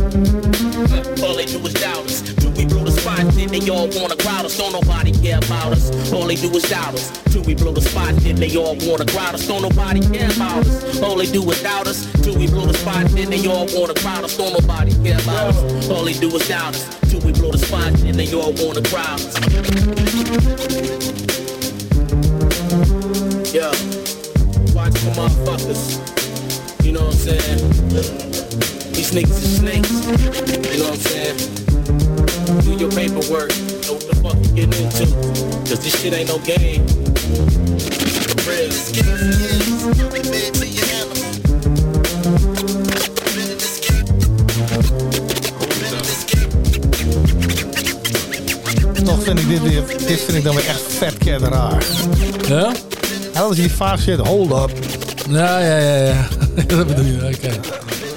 [1.24, 2.22] All they do is doubt us.
[2.22, 4.58] Till we blow the spot, then they all wanna crowd us.
[4.58, 6.12] Don't nobody care about us.
[6.12, 7.12] All they do is doubt us.
[7.32, 9.48] Till we blow the spot, then they all wanna crowd us.
[9.48, 11.02] Don't nobody care about us.
[11.02, 12.06] All they do is doubt us.
[12.24, 14.38] Till we blow the spot, then they all wanna crowd us.
[14.38, 15.90] Don't nobody care about us.
[15.90, 17.00] All they do is doubt us.
[17.10, 19.36] Till we blow the spot, then they all wanna crowd us.
[24.76, 26.19] watch for motherfuckers.
[26.90, 27.60] You know what I'm saying?
[28.94, 29.92] These niggas is snakes.
[30.74, 31.38] You know what I'm saying?
[32.66, 33.52] Do your paperwork.
[33.86, 35.06] Know what the fuck you getting into.
[35.70, 36.88] Cause this shit ain't no game.
[38.26, 38.72] For real.
[49.06, 51.84] Toch vind ik dit, dit, dit vind ik dan weer echt vet raar.
[52.48, 52.72] Ja?
[53.34, 54.72] Als je die vaag zit, hold up.
[55.28, 56.39] Ja, ja, ja, ja.
[56.68, 57.48] dat bedoel je, oké.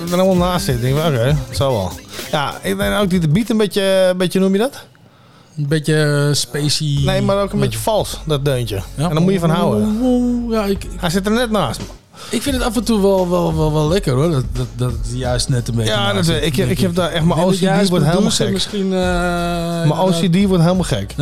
[0.05, 0.89] Ik ben allemaal naast zitten.
[0.89, 1.93] Ik denk, oké, zal wel.
[2.31, 4.85] Ja, ik denk ook die de beat een beetje, een beetje, noem je dat?
[5.57, 6.99] Een beetje uh, spacey.
[7.05, 8.77] Nee, maar ook een beetje vals, dat deuntje.
[8.97, 10.47] En daar moet je van houden.
[10.51, 11.85] Ja, ik, Hij zit er net naast me.
[12.31, 14.31] Ik vind het af en toe wel, wel, wel, wel lekker hoor.
[14.31, 15.93] Dat, dat, dat juist net een beetje.
[15.93, 18.53] Ja, dat, ik, denk ik heb daar echt mijn OCD als wordt helemaal gek.
[18.53, 21.15] Misschien, uh, Mijn OCD wordt helemaal gek.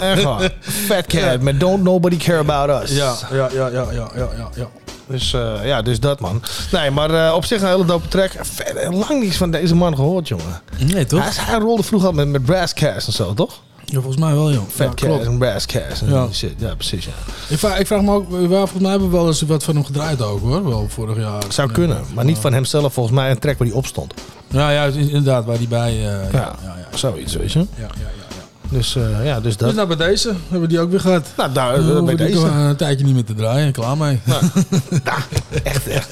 [0.00, 0.50] echt waar.
[0.60, 2.96] Fat cat, maar don't nobody care about us.
[2.96, 4.68] Ja, ja, ja, ja, ja, ja, ja.
[5.06, 6.42] Dus eh, ja, dus dat man.
[6.72, 8.30] Nee, maar eh, op zich een hele dope track.
[8.40, 10.60] Verder lang niets van deze man gehoord, jongen.
[10.78, 11.20] Nee, toch?
[11.36, 13.60] Hij, hij rolde vroeger al met, met Brasscast en zo, toch?
[13.84, 14.62] Ja, volgens mij wel, joh.
[14.68, 16.28] Fat Ja, en Brasscast en Ja.
[16.32, 16.54] shit.
[16.58, 17.10] Ja, precies, ja.
[17.48, 19.74] Ik vraag, ik vraag me ook, we- volgens mij hebben we wel eens wat van
[19.74, 20.68] hem gedraaid ook hoor.
[20.68, 21.42] Wel vorig jaar.
[21.48, 22.92] Zou kunnen, maar niet van hemzelf.
[22.92, 24.14] Volgens mij een track waar hij op stond.
[24.48, 25.90] Ja, ja, inderdaad, waar die bij.
[25.92, 26.56] eh, ja, ja,
[26.90, 27.58] ja, Zoiets, weet je.
[27.58, 27.88] ja, ja.
[28.74, 29.68] Dus eh, ja, dus dat.
[29.68, 31.26] Dus nou bij deze hebben we die ook weer gehad.
[31.36, 32.46] Nou, daar, eh, bij deze.
[32.46, 33.72] een tijdje niet meer te draaien.
[33.72, 34.20] Klaar mee.
[35.62, 36.08] Echt, echt.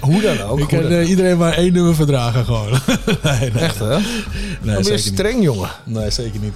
[0.00, 0.58] Hoe dan ook.
[0.58, 2.70] Ik kan eh, iedereen maar één nummer verdragen gewoon.
[3.22, 3.62] nee, nee.
[3.62, 3.88] Echt, hè?
[3.88, 5.70] Nee, Dan ben je streng, jongen.
[5.84, 6.54] Nee, zeker niet.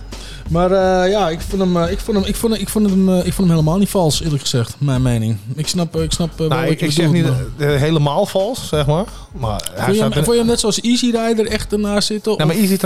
[0.49, 3.09] Maar eh, ja, ik vond, hem, eh, ik, vond hem, ik, vond, ik, vond hem,
[3.09, 4.75] eh, ik vond hem helemaal niet vals, eerlijk gezegd.
[4.79, 5.37] Mijn mening.
[5.55, 7.25] Ik snap, ik snap eh, Nou, wat ik, je ik zeg niet
[7.57, 9.05] maar- eh, helemaal vals, zeg maar.
[9.33, 12.37] Maar hij Vond je, hem, vond je hem net zoals Easy Rider echt ernaast zitten?
[12.37, 12.77] Nee, maar Easy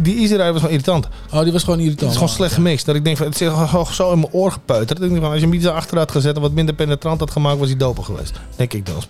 [0.00, 1.08] die Easy Rider was gewoon irritant.
[1.32, 2.10] Oh, die was gewoon Het irritant.
[2.10, 2.86] is gewoon slecht gemixt.
[2.86, 4.88] Dat ik denk van, het zit gewoon zo in mijn oor gepeuterd.
[4.98, 7.20] Dat ik denk van, als je hem iets achter had gezet en wat minder penetrant
[7.20, 8.32] had gemaakt, was hij doper geweest.
[8.56, 9.02] Denk ik dan.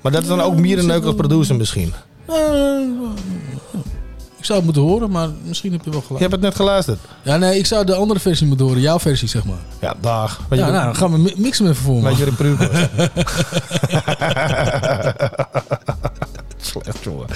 [0.00, 1.92] Maar dat is dan ook meer een neuk als producer misschien.
[2.26, 2.34] Eh,
[4.40, 6.20] ik zou het moeten horen, maar misschien heb je wel Je gelijk.
[6.22, 6.98] hebt het net geluisterd.
[7.22, 8.80] Ja, nee, ik zou de andere versie moeten horen.
[8.82, 9.58] Jouw versie, zeg maar.
[9.80, 10.40] Ja, dag.
[10.48, 12.08] Weet ja, je, nou, dan gaan we mi- mixen even voor me.
[12.08, 12.68] weet je wat een was?
[16.62, 17.26] Slecht, jongen.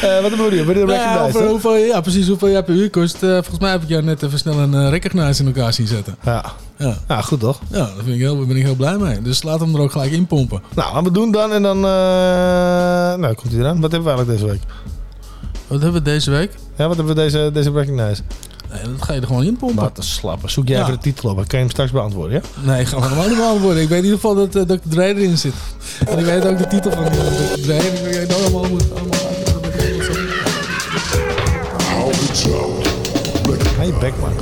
[0.00, 0.56] Eh, wat bedoel je?
[0.56, 1.22] Je de Ja, recognize?
[1.28, 1.48] over hè?
[1.48, 3.14] hoeveel, ja, precies hoeveel jij per uur kost.
[3.22, 5.86] Eh, volgens mij heb ik jou net even snel een uh, recognize in elkaar zien
[5.86, 6.16] zetten.
[6.24, 6.44] Ja.
[6.78, 6.96] Ja.
[7.08, 7.60] ja, goed toch?
[7.70, 9.22] Ja, daar vind ik heel, ben ik heel blij mee.
[9.22, 10.62] Dus laat hem er ook gelijk in pompen.
[10.74, 11.76] Nou, laten we doen dan en dan...
[11.76, 11.82] eh,
[13.18, 13.80] nou, komt hij eraan.
[13.80, 14.60] Wat hebben we eigenlijk deze week?
[15.66, 16.50] Wat hebben we deze week?
[16.76, 18.22] Ja, wat hebben we deze, deze recognize?
[18.72, 19.82] Nee, dat ga je er gewoon in pompen.
[19.82, 20.48] Wat een slappe.
[20.48, 20.82] Zoek jij Ja.
[20.82, 21.36] even de titel op.
[21.36, 22.62] Dan kan je hem straks beantwoorden, ja?
[22.70, 23.82] Nee, ik ga hem helemaal niet beantwoorden.
[23.82, 24.88] Ik weet in ieder geval dat uh, Dr.
[24.88, 25.52] Dre erin zit.
[26.06, 27.60] En ik weet ook de titel van Dr.
[27.62, 27.72] Dre.
[27.74, 29.14] En ik weet ook allemaal moet allemaal
[33.78, 34.32] Hey, Beckman.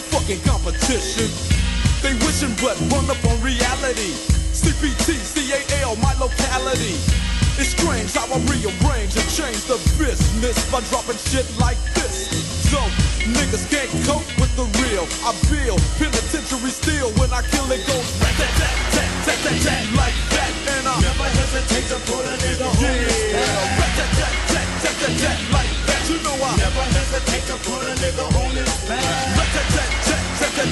[0.00, 1.28] Fucking competition.
[2.00, 4.16] They wishing but run up on reality.
[4.56, 6.96] CPT, CAL, my locality.
[7.60, 12.32] It's strange how I rearrange and change the business by dropping shit like this.
[12.72, 12.80] So,
[13.36, 15.04] niggas can't cope with the real.
[15.26, 20.52] I feel penitentiary still when I kill it goes rat tat like that.
[20.78, 22.79] And I never hesitate to put a nigga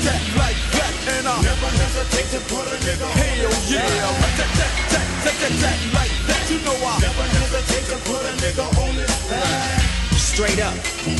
[0.08, 0.92] tat like that.
[1.12, 3.84] And I never hesitate to put a nigga Hell yeah.
[3.84, 6.42] Rat tat tat tat tat tat tat like that.
[6.48, 9.84] You know I never hesitate to put a nigga on his back.
[10.16, 10.76] Straight up.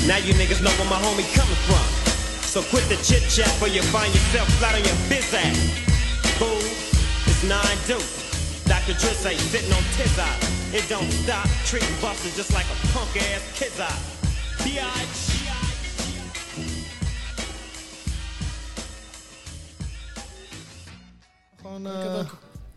[0.09, 1.85] Now you niggas know where my homie coming from.
[2.49, 5.59] So quit the chit chat or you find yourself flat on your biz ass.
[6.41, 6.65] Fool,
[7.29, 8.25] it's nine deuce.
[8.65, 8.95] Dr.
[9.01, 10.39] Dre say sitting on his eye.
[10.73, 14.01] It don't stop treating busters just like a punk ass kid's eye.
[14.65, 15.38] B.I.G.
[21.79, 22.27] na...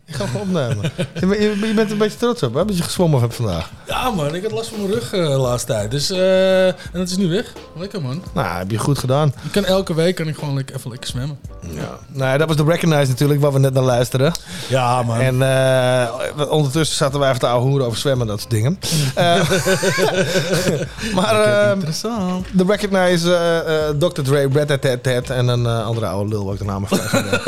[0.06, 0.90] ik ga hem opnemen.
[1.20, 2.64] je, bent- je, bent een beetje trots op, hè?
[2.64, 3.70] Dat je gezwommen hebt vandaag.
[3.86, 5.90] Ja man, ik had last van mijn rug eh, de laatste tijd.
[5.90, 7.52] Dus, eh, en het is nu weg.
[7.76, 8.22] Lekker man.
[8.34, 9.28] Nou, heb je goed gedaan.
[9.44, 11.38] Ik kan elke week kan ik gewoon lekker, even lekker zwemmen.
[11.60, 11.98] Ja.
[12.08, 14.32] Nou, dat was de Recognize natuurlijk, waar we net naar luisteren.
[14.68, 15.20] Ja, man.
[15.20, 18.78] En eh, ondertussen zaten wij even te ouwe hoeren over zwemmen en dat soort dingen.
[21.14, 22.46] Maar eh, Interessant.
[22.52, 24.22] de Recognize, Dr.
[24.22, 27.30] Dre, Red Tat Tat en een andere oude lul, wat ik de naam even kwijt
[27.30, 27.40] ben.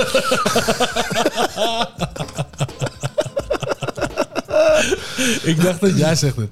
[5.50, 6.50] ik dacht dat jij zegt het.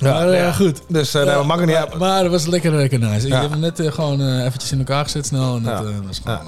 [0.00, 0.52] Ja, maar eh, ja.
[0.52, 0.80] goed.
[0.88, 1.98] Dus nou, maakt het niet maar, uit.
[1.98, 3.26] maar het was lekker lekker nice.
[3.26, 3.40] Ik Ja.
[3.40, 5.56] heb hem net eh, gewoon eh, eventjes in elkaar gezet snel.
[5.56, 5.80] En dat,
[6.10, 6.38] is gewoon,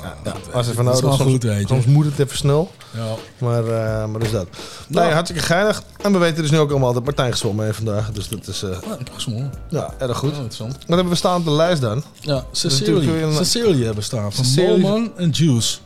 [0.52, 1.66] Als het van is nodig gewoon soms, goed, weet je.
[1.66, 2.70] soms moet het even snel.
[2.90, 3.14] Ja.
[3.38, 3.62] Maar,
[4.08, 4.46] maar dus dat.
[4.88, 5.82] Nee, hartstikke geinig.
[6.02, 8.10] En we weten dus nu ook allemaal dat Martijn gezwommen heeft vandaag.
[8.12, 8.64] Dus dat is...
[8.64, 9.52] Ah, ik heb gezwommen.
[9.68, 10.32] ja, erg goed.
[10.32, 10.38] Oh.
[10.58, 12.02] Wat hebben we staan op de lijst dan?
[12.20, 13.32] Ja, is Cecilia.
[13.32, 15.78] Cecilia bestaan van Cecilia- Molman en Juice.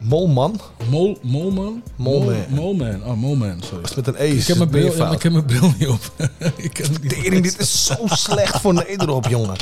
[0.00, 0.60] Molman?
[0.88, 1.82] Mol, Molman?
[1.96, 2.44] Molman.
[2.48, 3.04] Mol- Molman.
[3.04, 3.84] Oh, Molman, sorry.
[3.96, 6.00] Met een E is Ik heb mijn bril, ja, ik heb mijn bril niet op.
[6.56, 9.56] ik kan het niet Tering, dit is zo slecht voor Nederop, jongen.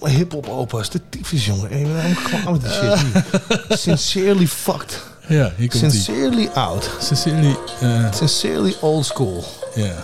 [0.00, 1.70] Alle hip-hop opa's, de tyfus, jongen.
[1.70, 2.98] Ik ben helemaal klaar met die shit.
[2.98, 3.64] hier.
[3.78, 5.02] Sincerely fucked.
[5.28, 5.92] Ja, hier komt.
[5.92, 6.90] Sincerely out.
[7.00, 9.44] Sincerely, eh, Sincerely old school.
[9.74, 9.94] ja.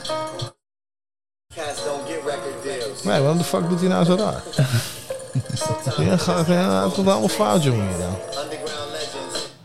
[3.04, 4.42] Nee, waarom de fuck doet hij nou zo raar?
[6.06, 7.88] ja, gaat, ja, het gaat helemaal fout, jongen.
[7.88, 8.16] Hier dan.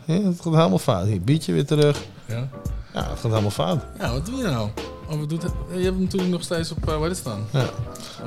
[0.06, 1.06] Ja, het gaat helemaal fout.
[1.06, 2.02] Hier, bietje weer terug.
[2.26, 2.48] Ja.
[2.94, 3.80] Ja, het gaat helemaal fout.
[3.98, 4.68] Ja, wat doe je nou?
[5.10, 5.52] Oh, wat doet het?
[5.68, 7.46] Je hebt hem natuurlijk nog steeds op uh, waar dit staan.
[7.50, 7.64] Ja.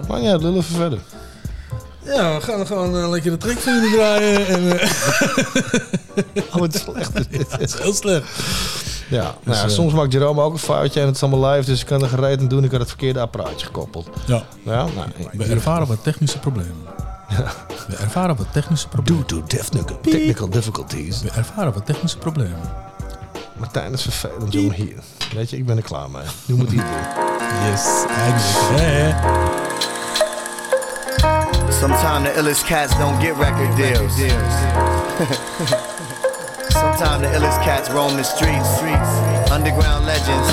[0.07, 0.99] Maar ja, lullen even verder.
[2.05, 4.47] Ja, we gaan gewoon eh, lekker de track van jullie draaien.
[4.47, 4.89] En, eh,
[6.55, 7.51] Oh, slecht is dit.
[7.51, 8.27] het is heel slecht.
[9.09, 11.51] Ja, nou ja, Dus, eh, soms maakt Jerome ook een foutje en het is allemaal
[11.51, 12.63] live, dus ik kan er gereed aan doen.
[12.63, 14.09] Ik had het verkeerde apparaatje gekoppeld.
[14.27, 14.43] Ja.
[14.63, 16.75] Ja, nou, We ervaren wat technische problemen.
[17.88, 19.27] We ervaren wat technische problemen.
[19.27, 21.21] Due to technical, technical difficulties.
[21.21, 22.59] We ervaren wat technische problemen.
[23.57, 24.73] Martijn is vervelend, jongen.
[24.73, 25.03] Hier.
[25.34, 26.23] Weet je, ik ben er klaar mee.
[26.45, 27.71] Nu moet hij het doen.
[27.71, 28.82] Yes, eigenlijk.
[28.82, 29.13] Hè?
[31.80, 34.13] Sometimes the illest cats don't get record deals.
[36.80, 38.82] Sometimes the illest cats roam the streets.
[39.51, 40.49] Underground legends.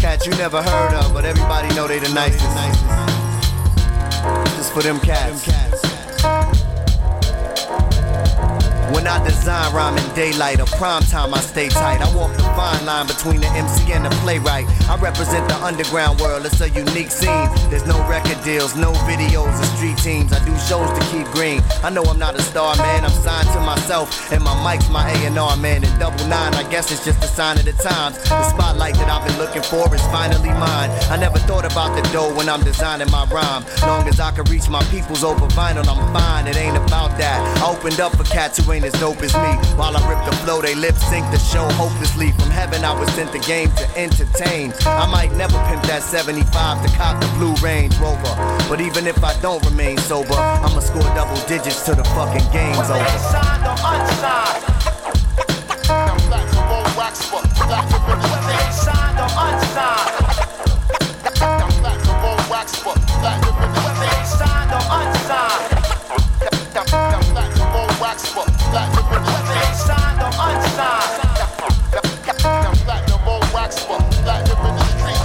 [0.00, 3.13] Cats you never heard of, but everybody know they the nicest.
[4.70, 5.73] for them cats.
[8.94, 11.34] When I design rhyme in daylight or prime time.
[11.34, 12.00] I stay tight.
[12.00, 14.66] I walk the fine line between the MC and the playwright.
[14.88, 16.46] I represent the underground world.
[16.46, 17.48] It's a unique scene.
[17.70, 20.32] There's no record deals, no videos or street teams.
[20.32, 21.60] I do shows to keep green.
[21.82, 23.04] I know I'm not a star, man.
[23.04, 25.82] I'm signed to myself, and my mic's my A&R, man.
[25.84, 28.16] And double nine, I guess it's just a sign of the times.
[28.28, 30.90] The spotlight that I've been looking for is finally mine.
[31.10, 33.64] I never thought about the dough when I'm designing my rhyme.
[33.82, 36.46] Long as I can reach my peoples over vinyl, I'm fine.
[36.46, 37.38] It ain't about that.
[37.58, 39.52] I opened up for cats who ain't as dope as me.
[39.76, 42.32] While I rip the flow, they lip sync the show hopelessly.
[42.32, 44.72] From heaven, I was sent the game to entertain.
[44.84, 46.44] I might never pimp that 75
[46.84, 48.34] to cop the blue Range Rover.
[48.68, 52.90] But even if I don't remain sober, I'ma score double digits till the fucking game's
[52.90, 53.18] over.
[53.32, 54.64] Signed or unsigned.
[55.88, 60.12] Now black roll wax for black to rip Whether they signed or unsigned.
[61.40, 65.72] Now black roll wax for black to rip Whether they signed or unsigned.
[66.74, 68.44] Now black roll wax for
[68.74, 71.22] platinum, unsigned or unsigned.
[72.42, 74.13] Now platinum, old wax fuck.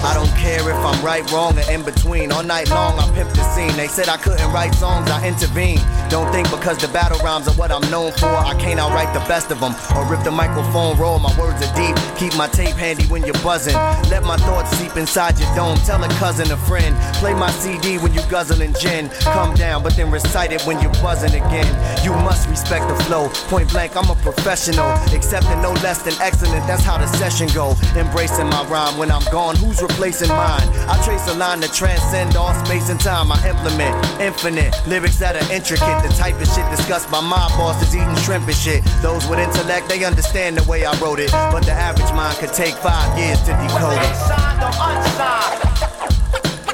[0.10, 2.32] I don't care if I'm right, wrong, or in between.
[2.32, 3.72] All night long, I pimp the scene.
[3.78, 5.78] They said I couldn't write songs, I intervene.
[6.10, 9.20] Don't think because the battle rhymes are what I'm known for, I can't outright the
[9.30, 9.76] best of them.
[9.96, 11.96] Or rip the microphone, roll, my words are deep.
[12.18, 13.76] Keep my tape handy when you're buzzing.
[14.10, 15.78] Let my thoughts seep inside your dome.
[15.86, 16.98] Tell a cousin, a friend.
[17.22, 19.10] Play my CD when you guzzling gin.
[19.22, 21.70] Come down, but then recite it when you're buzzing again.
[22.04, 23.30] You must respect the flow.
[23.48, 24.90] Point blank, I'm a professional.
[25.14, 27.76] Accepting no less than excellent, that's how the session go.
[27.96, 30.64] Embracing my rhyme when I'm gone, who's mine?
[30.88, 33.32] I trace a line to transcend all space and time.
[33.32, 36.02] I implement infinite lyrics that are intricate.
[36.04, 38.82] The type of shit discussed by my bosses eating shrimp and shit.
[39.02, 41.32] Those with intellect, they understand the way I wrote it.
[41.32, 44.16] But the average mind could take five years to decode it.
[44.16, 45.60] Signed or unsigned.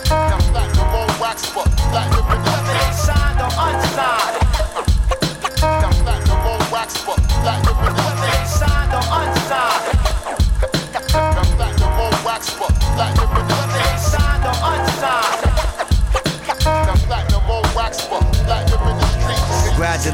[0.10, 0.38] Now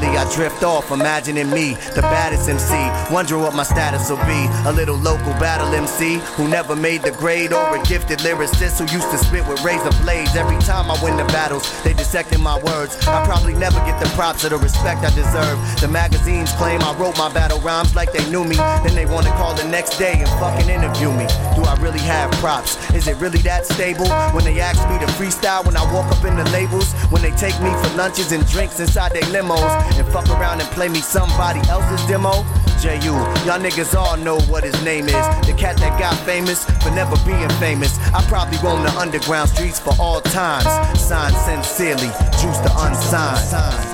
[0.07, 3.13] I drift off, imagining me, the baddest MC.
[3.13, 4.47] Wondering what my status will be.
[4.65, 8.85] A little local battle MC who never made the grade, or a gifted lyricist who
[8.93, 10.35] used to spit with razor blades.
[10.35, 12.95] Every time I win the battles, they dissecting my words.
[13.07, 15.57] I probably never get the props or the respect I deserve.
[15.81, 18.55] The magazines claim I wrote my battle rhymes like they knew me.
[18.55, 21.27] Then they wanna call the next day and fucking interview me.
[21.55, 22.77] Do I really have props?
[22.93, 24.07] Is it really that stable?
[24.33, 27.31] When they ask me to freestyle, when I walk up in the labels, when they
[27.31, 30.99] take me for lunches and drinks inside their limos, and fuck around and play me
[30.99, 32.45] somebody else's demo?
[32.81, 33.13] J.U.,
[33.45, 35.25] y'all niggas all know what his name is.
[35.45, 37.97] The cat that got famous for never being famous.
[38.13, 40.65] I probably roam the underground streets for all times.
[40.99, 42.09] Signed sincerely,
[42.41, 43.90] juice the unsigned.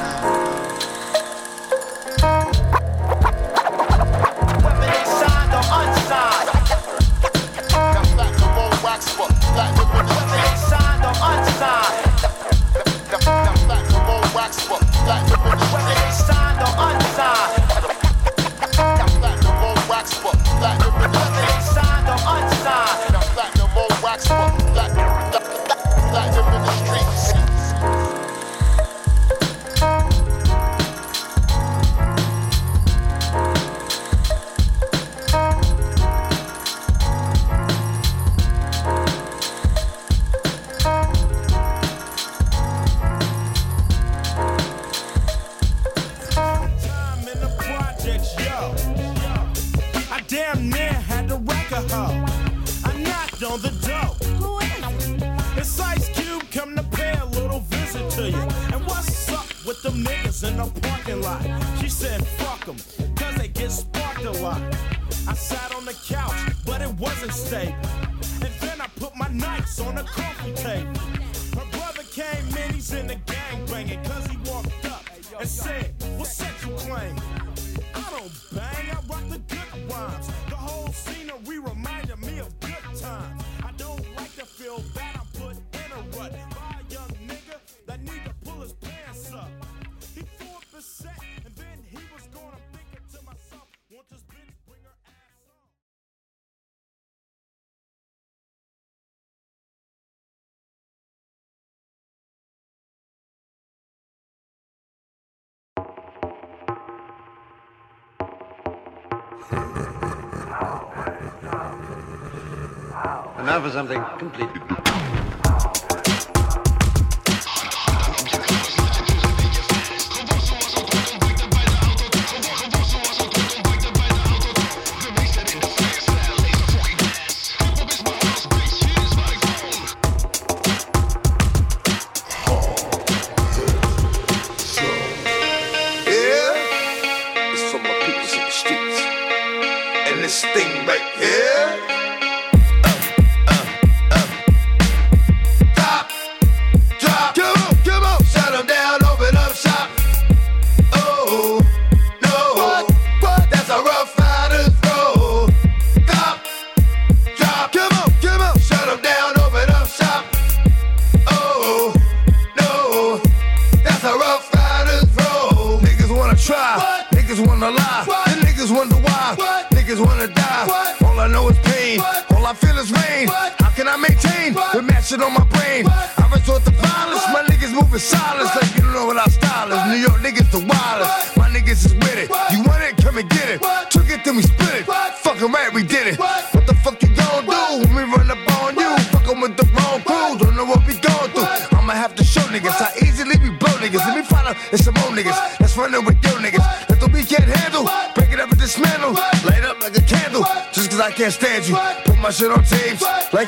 [113.58, 114.77] Now for something completely.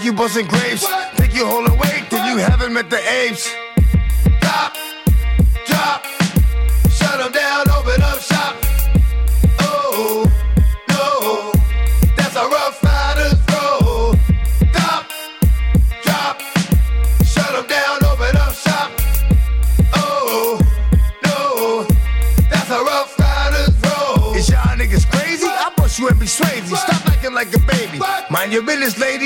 [0.09, 0.98] You busting grapes.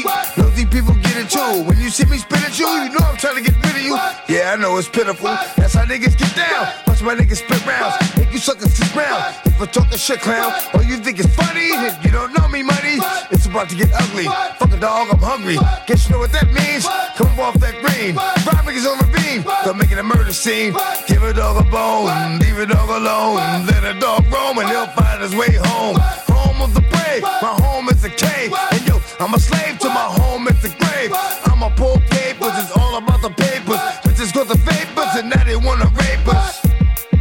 [0.03, 0.41] Lady.
[0.41, 1.63] Nosy people get it too.
[1.63, 3.81] When you see me spit at you, you know I'm trying to get rid of
[3.81, 3.95] you.
[4.27, 5.29] Yeah, I know it's pitiful.
[5.57, 6.67] That's how niggas get down.
[6.87, 7.95] Watch my niggas spit rounds.
[8.17, 9.35] Make you suckers sit round.
[9.45, 12.47] If I talk a shit clown, or you think it's funny, then you don't know
[12.47, 12.99] me, money.
[13.31, 14.25] It's about to get ugly.
[14.59, 15.57] Fuck a dog, I'm hungry.
[15.87, 16.85] Guess you know what that means?
[17.17, 18.15] Come off that green.
[18.15, 19.43] Rob niggas on the beam.
[19.65, 20.73] Don't make it a murder scene.
[21.07, 22.39] Give a dog a bone.
[22.39, 23.65] Leave a dog alone.
[23.65, 25.97] Let a dog roam and he'll find his way home.
[26.29, 27.21] Home of the brave.
[27.21, 28.53] My home is a cave.
[28.71, 28.82] And
[29.23, 31.13] I'm a slave to my home, it's a grave.
[31.45, 33.79] I'm a pull papers, it's all about the papers.
[34.03, 36.59] Bitches got the vapors and now they wanna rape us.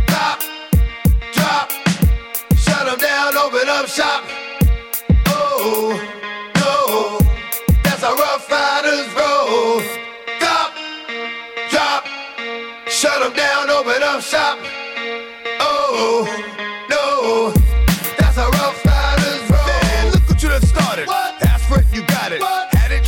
[0.08, 0.42] Stop,
[1.32, 1.70] drop,
[2.56, 4.24] shut 'em down, open up shop.
[5.28, 5.94] Oh,
[6.56, 7.20] no,
[7.84, 9.80] that's a rough rider's roll.
[10.38, 10.72] Stop,
[11.70, 12.04] drop,
[12.88, 14.58] shut 'em down, open up shop.
[15.60, 16.26] Oh,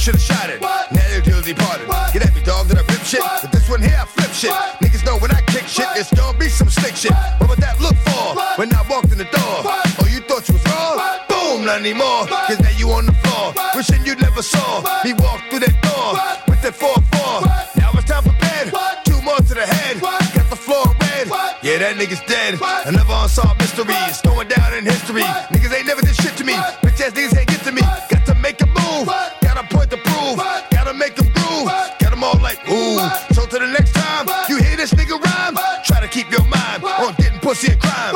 [0.05, 0.61] should've shot it.
[0.61, 1.89] Now you're guilty parted.
[2.13, 3.25] Get at me, dog, that I rip shit.
[3.25, 4.53] But this one here, I flip shit.
[4.85, 7.17] Niggas know when I kick shit, it's gonna be some slick shit.
[7.41, 9.57] What would that look for when I walked in the door?
[9.65, 11.01] Oh, you thought you was wrong?
[11.33, 12.29] Boom, not anymore.
[12.29, 13.57] Cause now you on the floor.
[13.73, 16.21] Wishing you never saw me walk through that door
[16.53, 17.81] with that 4-4.
[17.81, 18.77] Now it's time for bed.
[19.09, 20.05] Two more to the head.
[20.37, 21.33] Got the floor red.
[21.65, 22.61] Yeah, that nigga's dead.
[22.85, 23.97] Another unsolved mystery.
[24.13, 25.25] It's going down in history.
[25.49, 26.53] Niggas ain't never did shit to me.
[26.85, 27.54] Bitch ass niggas ain't
[30.37, 31.67] Gotta make them groove.
[32.01, 32.99] Got them all like, ooh.
[33.35, 36.85] So to the next time you hear this nigga rhyme, try to keep your mind
[36.85, 38.14] on getting pussy and crime.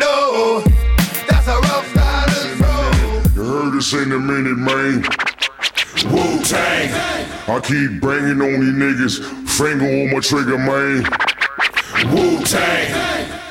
[0.00, 0.60] No.
[1.28, 3.36] That's a rough rider's.
[3.36, 5.02] You heard this ain't a minute, man.
[6.12, 6.90] Wu Tang.
[7.46, 9.48] I keep banging on these niggas.
[9.48, 11.04] Finger on my trigger, man.
[12.12, 13.43] Wu Tang.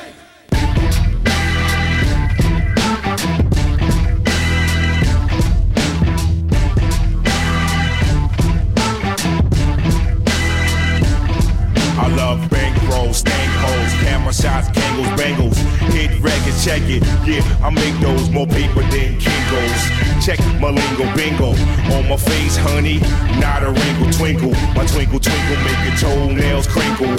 [14.34, 15.56] Shots, kangles, bangles.
[15.94, 17.02] Hit records, check it.
[17.26, 20.13] Yeah, I make those more paper than Kingos.
[20.24, 21.50] Check my lingo, bingo.
[21.92, 22.98] On my face, honey,
[23.38, 24.52] not a wrinkle, twinkle.
[24.72, 27.14] My twinkle, twinkle, make your toenails crinkle.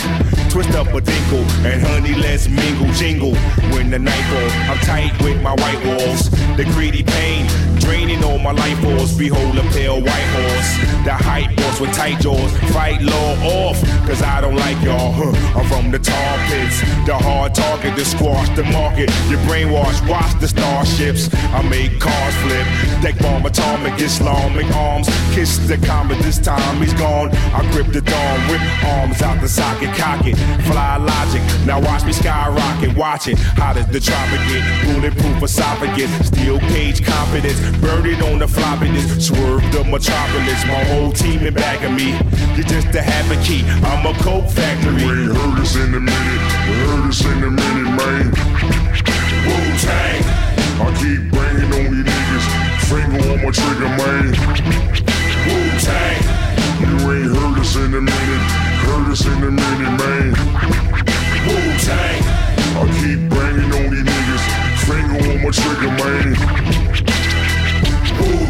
[0.49, 3.35] Twist up a dinkle, and honey, let's mingle, jingle.
[3.69, 6.31] When the night falls, I'm tight with my white walls.
[6.57, 7.45] The greedy pain,
[7.79, 9.15] draining all my life force.
[9.15, 10.69] Behold a pale white horse.
[11.05, 12.51] The hype horse with tight jaws.
[12.73, 15.11] Fight law off, cause I don't like y'all.
[15.11, 15.59] Huh.
[15.59, 16.79] I'm from the tar pits.
[17.05, 19.11] The hard target to squash the market.
[19.29, 21.29] You brainwash, watch the starships.
[21.53, 22.94] I make cars flip.
[23.01, 25.07] Deck bomb atomic, Islamic arms.
[25.33, 27.29] Kiss the comet, this time he's gone.
[27.53, 28.61] I grip the dawn, whip
[28.95, 30.35] arms out the socket, cock it.
[30.65, 32.95] Fly logic, now watch me skyrocket.
[32.95, 33.37] Watch it.
[33.37, 34.63] How does the tropic get?
[34.85, 36.27] Bulletproof esophagus.
[36.27, 39.19] Steel Steel cage confidence, burn it on the floppiness.
[39.19, 42.11] Swerve the metropolis, my whole team in back of me.
[42.55, 45.01] You're just a habit key, I'm a coke factory.
[45.01, 48.25] You ain't heard us in a minute, we heard us in a minute, man.
[49.45, 50.21] Wu Tang,
[50.79, 52.24] I keep banging on niggas,
[52.89, 54.25] finger on my trigger, man.
[55.45, 56.21] Wu Tang,
[56.81, 58.43] you ain't heard us in a minute,
[58.85, 60.29] heard us in a minute, man.
[61.47, 62.21] Wu Tang,
[62.77, 64.43] I keep banging on these niggas,
[64.85, 67.14] finger on my trigger, man.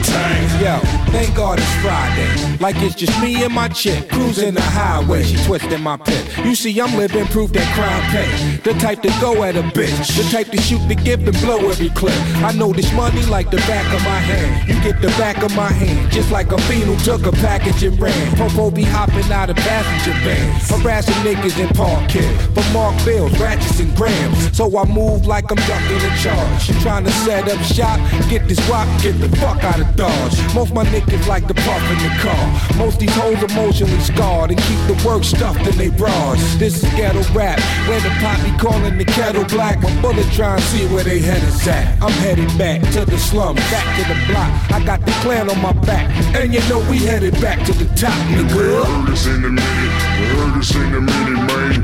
[0.06, 0.46] Wu Tang.
[0.62, 0.80] Yo,
[1.12, 2.58] thank God it's Friday.
[2.60, 5.24] Like it's just me and my chick cruising the highway.
[5.24, 6.26] She twisting my pit.
[6.46, 8.58] You see, I'm living proof that crime pay.
[8.64, 10.16] The type to go at a bitch.
[10.16, 12.16] The type to shoot the gift and blow every clip.
[12.38, 14.70] I know this money like the back of my hand.
[14.70, 16.12] You get the back of my hand.
[16.12, 18.36] Just like a fiend who took a package and ran.
[18.38, 20.70] Popo be hopping out of passenger vans.
[20.70, 22.40] Harassing niggas in park kid.
[22.54, 24.56] For mark bills, ratchets and grams.
[24.56, 26.82] So I move like I'm ducking a charge.
[26.82, 28.00] Trying to set up shop?
[28.30, 30.36] Get this rock, get the fuck out of Dodge.
[30.54, 32.78] Most my niggas like to puff in the car.
[32.78, 36.40] Most these hoes emotionally scarred and keep the work stuffed in they bras.
[36.58, 39.82] This is ghetto rap, where the poppy calling the kettle black.
[39.82, 42.02] When bullet trying to see where they head is at.
[42.04, 44.52] I'm headed back to the slum, back to the block.
[44.72, 47.86] I got the clan on my back, and you know we headed back to the
[47.96, 48.52] top, nigga.
[48.52, 50.02] Heard us in a minute,
[50.36, 51.82] heard us in a minute, man.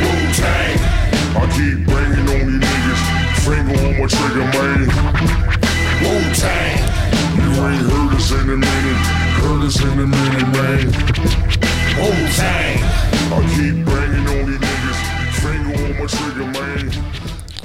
[0.00, 0.78] Wu Tang,
[1.36, 3.02] I keep banging on these niggas,
[3.44, 5.59] finger on my trigger, man.
[6.02, 6.78] Wu Tang,
[7.36, 9.02] you ain't heard in a minute,
[9.40, 10.86] heard in a minute, man.
[12.00, 12.78] Wu Tang,
[13.32, 15.00] I keep banging on these niggas,
[15.42, 16.92] finger on my trigger, man.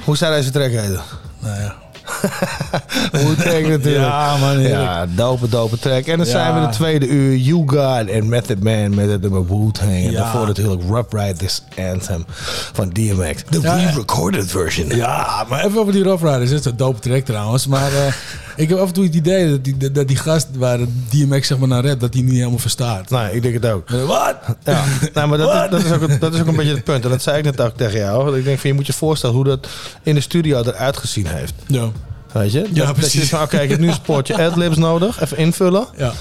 [0.04, 1.02] Hoe zou deze track heten?
[1.38, 1.85] Nou ja.
[3.12, 4.04] Wu-Tang natuurlijk.
[4.04, 4.60] Ja, man.
[4.60, 6.04] Ja, dope, dope track.
[6.06, 6.32] En dan Ja.
[6.32, 7.36] zijn we in de tweede uur.
[7.36, 9.90] You God en Method Man met het nummer Wu-Tang.
[9.90, 10.20] En Ja.
[10.22, 12.24] daarvoor natuurlijk Rough Riders Anthem
[12.72, 13.42] van DMX.
[13.50, 14.88] De re-recorded version.
[14.96, 16.50] Ja, maar even over die Rough Riders.
[16.50, 17.66] Dat is een dope track trouwens.
[17.66, 18.12] Maar eh,
[18.56, 20.78] ik heb af en toe het idee dat die, dat die gast waar
[21.10, 23.10] DMX zeg maar naar rap, dat hij niet helemaal verstaat.
[23.10, 23.90] Nee, ik denk het ook.
[23.90, 24.36] Wat?
[24.64, 24.84] Ja,
[25.14, 27.04] nou, maar dat is, dat, is ook, dat is ook een beetje het punt.
[27.04, 28.24] En dat zei ik net ook tegen jou.
[28.24, 29.68] Want Ik denk van, je moet je voorstellen hoe dat
[30.02, 31.54] in de studio eruit gezien heeft.
[31.66, 31.88] Ja.
[32.32, 32.60] Weet je?
[32.60, 33.28] Dat, Ja, dat je precies.
[33.28, 35.20] van, oké, ik heb nu een spoortje adlibs nodig.
[35.22, 35.86] Even invullen.
[35.96, 36.12] Ja.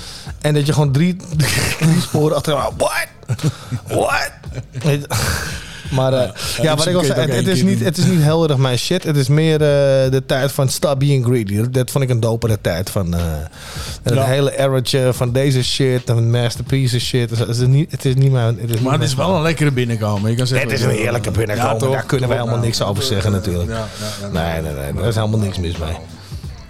[0.41, 1.15] En dat je gewoon drie,
[1.77, 2.71] drie sporen achter elkaar...
[2.77, 3.07] What?
[3.87, 4.31] What?
[4.83, 5.07] Weet je?
[5.91, 6.29] Maar eh,
[6.61, 7.85] ja, wat ik al zei, het, is niet, doen.
[7.87, 9.03] het is niet heel erg mijn shit.
[9.03, 11.69] Het is meer eh, de tijd van stop being greedy.
[11.69, 12.89] Dat, vond ik een dopere tijd.
[12.89, 13.49] Van, eh, en
[14.03, 14.23] het Ja.
[14.25, 17.29] hele errortje van deze shit en masterpieces shit.
[17.37, 18.57] Het is niet, het is niet mijn...
[18.61, 20.29] Het is Maar het is mijn- wel een lekkere binnenkomen.
[20.31, 21.73] Je kan zeggen, het is een eerlijke binnenkomen.
[21.73, 21.91] Ja, toch?
[21.91, 23.69] Daar kunnen wij helemaal niks over zeggen natuurlijk.
[24.31, 24.93] Nee, nee, nee.
[24.93, 25.95] Daar is helemaal niks mis mee.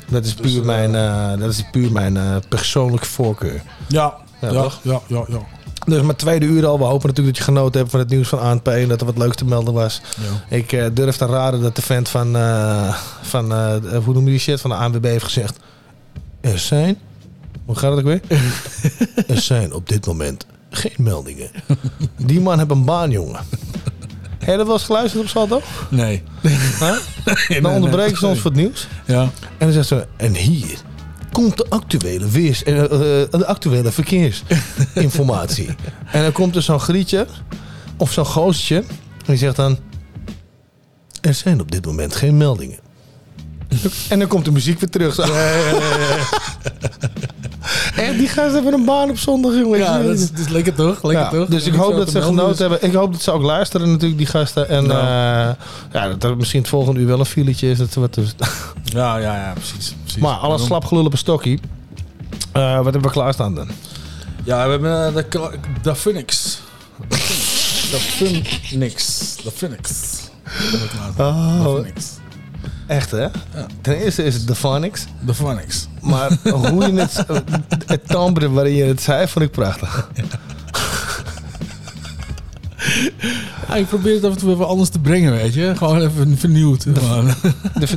[0.09, 3.61] Dat is puur mijn, eh, dat is puur mijn eh, persoonlijke voorkeur.
[3.87, 4.79] Ja, Ja, ja, toch?
[4.81, 5.37] ja, ja, ja.
[5.85, 6.77] Dus mijn tweede uur al.
[6.77, 8.67] We hopen natuurlijk dat je genoten hebt van het nieuws van ANP.
[8.67, 10.01] En dat er wat leuks te melden was.
[10.49, 10.55] Ja.
[10.57, 14.29] Ik eh, durf te raden dat de vent van, eh, van eh, hoe noem je
[14.29, 15.59] die shit, van de ANWB heeft gezegd.
[16.41, 16.97] Er zijn,
[17.65, 18.21] hoe gaat het ook weer?
[19.35, 21.49] er zijn op dit moment geen meldingen.
[22.17, 23.39] Die man heeft een baan, jongen.
[24.39, 25.61] Heb je dat wel eens geluisterd op Salto?
[25.89, 26.23] Nee.
[26.41, 26.97] Huh?
[27.49, 28.19] nee, Dan onderbreken nee.
[28.19, 28.87] ze ons voor het nieuws.
[29.05, 29.21] Ja.
[29.21, 30.77] En dan zegt ze, en hier
[31.35, 32.83] komt de actuele, weers, eh,
[33.29, 35.67] de actuele verkeersinformatie.
[36.11, 37.27] en dan komt er zo'n grietje
[37.97, 38.75] of zo'n goosje.
[38.75, 38.85] En
[39.25, 39.77] die zegt dan,
[41.21, 42.79] er zijn op dit moment geen meldingen.
[44.09, 45.13] En dan komt de muziek weer terug.
[45.13, 45.21] Zo.
[47.95, 49.79] en die gasten hebben een baan op zondag, jongen.
[49.79, 50.31] Ja, dat is, het.
[50.31, 51.03] dat is lekker toch?
[51.03, 51.47] Lekker Ja, toch?
[51.47, 52.83] Dus ik hoop dat ze genoten dus- hebben.
[52.83, 54.69] Ik hoop dat ze ook luisteren natuurlijk, die gasten.
[54.69, 54.99] En Ja.
[54.99, 55.57] ja,
[55.93, 57.77] ja dat er misschien het volgende uur wel een filetje is.
[57.77, 58.35] Dat wat dus-
[58.83, 59.95] Ja, ja, ja, precies.
[60.03, 60.21] precies.
[60.21, 61.59] maar alles slap gelul op een stokkie.
[62.51, 63.67] Eh, wat hebben we klaarstaan dan?
[64.43, 65.23] Ja, we hebben eh,
[65.81, 66.59] de Phoenix.
[67.07, 69.35] De Phoenix.
[69.43, 69.91] De Phoenix.
[71.17, 71.63] Oh.
[71.63, 72.05] De Phoenix.
[72.87, 73.27] Echt hè?
[73.81, 75.05] Ten eerste is het de Phonics.
[75.25, 75.87] De Phoenix.
[76.01, 76.31] Maar
[76.71, 77.25] hoe je het,
[77.85, 80.09] het timbre waarin je het zei, vond ik prachtig.
[83.67, 85.73] Ja, ik probeer het af en toe even anders te brengen, weet je.
[85.77, 86.83] Gewoon even vernieuwd.
[86.83, 86.91] De,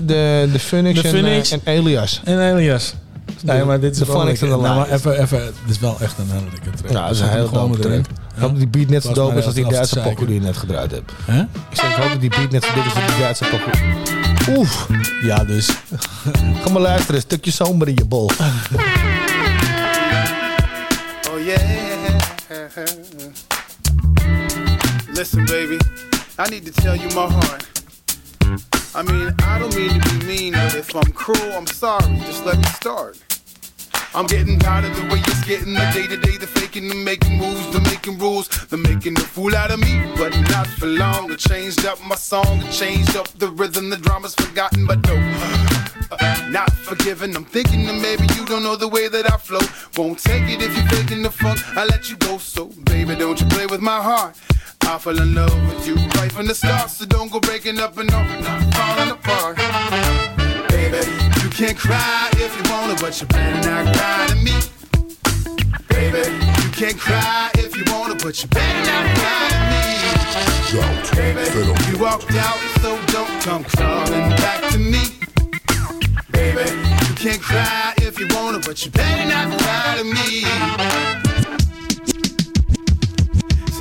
[0.04, 1.50] de, de Phoenix, De en, Phoenix.
[1.50, 2.20] eh, en Elias.
[2.24, 2.94] En Elias.
[3.42, 4.90] Nee, maar dit is wel de Nou, maar Lions.
[4.90, 6.90] even, even, dit is wel echt een hele lekker track.
[6.90, 7.98] Ja, dat is We een hele dope track.
[7.98, 10.40] Ik hoop dat die beat net zo dope is als die Duitse pokoe die je
[10.40, 11.12] net gedraaid hebt.
[11.24, 11.40] Hè?
[11.40, 14.56] Ik zeg, ik hoop dat die beat net zo dik is als die Duitse pokoe.
[14.58, 14.86] Oef.
[15.22, 15.68] Ja, dus.
[16.62, 18.30] Ga maar luisteren, een stukje zomer in je bol.
[21.30, 21.60] Oh yeah.
[25.14, 25.76] Listen, baby,
[26.38, 27.77] I need to tell you my heart.
[28.94, 32.16] I mean, I don't mean to be mean, but if I'm cruel, I'm sorry.
[32.20, 33.18] Just let me start.
[34.14, 36.94] I'm getting tired of the way it's getting the day to day, the faking, the
[36.94, 40.86] making moves, the making rules, the making the fool out of me, but not for
[40.86, 41.30] long.
[41.30, 45.14] I changed up my song, I changed up the rhythm, the drama's forgotten, but no.
[46.10, 47.36] uh, not forgiven.
[47.36, 49.60] I'm thinking that maybe you don't know the way that I flow.
[49.96, 51.60] Won't take it if you're faking the funk.
[51.76, 54.36] I let you go, so baby, don't you play with my heart.
[54.90, 57.98] I fell in love with you right from the start, so don't go breaking up
[57.98, 59.56] and up, not falling apart.
[60.70, 61.04] Baby,
[61.42, 64.56] you can't cry if you wanna, but you better not cry to me.
[65.88, 66.32] Baby,
[66.62, 69.84] you can't cry if you wanna, but you better not cry to me.
[71.14, 71.44] Baby,
[71.90, 75.02] you walked out, so don't come crawling back to me.
[76.32, 76.64] Baby,
[77.08, 81.27] you can't cry if you wanna, but you better not cry to me.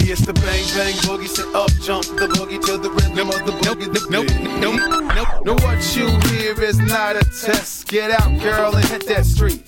[0.07, 3.45] See, it's the bang bang boogie, sit up, jump the boogie to the rhythm of
[3.45, 3.91] the boogie.
[3.91, 4.27] The nope,
[4.61, 4.79] nope,
[5.11, 5.61] nope, nope.
[5.63, 7.89] What you hear is not a test.
[7.89, 9.67] Get out, girl, and hit that street.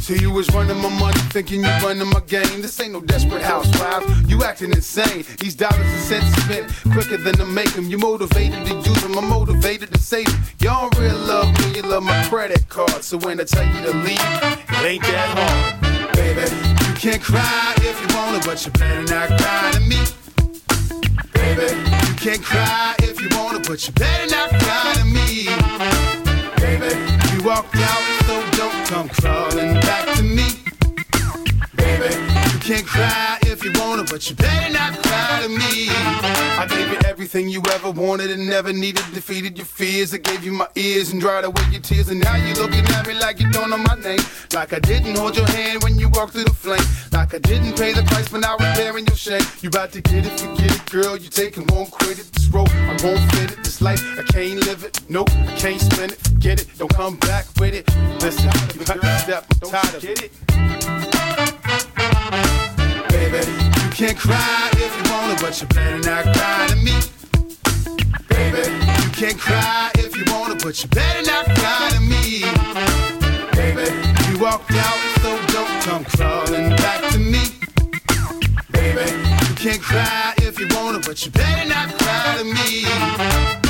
[0.00, 2.62] So you was running my money, thinking you running my game.
[2.62, 4.06] This ain't no desperate housewives.
[4.30, 5.26] You acting insane.
[5.40, 7.84] These dollars and cents spent quicker than to make them.
[7.84, 10.40] You motivated to use them, I'm motivated to save them.
[10.62, 13.04] Y'all real love me, you love my credit card.
[13.04, 16.85] So when I tell you to leave, it ain't that hard, baby.
[16.96, 19.98] You can't cry if you wanna, but you better not cry to me.
[21.34, 21.78] Baby,
[22.08, 25.44] you can't cry if you wanna, but you better not cry to me.
[26.56, 26.96] Baby,
[27.34, 30.48] you walked out, so don't come crawling back to me.
[31.76, 32.25] Baby,
[32.66, 35.86] can't cry if you wanna, but you better not cry to me.
[36.58, 40.12] I gave you everything you ever wanted and never needed, defeated your fears.
[40.12, 43.06] I gave you my ears and dried away your tears, and now you're looking at
[43.06, 44.18] me like you don't know my name.
[44.52, 46.82] Like I didn't hold your hand when you walked through the flame.
[47.12, 49.42] Like I didn't pay the price when I was bearing your shame.
[49.60, 51.16] You about to get it, forget it, girl.
[51.16, 51.96] You taking won't.
[52.00, 53.58] This road, I won't fit it.
[53.62, 55.00] This life, I can't live it.
[55.08, 56.18] Nope, I can't spend it.
[56.18, 56.78] Forget it.
[56.78, 57.86] Don't come back with it.
[58.20, 59.46] Listen, you got to step.
[59.62, 61.95] I'm tired of it.
[62.26, 63.38] Baby,
[63.82, 66.98] you can't cry if you wanna, but you better not cry to me.
[68.28, 68.68] Baby,
[69.02, 72.42] you can't cry if you wanna, but you better not cry to me.
[73.52, 73.86] Baby,
[74.28, 77.44] you walked out, so don't come crawling back to me.
[78.72, 79.08] Baby,
[79.48, 83.65] you can't cry if you wanna, but you better not cry to me.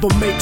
[0.00, 0.37] Never make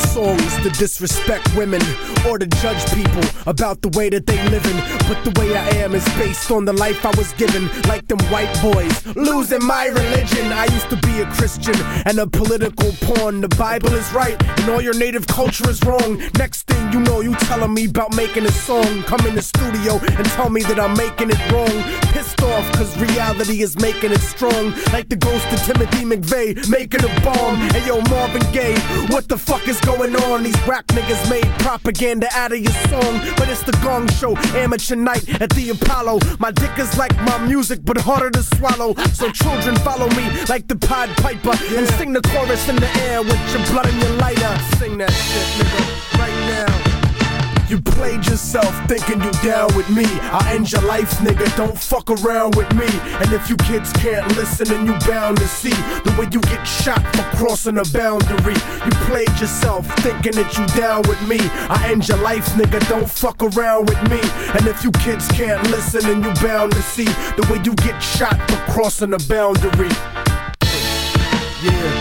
[0.66, 1.80] to disrespect women
[2.26, 4.76] or to judge people about the way that they living.
[5.06, 8.18] But the way I am is based on the life I was given, like them
[8.30, 10.52] white boys losing my religion.
[10.52, 11.76] I used to be a Christian
[12.06, 13.40] and a political pawn.
[13.40, 16.18] The Bible is right and all your native culture is wrong.
[16.36, 19.02] Next thing you know, you telling me about making a song.
[19.04, 21.76] Come in the studio and tell me that I'm making it wrong.
[22.12, 24.74] Pissed off cause reality is making it strong.
[24.92, 27.56] Like the ghost of Timothy McVeigh making a bomb.
[27.70, 28.78] Hey yo, Marvin Gaye,
[29.14, 30.42] what the fuck is going on?
[30.42, 33.20] These rap niggas made propaganda out of your song.
[33.36, 36.20] But it's the gong show, amateur night at the Apollo.
[36.38, 38.94] My dick is like my music, but harder to swallow.
[39.12, 43.22] So children follow me like the Pied Piper and sing the chorus in the air
[43.22, 44.58] with your blood and your lighter.
[44.78, 46.85] Sing that shit, nigga, right now.
[47.68, 50.04] You played yourself thinking you down with me.
[50.06, 51.54] I end your life, nigga.
[51.56, 52.86] Don't fuck around with me.
[53.18, 55.74] And if you kids can't listen, then you bound to see
[56.04, 58.54] the way you get shot for crossing a boundary.
[58.84, 61.38] You played yourself thinking that you down with me.
[61.68, 62.86] I end your life, nigga.
[62.88, 64.20] Don't fuck around with me.
[64.54, 67.98] And if you kids can't listen, then you bound to see the way you get
[68.00, 69.90] shot for crossing a boundary.
[71.62, 71.95] Yeah.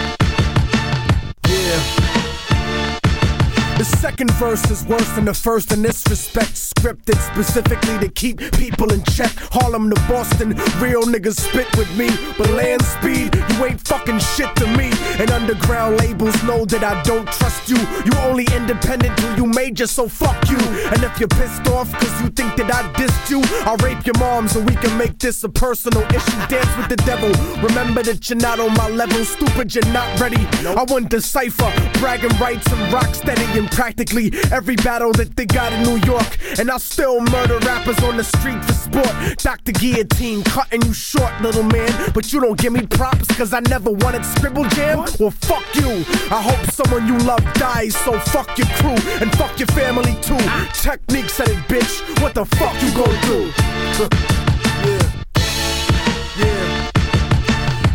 [3.85, 6.55] The second verse is worse than the first in this respect.
[6.55, 9.31] Scripted specifically to keep people in check.
[9.51, 12.09] Harlem to Boston, real niggas spit with me.
[12.35, 14.89] But land speed, you ain't fucking shit to me.
[15.19, 17.77] And underground labels know that I don't trust you.
[17.77, 20.57] You only independent till you major, so fuck you.
[20.89, 24.17] And if you're pissed off cause you think that I dissed you, I'll rape your
[24.17, 26.47] mom so we can make this a personal issue.
[26.49, 27.29] Dance with the devil.
[27.61, 29.23] Remember that you're not on my level.
[29.25, 30.43] Stupid, you're not ready.
[30.65, 35.45] I want the cipher, bragging rights and rock steady in practically every battle that they
[35.45, 36.38] got in New York.
[36.57, 39.38] And I'll still murder rappers on the street for sport.
[39.38, 39.73] Dr.
[39.73, 41.91] Guillotine cutting you short, little man.
[42.14, 44.99] But you don't give me props cause I never wanted Scribble Jam.
[45.19, 46.06] Well, fuck you.
[46.31, 50.38] I hope someone you love dies, so fuck your crew and fuck your family too.
[50.39, 50.72] Ah.
[50.73, 52.22] Technique said it, bitch.
[52.22, 54.41] What the fuck you gon' do?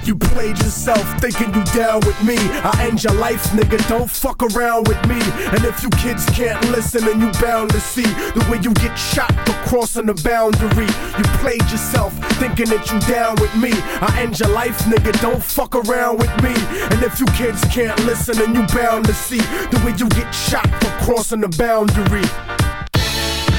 [0.05, 2.37] You played yourself thinking you down with me.
[2.39, 3.87] I end your life, nigga.
[3.89, 5.21] Don't fuck around with me.
[5.53, 8.97] And if you kids can't listen, then you bound to see the way you get
[8.97, 10.89] shot for crossing the boundary.
[11.19, 13.73] You played yourself thinking that you down with me.
[14.01, 15.13] I end your life, nigga.
[15.21, 16.55] Don't fuck around with me.
[16.91, 19.41] And if you kids can't listen, then you bound to see
[19.71, 22.25] the way you get shot for crossing the boundary.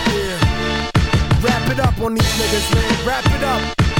[0.09, 0.89] Yeah.
[1.41, 3.07] Wrap it up on these niggas, man.
[3.07, 3.90] Wrap it up.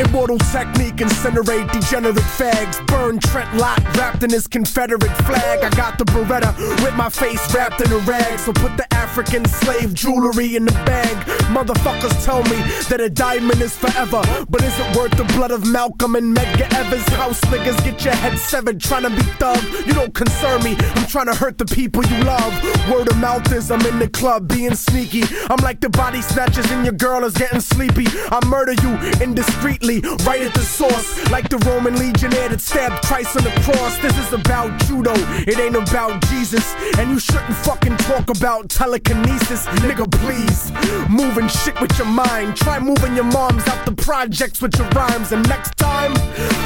[0.00, 2.84] Immortal technique, incinerate degenerate fags.
[2.86, 5.64] Burn Trent Lott wrapped in his Confederate flag.
[5.64, 8.38] I got the Beretta with my face wrapped in a rag.
[8.38, 11.16] So put the African slave jewelry in the bag.
[11.48, 12.58] Motherfuckers tell me
[12.88, 14.22] that a diamond is forever.
[14.48, 17.06] But is it worth the blood of Malcolm and Medgar Evers?
[17.08, 19.62] House niggas get your head severed trying to be thug.
[19.86, 20.76] You don't concern me.
[20.78, 22.52] I'm trying to hurt the people you love.
[22.90, 25.22] Word of mouth is I'm in the club being sneaky.
[25.50, 28.06] I'm like the body snatchers and your girl is getting sleepy.
[28.30, 28.92] I murder you
[29.24, 31.30] indiscreetly, right at the source.
[31.30, 33.96] Like the Roman legionnaire that stabbed Christ on the cross.
[33.98, 35.12] This is about judo,
[35.46, 36.64] it ain't about Jesus.
[36.98, 39.66] And you shouldn't fucking talk about telekinesis.
[39.84, 40.72] Nigga, please.
[41.08, 42.56] Moving shit with your mind.
[42.56, 45.32] Try moving your moms out the projects with your rhymes.
[45.32, 46.12] And next time,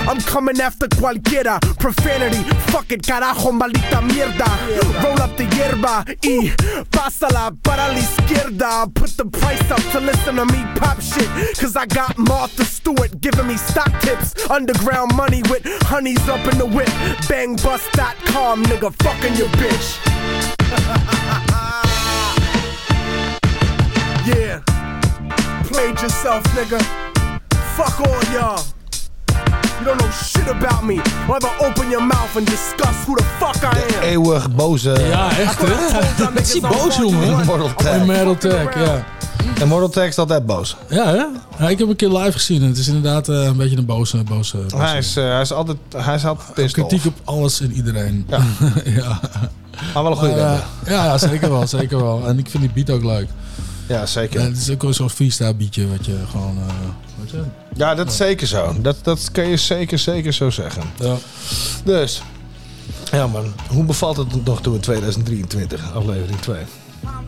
[0.08, 1.60] I'm coming after cualquiera.
[1.78, 2.42] Profanity,
[2.72, 4.50] fuck it, carajo, maldita mierda.
[5.02, 6.50] Roll up the hierba y
[6.90, 8.92] pásala para la izquierda.
[8.94, 11.28] Put the price up to listen to me pop shit.
[11.58, 14.34] Cause I got Martha Stewart giving me stock tips.
[14.50, 16.88] Underground money with honeys up in the whip.
[17.28, 19.98] Bangbust.com, nigga, fucking your bitch.
[24.36, 24.60] yeah.
[25.64, 26.80] Played yourself, nigga.
[27.76, 28.62] Fuck all y'all.
[29.80, 30.98] You don't know shit about me.
[31.28, 34.02] Or ever open your mouth and discuss who the fuck I am.
[34.04, 34.90] Eeuwig boze.
[34.90, 35.38] Ja, eh?
[35.38, 36.24] echt hè?
[36.24, 37.44] Wat is hij boos, jongen?
[37.44, 38.00] Mortal Tag.
[38.00, 39.04] Oh, Metal Tag, ja.
[39.60, 40.76] En Mortal is altijd boos.
[40.88, 41.24] Ja, hè?
[41.58, 43.86] Ja, ik heb een keer live gezien en het is inderdaad eh, een beetje een
[43.86, 44.22] boze...
[44.22, 44.76] boze, boze.
[44.76, 48.26] Hij is, eh, hij is altijd, hij is altijd Kritiek op alles en iedereen.
[48.28, 48.42] Ja.
[49.00, 49.20] ja.
[49.94, 52.26] Maar wel een goede Maar, eh, ja, zeker wel, zeker wel.
[52.26, 53.28] En ik vind die beat ook leuk.
[53.88, 54.40] Ja, zeker.
[54.40, 56.58] En het is ook wel zo'n freestyle beatje wat je gewoon...
[57.20, 57.42] weet je?
[57.74, 58.74] Ja, dat is zeker zo.
[58.80, 60.82] Dat, dat kan je zeker, zeker zo zeggen.
[60.98, 61.16] Ja.
[61.84, 62.22] Dus,
[63.12, 66.56] ja man, hoe bevalt het nog toe in 2023, aflevering 2?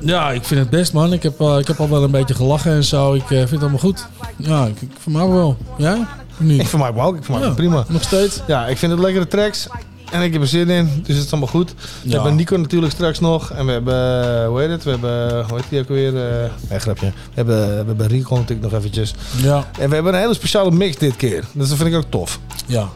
[0.01, 1.12] Ja, ik vind het best, man.
[1.12, 3.14] Ik heb, eh, ik heb al wel een beetje gelachen en zo.
[3.14, 4.06] Ik eh, vind het allemaal goed.
[4.36, 5.56] Ja, ik, ik vermaak me wel.
[5.78, 6.09] Ja?
[6.36, 6.60] Niet.
[6.60, 7.84] Ik vermaak me ook, ik vermaak me Ja, prima.
[7.88, 8.40] Nog steeds?
[8.46, 9.66] Ja, ik vind het lekkere tracks.
[10.10, 11.74] En ik heb er zin in, dus het is allemaal goed.
[12.02, 12.14] We Ja.
[12.14, 13.51] hebben Nico natuurlijk straks nog.
[13.51, 13.94] En we hebben,
[14.40, 14.84] eh, hoe heet het?
[14.84, 16.16] We hebben, hoe heet die ook weer?
[16.16, 17.06] eh nee, grapje.
[17.06, 19.14] We hebben, we hebben Rico natuurlijk nog eventjes.
[19.36, 19.64] Ja.
[19.78, 21.44] En we hebben een hele speciale mix dit keer.
[21.52, 22.38] Dus dat vind ik ook tof.
[22.66, 22.88] Ja.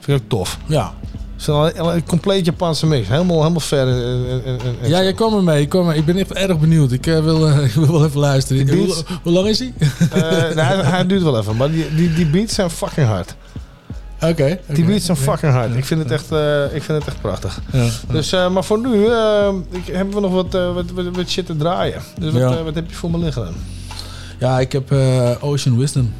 [0.00, 0.58] Vind ik ook tof.
[0.66, 0.92] Ja.
[1.46, 3.08] Het is een, compleet Japanse mix.
[3.08, 3.88] Helemaal, helemaal ver.
[3.88, 5.68] en- en- en- Ja, jij kwam er mee.
[5.68, 6.92] Er- ik ben echt erg benieuwd.
[6.92, 8.68] Ik, eh, wil, eh, ik wil wel even luisteren.
[9.22, 9.72] Hoe, lang is hij?
[10.10, 10.20] Eh,
[10.56, 13.34] nou, hij, duurt wel even, maar die, die, die beats zijn fucking hard.
[14.20, 14.58] Oké.
[14.72, 15.76] Die beats zijn fucking hard.
[15.76, 17.60] Ik vind het echt, eh, ik vind het echt prachtig.
[17.72, 17.86] Ja.
[18.12, 21.28] Dus, eh, maar voor nu eh, ik, hebben we nog wat, eh, wat, wat, wat
[21.28, 22.00] shit te draaien.
[22.20, 22.56] Dus wat, Ja.
[22.58, 23.54] eh, wat heb je voor me liggen?
[24.38, 26.12] Ja, ik heb eh, Ocean Wisdom.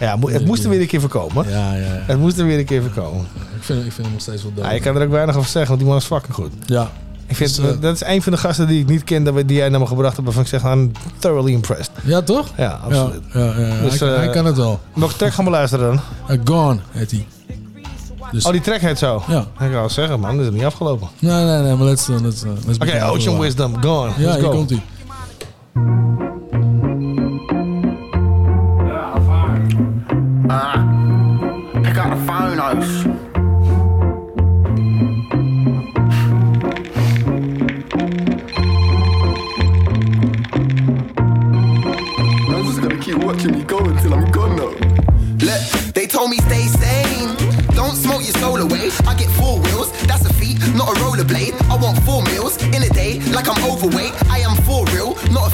[0.00, 1.48] Ja, mo- het moest er weer een keer voorkomen.
[1.48, 1.84] Ja, ja, ja.
[2.06, 3.26] Het moest er weer een keer voorkomen.
[3.56, 4.66] Ik vind, ik vind hem nog steeds wel dope.
[4.66, 6.50] Ja, je kan er ook weinig over zeggen, want die man is fucking goed.
[6.66, 6.90] Ja.
[7.26, 9.56] Ik vind, Dus, eh, dat is een van de gasten die ik niet kende, die
[9.56, 11.90] jij naar me gebracht hebt, waarvan ik zeg, I'm thoroughly impressed.
[12.04, 12.46] Ja, toch?
[12.56, 13.20] Ja, absoluut.
[13.32, 13.80] Ja, ja, ja.
[13.82, 14.80] Dus, hij, eh, hij kan het wel.
[14.94, 16.00] Welke track gaan we luisteren dan?
[16.36, 17.26] Eh, Gone heet hij.
[18.32, 19.22] Dus, Oh, die track heet zo?
[19.28, 19.40] Ja.
[19.40, 21.08] Ik kan al zeggen, man, dat is niet afgelopen.
[21.18, 23.02] Nee, nee, nee, maar let's, let's, let's Oké, begin.
[23.02, 24.10] Ocean Wisdom, gone.
[24.18, 24.82] Ja, Let's hier komt hij.
[30.50, 32.58] Uh, pick up the phone,
[43.00, 44.70] keep watching me go until I'm gone now.
[45.94, 47.34] They told me stay sane.
[47.74, 48.90] Don't smoke your soul away.
[49.06, 51.54] I get four wheels, that's a feat, not a rollerblade.
[51.70, 54.12] I want four meals in a day, like I'm overweight.
[54.30, 54.56] I am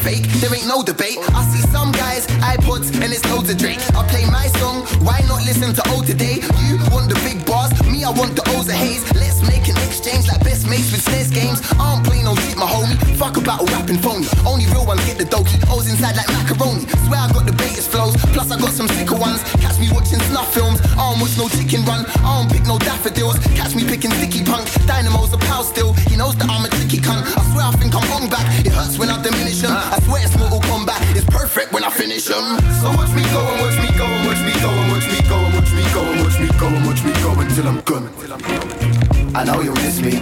[0.05, 1.17] fake, there ain't no debate.
[1.33, 3.81] I see some guys, iPods, and it's loads of Drake.
[3.97, 6.45] I play my song, why not listen to old today?
[6.69, 9.03] You want the big bars, me, I want the O's of haze.
[9.17, 11.59] Let's make an exchange like best mates with SNES games.
[11.81, 13.01] I don't play no shit, my homie.
[13.17, 14.29] Fuck about a rapping phony.
[14.45, 15.57] Only real ones get the dokey.
[15.73, 16.85] O's inside like macaroni.
[17.09, 19.41] Swear I got the biggest flows, plus I got some sicker ones.
[19.65, 20.85] Catch me watching snuff films.
[21.01, 22.05] I don't watch no chicken run.
[22.21, 23.41] I don't pick no daffodils.
[23.57, 24.69] Catch me picking sticky punk.
[24.85, 25.97] Dynamo's a pal still.
[26.13, 27.25] He knows that I'm a tricky cunt.
[27.25, 28.45] I swear I think I'm wrong back.
[28.67, 29.65] It hurts when I diminish.
[29.95, 30.99] I swear it's Mortal Kombat.
[31.15, 32.43] It's perfect when I finish him.
[32.83, 35.21] So watch me go and watch me go and watch me go and watch me
[35.31, 37.81] go and watch me go and watch me go and watch me go until I'm
[37.87, 38.11] gone.
[39.37, 40.19] I know you'll miss me.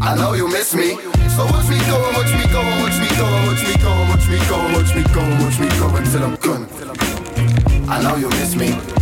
[0.00, 0.94] I know you'll miss me.
[1.34, 3.74] So watch me go and watch me go and watch me go and watch me
[3.74, 6.36] go and watch me go and watch me go and watch me go until I'm
[6.46, 7.90] gone.
[7.90, 8.95] I know you'll miss me.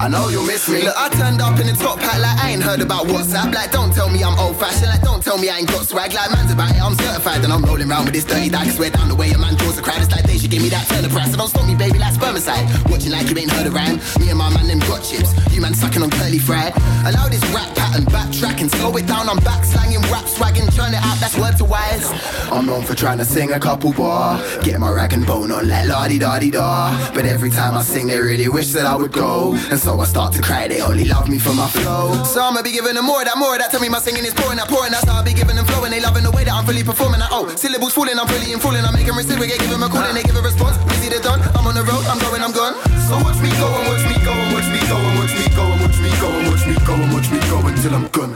[0.00, 0.80] I know you'll miss me.
[0.80, 3.52] Look, I turned up in the top hat like I ain't heard about WhatsApp.
[3.52, 4.88] Like, don't tell me I'm old fashioned.
[4.88, 6.14] Like, don't tell me I ain't got swag.
[6.14, 7.44] Like, man's about it, I'm certified.
[7.44, 8.48] And I'm rolling around with this dirty.
[8.48, 10.00] I swear down the way a man draws a crowd.
[10.00, 11.30] It's like they should give me that turn of price.
[11.30, 12.64] So don't stop me, baby, like spermicide.
[12.90, 14.00] Watching like you ain't heard a rhyme.
[14.18, 15.36] Me and my man, them got chips.
[15.52, 16.72] You man sucking on curly fry.
[17.04, 19.28] Allow this rap pattern, backtrack and slow it down.
[19.28, 21.20] I'm back slanging, rap swagging, turn it out.
[21.20, 22.08] That's word to wise.
[22.48, 24.40] I'm known for trying to sing a couple bar.
[24.64, 27.12] Get my rag and bone on like la di da di da.
[27.12, 29.52] But every time I sing, they really wish that I would go.
[29.70, 30.68] And so I start to cry.
[30.68, 32.22] They only love me for my flow.
[32.22, 33.70] So I'ma be giving them more of that, more of that.
[33.72, 35.02] Tell me my singing is pouring out, pouring out.
[35.08, 35.82] So I'll be giving them flow.
[35.84, 37.18] And they loving the way that I'm fully performing.
[37.18, 38.84] Like, oh, syllables falling, I'm fully falling.
[38.84, 40.76] I make them reciprocate, give them a call and they give a response.
[40.86, 41.40] Busy, they done.
[41.56, 42.76] I'm on the road, I'm going, I'm gone.
[43.08, 45.44] So watch me go and watch me go and watch me go and watch me
[45.56, 48.06] go and watch me go and watch me go and watch me go until I'm
[48.12, 48.32] gone.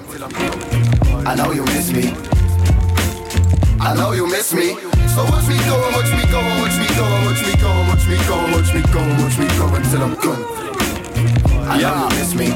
[1.28, 2.10] I know you'll miss me.
[3.80, 4.74] I know you'll miss me.
[5.12, 7.52] So watch me go and watch me go and watch me go and watch me
[7.60, 10.14] go and watch me go and watch me go and watch me go until I'm
[10.16, 10.63] gone.
[11.26, 12.48] I know you'll miss me.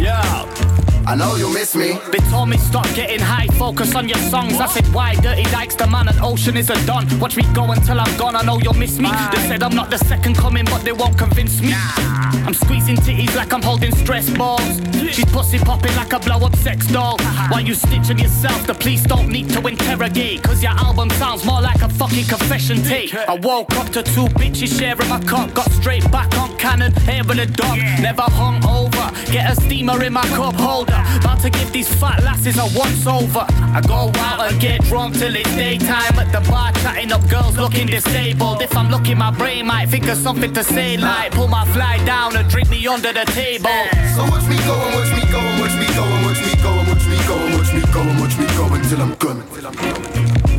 [0.00, 0.85] Yeah.
[1.08, 2.00] I know you'll miss me.
[2.10, 4.54] They told me stop getting high, focus on your songs.
[4.54, 5.14] I said why?
[5.14, 7.06] Dirty Dykes, the man at Ocean is a don.
[7.20, 8.34] Watch me go until I'm gone.
[8.34, 9.10] I know you'll miss me.
[9.30, 11.74] They said I'm not the second coming, but they won't convince me.
[11.74, 14.80] I'm squeezing titties like I'm holding stress balls.
[15.12, 17.18] She's pussy popping like a blow up sex doll.
[17.50, 20.42] While you stitching yourself, the police don't need to interrogate.
[20.42, 23.14] Cause your album sounds more like a fucking confession tape.
[23.14, 25.54] I woke up to two bitches sharing my cup.
[25.54, 27.78] Got straight back on cannon, hair in a dog.
[28.00, 29.12] Never hung over.
[29.30, 30.95] Get a steamer in my cup holder.
[31.20, 33.46] About to give these fat lasses a once over.
[33.76, 37.56] I go out and get drunk till it's daytime at the bar, chatting up girls
[37.56, 38.62] looking disabled.
[38.62, 41.98] If I'm looking, my brain might think of something to say, like pull my fly
[42.04, 43.70] down and drink me under the table.
[44.14, 46.52] So watch me go and watch me go and watch me go and watch me
[46.62, 49.14] go and watch me go and watch me go and watch me go until I'm
[49.14, 49.42] gone.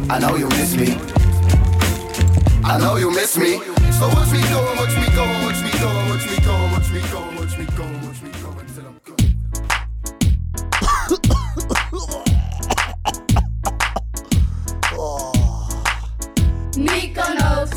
[0.09, 0.97] I know you'll miss me.
[2.63, 3.59] I know you'll miss me.
[3.91, 6.37] So watch me go and watch me go and watch me go and watch me
[6.45, 7.36] go and watch me go
[16.77, 17.69] Mykonos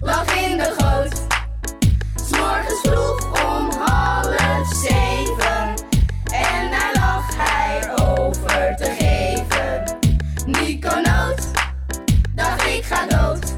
[0.00, 1.22] lag in de goot.
[2.14, 5.74] S'morgens vroeg om half zeven.
[6.32, 9.98] En daar lag hij over te geven.
[10.46, 11.36] Mykonos,
[12.34, 13.56] dacht ik ga dood.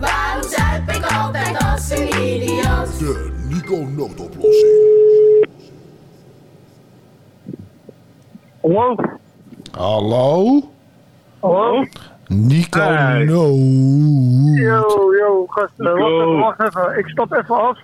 [0.00, 2.98] Waarom zuip ik altijd als een idioot?
[2.98, 5.46] De Nico noodoplossing.
[8.60, 8.96] Hallo?
[9.70, 10.62] Hallo?
[11.40, 11.84] Hallo?
[12.28, 13.24] Nico Hey.
[13.24, 14.58] Noot.
[14.58, 16.98] Yo, yo, gasten, wacht even, wacht even.
[16.98, 17.78] Ik stap even af.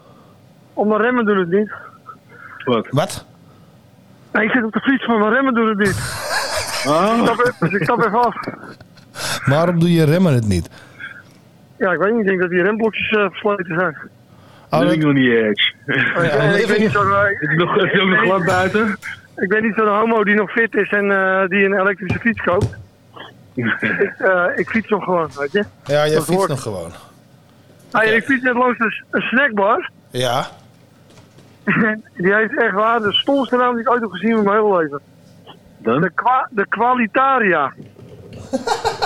[0.75, 1.73] Om mijn remmen doen het niet.
[2.65, 2.87] Wat?
[2.91, 3.27] Wat?
[4.33, 5.89] Nee, ik zit op de fiets, maar mijn remmen doen het niet.
[5.89, 8.35] Ik, stap even, dus ik stap even af.
[9.47, 10.71] Waarom doe je remmen het niet?
[11.79, 13.97] Ja, ik weet niet, ik denk dat die remblokjes eh, versleten zijn.
[14.71, 15.75] Oh, dat- nog niet eens.
[15.87, 17.09] ik ben niet zo...
[17.09, 18.97] Het is nog, ook nog glad buiten?
[19.37, 22.43] Ik ben niet zo'n homo die nog fit is en eh, die een elektrische fiets
[22.43, 22.77] koopt.
[23.55, 25.65] Ik, eh, ik fiets nog gewoon, weet je.
[25.85, 26.49] Ja, jij Dat fietst hoort.
[26.49, 26.93] nog gewoon.
[27.91, 29.91] Ah, ja, ik fiets net langs een, een snackbar.
[30.11, 30.47] Ja?
[32.17, 34.77] Die heeft echt waar de stomste naam die ik ooit heb gezien in mijn hele
[34.79, 35.01] leven.
[35.79, 37.73] De, kwa de Qualitaria.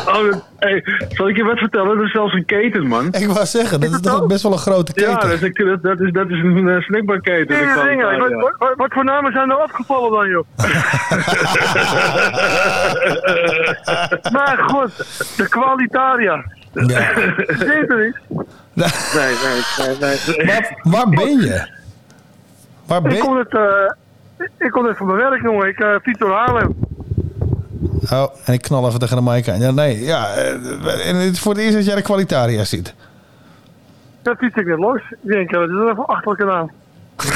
[0.07, 1.97] Oh, hey, zal ik je wat vertellen?
[1.97, 3.07] Dat is zelfs een keten, man.
[3.13, 5.11] Ik wou zeggen, dat is toch best wel een grote keten.
[5.11, 7.47] Ja, dat is, een- dat, dat is, dat is een uh, snackbarketen.
[7.47, 8.07] de Dingen, dingen.
[8.07, 8.37] kwaliteit, Wat, ja.
[8.37, 10.45] wat, wat- wat voor namen zijn er afgevallen dan, joh?
[14.37, 14.97] maar goed,
[15.37, 16.45] de Qualitaria.
[16.73, 17.13] Ja.
[17.47, 18.19] Zit er niet?
[18.73, 19.35] Nee, nee,
[20.01, 20.19] nee.
[20.37, 20.47] nee.
[20.47, 21.69] Waar, waar ben je?
[22.87, 23.91] Waar ben Ik kom het, eh,
[24.59, 25.69] ik kom net van mijn werk, jongen.
[25.69, 26.75] Ik eh, fiets door Haarlem.
[28.13, 29.59] Oh, en ik knal even tegen de mic aan.
[29.61, 30.29] Ja, nee, ja.
[30.35, 32.95] eh, En het is voor het eerst dat jij de kwalitaria ziet.
[34.23, 35.03] Daar fiets ik net langs.
[35.11, 36.71] Ik denk, eh, dat is even een achterlijke naam.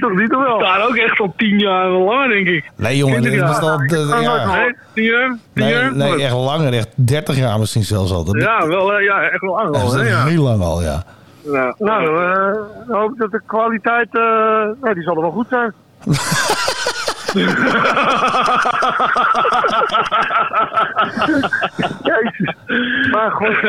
[0.00, 0.60] Toch niet, of wel?
[0.60, 2.70] Staan ook echt al tien jaar langer, denk ik.
[2.76, 4.40] Nee, jongen, 20 dat was jaar.
[4.40, 4.52] al...
[4.54, 5.28] Nee, tien jaar?
[5.28, 5.94] Tien Nee, jaar?
[5.96, 6.72] nee, echt langer.
[6.72, 8.24] Echt 30 jaar misschien zelfs al.
[8.24, 10.24] Dat, Ja, wel, eh, ja, echt wel lang dat al, is hè, ja.
[10.24, 11.04] heel lang al, ja.
[11.78, 12.52] Nou, eh,
[12.88, 14.20] dan hoop ik dat de kwaliteit, eh,
[14.80, 15.72] nou, die zal er wel goed zijn.
[22.02, 22.54] Jezus.
[23.10, 23.62] Maar goed.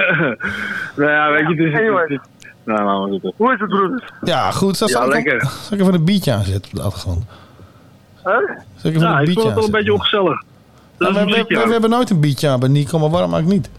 [0.95, 1.73] nou ja, weet je, het is...
[1.79, 2.01] Anyway.
[2.01, 2.19] het is-
[2.63, 3.33] nou, laten we zitten.
[3.37, 4.03] Hoe is het, broeders?
[4.21, 4.77] Ja, goed.
[4.77, 5.41] Zal, Ja, zal ik, lekker.
[5.41, 7.25] zal ik even een beatje aanzetten op de achtergrond?
[8.23, 8.31] Hè?
[8.31, 8.39] Zal
[8.91, 10.41] ik even Ja, een ik vond beatje het wel een beetje ongezellig.
[10.41, 10.43] Is
[10.97, 13.61] we, een we, we, we hebben nooit een beatje aan bij Nico, maar waarom eigenlijk
[13.63, 13.71] niet?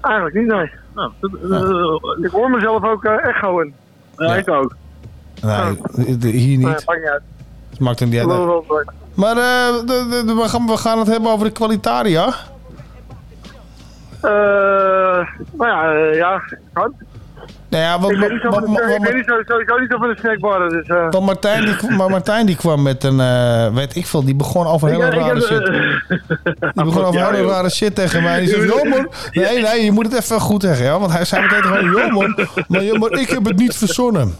[0.00, 0.70] Eigenlijk niet, nee.
[0.94, 3.74] Nou, dat- eh, Ik hoor mezelf ook eh, echoen.
[4.16, 4.76] ja, ik ook.
[5.42, 6.84] Nee, hier niet.
[7.80, 8.26] Maakt niet uit.
[9.14, 12.26] Maar eh, de, de, de- we, gaan, we gaan het hebben over de kwalitaria.
[14.20, 14.30] Eh,
[15.52, 16.42] nou ja, eh, ja,
[16.72, 16.92] kan.
[17.68, 19.24] Nou ja, Ik weet niet zo ik weet niet
[19.68, 20.86] sowieso van de snackbarren, dus...
[20.86, 21.06] eh.
[21.10, 23.16] want Martijn, die, maar Martijn die kwam met een,
[23.74, 25.66] weet ik veel, die begon over hele rare shit.
[26.74, 27.50] Die begon over Ja, hele joh.
[27.50, 28.40] rare shit tegen mij.
[28.40, 30.98] Die zei, joh man, nee, nee, je moet het even goed zeggen, ja.
[30.98, 34.36] Want hij zei meteen gewoon, joh man, maar, ja, maar ik heb het niet verzonnen.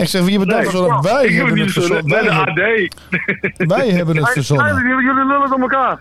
[0.00, 1.02] Ik zeg, het dan Nee, verzonnen?
[1.02, 2.04] Wij ik hebben het verzonnen.
[2.06, 3.76] Bij Wij de hebben- AD.
[3.78, 4.74] Wij hebben het verzonnen.
[4.76, 5.98] Jullie, lullen door elkaar.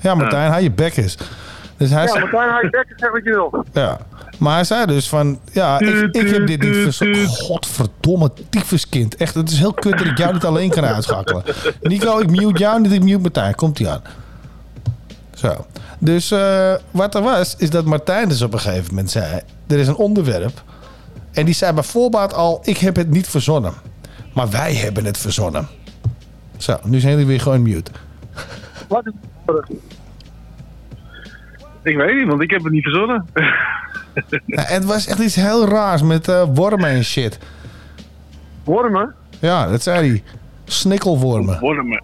[0.00, 1.16] Ja, Martijn, hij je bek is.
[1.76, 3.64] Dus hij Ja, zei, Martijn, hij bek zeg wat je wil.
[3.72, 3.98] ja.
[4.38, 7.26] Maar hij zei dus van, ja, ik, ik heb dit niet verzonnen.
[7.26, 9.16] Godverdomme tyfuskind.
[9.16, 11.42] Echt, het is heel kut dat ik jou niet alleen kan uitschakelen.
[11.82, 13.54] Nico, ik mute jou niet, ik mute Martijn.
[13.54, 14.02] Komt ie aan.
[15.34, 15.66] Zo.
[15.98, 19.40] Dus eh, wat er was, is dat Martijn dus op een gegeven moment zei...
[19.68, 20.62] Er is een onderwerp.
[21.38, 23.72] En die zei bij voorbaat al, ik heb het niet verzonnen.
[24.34, 25.66] Maar wij hebben het verzonnen.
[26.56, 27.90] Zo, nu zijn jullie weer gewoon mute.
[28.88, 29.12] Wat is
[31.82, 33.26] Ik weet niet, want ik heb het niet verzonnen.
[34.46, 37.38] Nou, en het was echt iets heel raars met eh, wormen en shit.
[38.64, 39.14] Wormen?
[39.38, 40.22] Ja, dat zei hij.
[40.64, 41.58] Snikkelwormen.
[41.60, 42.02] Wormen.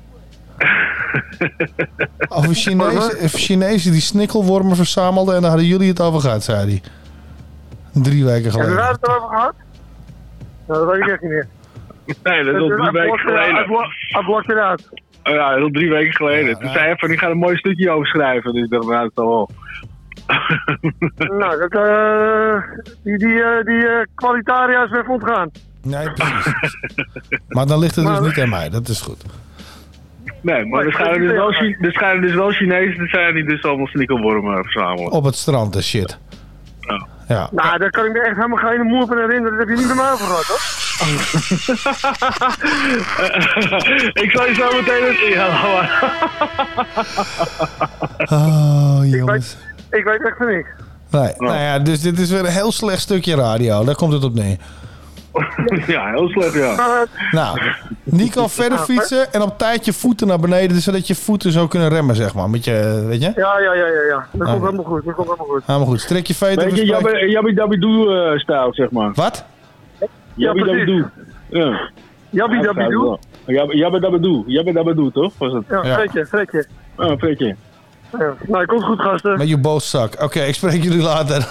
[2.28, 6.70] Over Chinezen, of Chinezen die snikkelwormen verzamelden en daar hadden jullie het over gehad, zei
[6.70, 6.82] hij.
[8.02, 8.86] Drie weken Hebben wij geleden.
[9.00, 9.54] het erover gehad?
[10.66, 11.46] Nou, dat weet ik echt niet meer.
[12.22, 13.54] Nee, dat is al drie weken geleden.
[13.54, 14.88] Hij blokt het uit.
[15.24, 16.58] Oh ja, dat is al drie weken geleden.
[16.58, 18.52] Toen zei hij van, ik ga er een mooi stukje over schrijven.
[18.52, 19.50] Dus ik dacht, nou, dat is al wel.
[21.38, 22.62] Nou, dat, eh,
[23.02, 25.50] die, die, eh, die kwalitaria is weer ontgaan.
[25.82, 26.76] Nee, precies.
[27.48, 29.24] Maar dan ligt het dus niet aan mij, dat is goed.
[30.40, 33.62] Nee, maar er schijnen dus wel, er schijnen dus wel Chinezen te zijn die dus
[33.64, 35.10] allemaal snikkelwormen verzamelen.
[35.10, 36.18] Op het strand en shit.
[37.28, 37.48] Ja.
[37.50, 39.58] Nou, daar kan ik me echt helemaal geen moe van herinneren.
[39.58, 40.82] Dat heb je niet mij over gehad, hoor.
[44.24, 45.88] ik zal je zo meteen het inhalen.
[48.30, 49.56] Oh, jongens.
[49.90, 50.68] Ik weet echt van niks.
[51.10, 53.84] Nee, nou ja, dus dit is weer een heel slecht stukje radio.
[53.84, 54.56] Daar komt het op neer.
[55.94, 57.06] ja, heel slecht, ja.
[57.30, 57.58] Nou,
[58.02, 61.88] Nico verder fietsen en op tijd je voeten naar beneden, zodat je voeten zo kunnen
[61.88, 62.50] remmen, zeg maar.
[62.50, 63.32] Met je, weet je?
[63.36, 64.02] Ja, ja, ja, ja.
[64.08, 64.26] ja.
[64.32, 64.52] Dat Ah.
[64.52, 65.04] komt helemaal goed.
[65.04, 65.62] Dat komt helemaal goed.
[65.66, 66.00] Helemaal goed.
[66.00, 66.64] Strek je veter.
[66.64, 69.10] Weet je, Jabbi Jabbi Dabbi Doe eh, stijl, zeg maar.
[69.14, 69.44] Wat?
[70.34, 70.86] Jabbi Ja, Dabbi precies.
[71.48, 71.60] Doe.
[71.60, 71.90] Ja.
[72.30, 73.18] Jabbi Dabbi Doe?
[73.46, 74.44] Jabbi Jabbi Dabbi Doe.
[74.46, 75.32] Jabbi Dabbi Doe, toch?
[75.38, 75.64] Was het?
[75.68, 76.66] Ja, Fredje, Fredje.
[76.96, 77.56] Oh, Fredje.
[78.18, 78.34] Ja.
[78.46, 79.38] Nou, komt goed, gasten.
[79.38, 80.22] Met je boostzak.
[80.22, 81.46] Oké, ik spreek jullie later.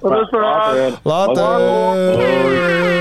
[0.00, 0.72] Todos lá
[1.04, 2.97] Lote.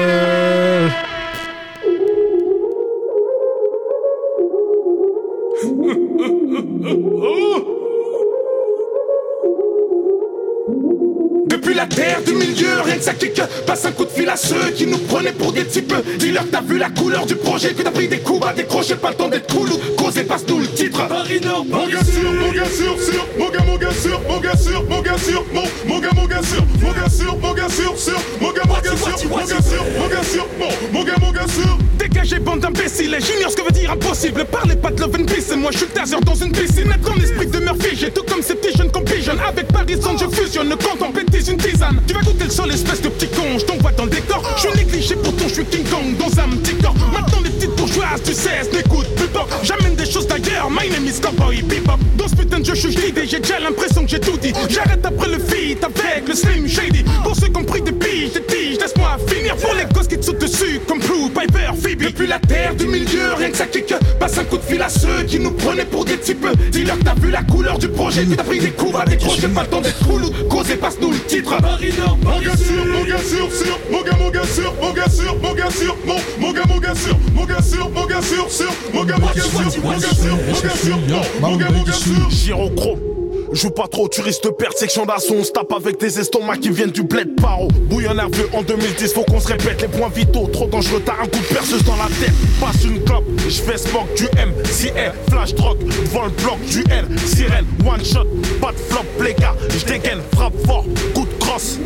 [13.02, 15.94] Ça kick Passe un coup de fil à ceux qui nous prenaient pour des types
[16.20, 18.96] Dis-leur que t'as vu la couleur du projet Que t'as pris des coups à décrocher
[18.96, 22.32] Pas le temps d'être cool ou causer passe-nous le titre Paris Nord, Mon gars sûr,
[22.34, 25.46] mon gars sûr, sûr, mon gars, mon gars sûr, mon gars sûr, mon gars sûr,
[25.54, 28.64] mon, mon gars, mon gars sûr, mon gars sûr, mon gars sûr, sûr, mon gars,
[28.68, 31.78] mon gars sûr, mon gars sûr, mon gars sûr, mon, mon gars, mon gars sûr.
[31.98, 35.26] Dégagez bande d'imbéciles et j'ignore ce que veut dire impossible Parlez pas de love and
[35.26, 37.96] peace et moi je suis le taser dans une piscine Être dans l'esprit de Murphy
[37.96, 41.58] J'ai tout comme ces petits jeunes compignon Avec Paris je fusionne Quand on bêtise une
[41.58, 44.42] tisane Tu vas goûter le sol espèce de petit con Je t'envoie dans le décor.
[44.56, 46.96] Je suis négligé pourtant je suis King Kong Dans un petit corps.
[47.12, 51.06] Maintenant les petites bourgeoises tu sais n'écoute plus pas J'amène des choses d'ailleurs My name
[51.06, 52.00] is Cowboy Bebop.
[52.18, 54.54] Dans ce putain de jeu je suis l'idée J'ai déjà l'impression que j'ai tout dit.
[54.70, 57.04] J'arrête après le feat avec le Slim Shady.
[57.24, 58.78] Pour ceux qui ont pris des piges, des tiges
[59.28, 62.04] Finir pour les gosses qui te sautent dessus Comme Blue, Piper, Phoebe.
[62.04, 64.90] Depuis la terre du milieu, rien que ça kick Passe un coup de fil à
[64.90, 66.46] ceux qui nous prenaient pour des types.
[66.72, 69.48] Dis-leur que t'as vu la couleur du projet Que t'as pris des coups à décrocher
[69.48, 71.58] Pas le temps d'être cool ou causer passe-nous le titre.
[71.62, 74.94] Paris Nord, Mon gars sûr, mon gars sûr, sûr, mon gars, mon gars sûr, mon
[74.94, 78.06] gars sûr, mon gars sûr, mon, mon gars, mon gars sûr, mon gars sûr, mon
[78.06, 80.98] gars sûr, sûr, mon gars, mon gars sûr, mon gars sûr, mon gars sûr,
[81.42, 82.30] mon, mon gars, mon gars sûr.
[82.30, 83.17] Gyrochrome
[83.52, 85.36] Joue pas trop, tu risques de perdre section d'assaut.
[85.40, 87.70] On se tape avec des estomacs qui viennent du bled paro.
[87.90, 90.48] Bouillon nerveux en 2010, faut qu'on se répète les points vitaux.
[90.48, 92.34] Trop dangereux, t'as un coup de perceuse dans la tête.
[92.60, 94.88] Passe une clope, je fais smoke du M, si
[95.30, 98.28] flash devant le bloc du L, sirène, one shot,
[98.62, 99.56] pas de flop, les gars.
[99.70, 101.80] Je dégaine, frappe fort, coup crosse,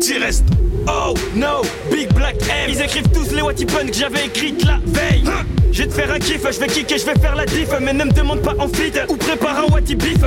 [0.00, 0.44] t'y restes.
[0.86, 2.68] Oh no, Big Black M.
[2.68, 5.24] Ils écrivent tous les Watty Pun que j'avais écrites la veille.
[5.72, 7.92] Je vais te faire un kiff, je vais kicker, je vais faire la diff Mais
[7.92, 10.18] ne me demande pas en feed ou prépare un Watty Beef.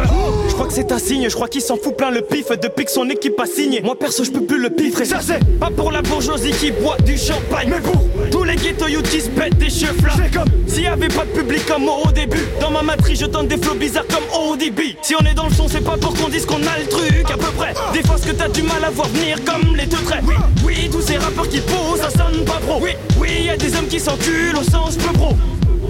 [0.49, 2.85] Je crois que c'est un signe, je crois qu'il s'en fout plein le pif Depuis
[2.85, 5.69] que son équipe a signé, moi perso je peux plus le piffrer Ça c'est pas
[5.69, 7.69] pour la bourgeoisie qui boit du champagne.
[7.69, 11.31] Mais tous les ghetto youths pètent des cheveux là comme s'il y avait pas de
[11.31, 14.95] public comme moi au début Dans ma matrice je tente des flows bizarres comme ODB
[15.01, 17.29] Si on est dans le son c'est pas pour qu'on dise qu'on a le truc
[17.29, 17.73] à peu près.
[17.93, 20.23] Des fois ce que t'as du mal à voir venir comme les deux traits.
[20.65, 22.79] Oui, tous ces rappeurs qui posent, ça sonne pas pro.
[22.81, 25.35] Oui, oui, y a des hommes qui s'enculent au sens peu pro.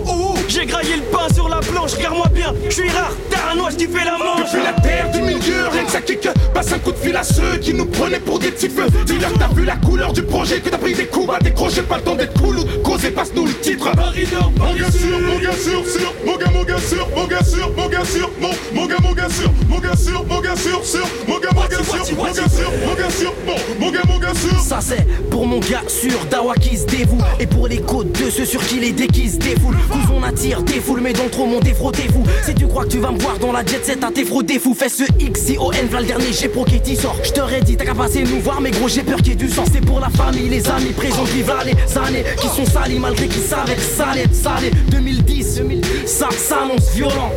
[0.06, 3.56] Ouh, j'ai graillé le pain sur la planche, regarde-moi bien, je suis rare, t'as un
[3.56, 4.52] noix, qui fait la manche.
[4.52, 6.28] Depuis la terre du milieu, rien que ça kick.
[6.54, 8.88] Passe un coup de fil à ceux qui nous prenaient pour des feux.
[9.06, 11.82] Dis-leur que t'as vu la couleur du projet, que t'as pris des coups à décrocher,
[11.82, 13.92] pas le temps d'être cool ou causer, passe-nous le titre.
[13.96, 17.72] Mon gars sûr, mon gars sûr, sûr, mon gars, mon gars sûr, mon gars sûr,
[17.76, 20.86] mon gars sûr, mon, mon gars, mon gars sûr, mon gars sûr, mon gars sûr,
[20.86, 24.02] sûr, mon gars, mon gars sûr, mon gars sûr, mon gars sûr, mon, mon gars,
[24.08, 24.60] mon gars sûr.
[24.60, 28.30] Ça c'est pour mon gars sûr, Dawa qui se dévoue Et pour les côtes de
[28.30, 31.46] ceux sur qui les déquise défoule Vous on attire des foules mais dans le trop
[31.46, 34.12] mon défrottez-vous Si tu crois que tu vas me voir dans la jet set à
[34.12, 34.44] tes fous
[34.74, 37.18] Fais ce X I O N v'là le dernier j'ai pro qui t'y sort.
[37.24, 39.36] Je t'aurais dit t'as qu'à passer nous voir mais gros j'ai peur qu'il y ait
[39.36, 39.66] du sang.
[39.72, 43.28] C'est pour la famille les amis présents qui valent les années Qui sont salis malgré
[43.28, 44.72] qu'ils savent être salés salés.
[44.90, 45.62] 2010
[46.06, 47.32] ça s'annonce violent.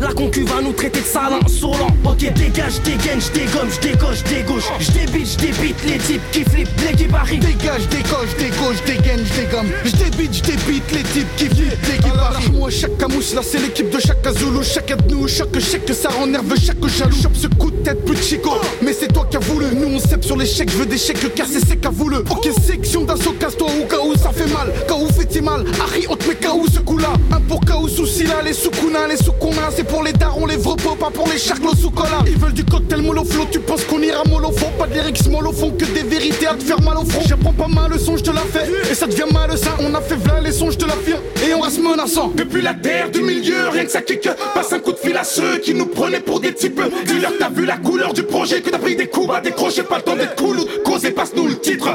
[0.00, 4.24] La concu va nous traiter de salin insolent Ok dégage dégaine je dégomme je décoche
[4.24, 4.70] dégauche.
[4.80, 9.68] Je débite je débite les types qui flippent l'équipe arrive Dégage, décoche, dégauche, dégaine, j'dégomme
[9.84, 13.98] J'débite, j'débite les types qui flippent l'équipe arrive Moi chaque camouche, là c'est l'équipe de
[13.98, 17.16] chaque Zulu Chaque nous, chaque chèque, ça rend nerveux chaque jaloux.
[17.22, 18.52] Chope ce coup de tête plus chico.
[18.82, 20.98] Mais c'est toi qui as voulu, nous on cèpe sur les chèques Je veux des
[20.98, 24.72] chèques cassés, c'est qu'a voulu Ok, section d'assaut, casse-toi ou cas où ça fait mal.
[24.86, 27.60] Cas où fait-il mal, Harry, on te met cas où ce coup là Un pour
[27.60, 31.28] cas où souci les sous-kuna, les sous-kuna C'est pour les darons, les vrais pas pour
[31.28, 34.52] les charclos sous cola Ils veulent du cocktail mollo flow, tu penses qu'on ira mollo?
[34.52, 37.22] Fond Pas de lyrics mollo fond, que des vérités à te faire mal au front.
[37.26, 38.66] J'apprends pas mal le son, je te la fais.
[38.90, 41.54] Et ça devient mal ça, on a fait v'là les sons, je te l'affirme Et
[41.54, 44.28] on reste menaçant Depuis la terre du milieu, rien que ça kick.
[44.54, 46.80] Passe un coup de fil à ceux qui nous prenaient pour des types.
[47.06, 49.82] Dis-leur que t'as vu la couleur du projet, que t'as pris des coups à décrocher,
[49.82, 51.88] pas le temps d'être cool causer, passe-nous le titre.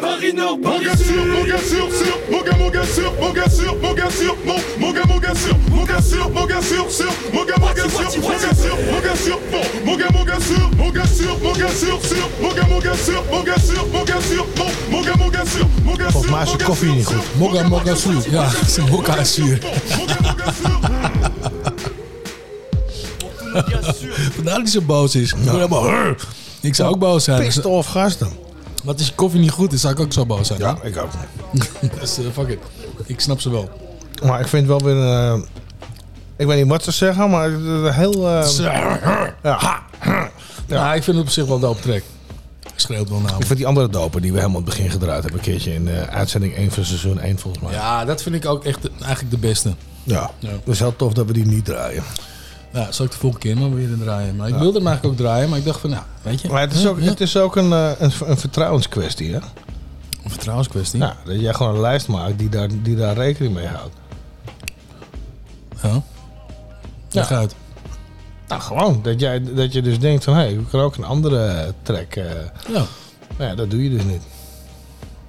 [0.61, 3.77] Mon gars sûr, mon gars sûr, sûr, mon gars, mon gars sûr, mon gars sûr,
[3.81, 6.91] mon gars sûr, mon, mon gars, mon gars sûr, mon gars sûr, mon gars sûr,
[6.91, 10.07] sûr, mon gars, mon gars sûr, mon gars sûr, mon gars sûr, mon, mon gars,
[10.13, 13.23] mon gars sûr, mon gars sûr, mon gars sûr, sûr, mon gars, mon gars sûr,
[13.31, 16.31] mon gars sûr, mon gars sûr, mon, mon gars, mon gars sûr, mon gars Volgens
[16.31, 17.23] mij is de koffie niet goed.
[17.37, 18.23] Moga moga zuur.
[18.31, 19.57] Ja, zijn mocha is zuur.
[24.33, 25.31] Vandaar dat hij zo boos is.
[25.33, 26.15] Ik, word helemaal, "Rrr."
[26.61, 27.41] ik zou ook boos zijn.
[27.41, 28.29] Pissed off gasten.
[28.83, 30.59] Wat als je koffie niet goed is, zou ik ook zo boos zijn.
[30.59, 31.09] Ja, ik ook.
[31.99, 32.59] dus eh, fuck it.
[33.05, 33.69] Ik snap ze wel.
[34.23, 35.03] Maar ik vind wel weer...
[35.03, 35.39] eh,
[36.37, 38.27] ik weet niet wat ze zeggen, maar het is heel...
[38.27, 38.47] eh,
[39.43, 39.81] ja.
[40.67, 40.93] Ja.
[40.93, 42.01] ik vind het op zich wel dope track.
[42.75, 43.39] Schreeuwt wel naam.
[43.39, 45.39] Ik vind die andere dopen die we helemaal aan het begin gedraaid hebben.
[45.39, 47.73] Een keertje in eh, uitzending 1 van seizoen 1 volgens mij.
[47.73, 49.73] Ja, dat vind ik ook echt de- eigenlijk de beste.
[50.03, 52.03] Ja, dat is heel tof dat we die niet draaien.
[52.73, 54.35] Ja, zal ik de volgende keer maar weer draaien.
[54.35, 56.47] Maar ik wilde hem eigenlijk ook draaien, maar ik dacht van, nou, weet je.
[56.49, 57.05] Maar het is ook, Ja.
[57.05, 59.39] het is ook een, eh, een, een vertrouwenskwestie, hè?
[60.23, 60.99] Een vertrouwenskwestie?
[60.99, 63.95] Ja, dat jij gewoon een lijst maakt die daar, die daar rekening mee houdt.
[65.81, 66.01] Ja.
[67.11, 67.55] Leg uit.
[68.47, 68.99] Nou, gewoon.
[69.03, 72.15] Dat, jij, dat je dus denkt van, hé, hey, we kunnen ook een andere track.
[72.15, 72.25] eh
[72.73, 72.85] Ja.
[73.37, 74.21] Maar ja, dat doe je dus niet.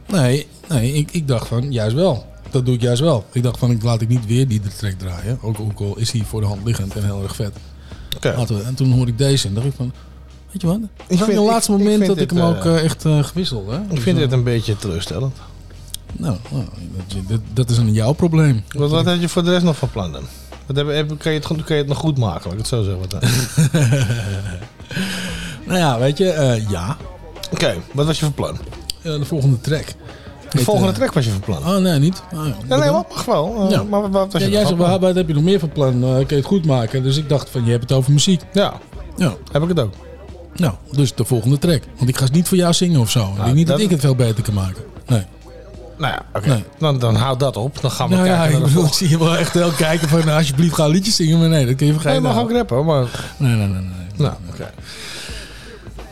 [0.07, 2.27] Nee, nee ik, ik dacht van, juist wel.
[2.55, 3.24] Dat doe ik juist wel.
[3.32, 5.39] Ik dacht van, ik laat ik niet weer die track draaien.
[5.43, 7.52] Ook, ook al is hij voor de hand liggend en heel erg vet.
[8.16, 8.28] Oké.
[8.66, 9.93] En toen hoorde ik deze en dacht ik van,
[10.52, 10.78] weet je wat?
[11.06, 13.70] Ik vind- het laatste ik- moment dat ik hem ook eh, eh, echt eh, gewisseld.
[13.70, 13.78] Hè?
[13.89, 15.36] Ik vind dit een beetje teleurstellend.
[16.12, 16.64] Nou, nou,
[16.97, 18.64] dat, dat, dat is een jouw probleem.
[18.68, 20.22] Wat, wat had je voor de rest nog van plan dan?
[20.66, 22.68] Wat heb, heb, kan, je het, kan je het nog goed maken, laat ik het
[22.68, 23.01] zo zeggen.
[23.01, 23.20] Wat dan?
[25.66, 26.97] Nou ja, weet je, ja.
[27.52, 28.59] Oké, wat was je van plan?
[29.02, 29.85] De volgende track.
[30.55, 31.59] De volgende track was je van plan?
[31.59, 32.22] Oh, nee, niet.
[32.35, 33.64] Oh, Ja, nee, wat mag wel.
[33.64, 33.82] Eh, Ja.
[33.82, 35.01] Maar wat, was Ja, je jij zegt, plan?
[35.01, 35.94] wat, heb je nog meer van plan?
[36.02, 37.02] Eh, kan je het goed maken?
[37.02, 38.43] Dus ik dacht van, je hebt het over muziek.
[38.52, 38.74] Ja,
[39.16, 39.35] Ja.
[39.52, 39.93] heb ik het ook.
[40.56, 41.82] Nou, dus de volgende track.
[41.97, 43.28] Want ik ga niet voor jou zingen of zo.
[43.36, 44.82] ik denk niet dat, dat- ik het veel beter kan maken.
[45.06, 45.22] Nee.
[45.98, 46.48] Nou ja, oké.
[46.48, 46.64] Nee.
[46.78, 47.81] Dan, dan houd dat op.
[47.81, 48.97] Dan gaan we Nou ja, kijken ik bedoel, ik volgende.
[48.97, 51.39] zie je wel echt wel kijken van, nou, alsjeblieft ga een liedje zingen.
[51.39, 52.28] Maar nee, dat kun je Nee, vergeten.
[52.28, 53.06] je mag ook rappen, hoor, maar...
[53.36, 53.81] Nee, nee, nee.
[53.81, 53.90] nee.
[54.16, 54.70] Nou, oké.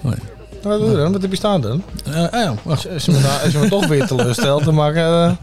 [0.00, 0.14] Nee.
[0.62, 1.12] Nou, wat doe je dan?
[1.12, 1.82] Wat heb je staan dan?
[2.04, 2.88] Eh, ah ja, wacht.
[2.92, 5.30] Als je me, nou- als je me toch weer teleurstelt, dan maak eh,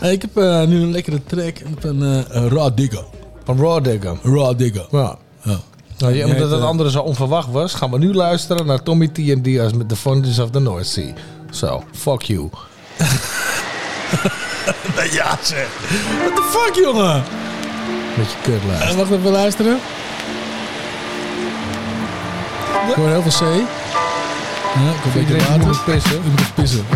[0.00, 3.04] Eh, ik heb eh, nu een lekkere track van eh Raw Digger.
[3.44, 4.16] van Raw Digger.
[4.22, 4.86] Raw Digger.
[4.90, 5.16] Ja.
[5.98, 9.08] Nou, ja, omdat het eh, andere zo onverwacht was, gaan we nu luisteren naar Tommy
[9.08, 11.12] T en Diaz met The Fountains of the North Sea.
[11.50, 12.48] Zo, fuck you.
[15.18, 15.66] ja, zeg.
[16.18, 17.22] What the fuck, jongen?
[18.16, 18.88] Beetje kut luisteren.
[18.92, 19.78] Eh, wacht even luisteren.
[22.88, 23.40] Ik hoor heel veel C.
[23.40, 25.66] Ja, ik hoor een beetje water.
[25.66, 26.16] moet pissen.
[26.16, 26.86] Ik moet pissen.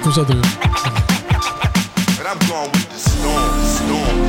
[0.00, 0.44] Kom zo terug.
[2.18, 4.20] And I'm going with the storm, storm,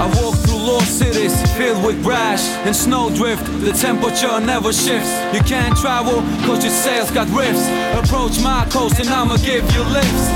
[0.00, 3.44] I walk lost cities filled with rash and snowdrift.
[3.60, 5.12] The temperature never shifts.
[5.34, 7.66] You can't travel cause your sails got rifts.
[7.98, 10.26] Approach my coast and I'ma give you lifts.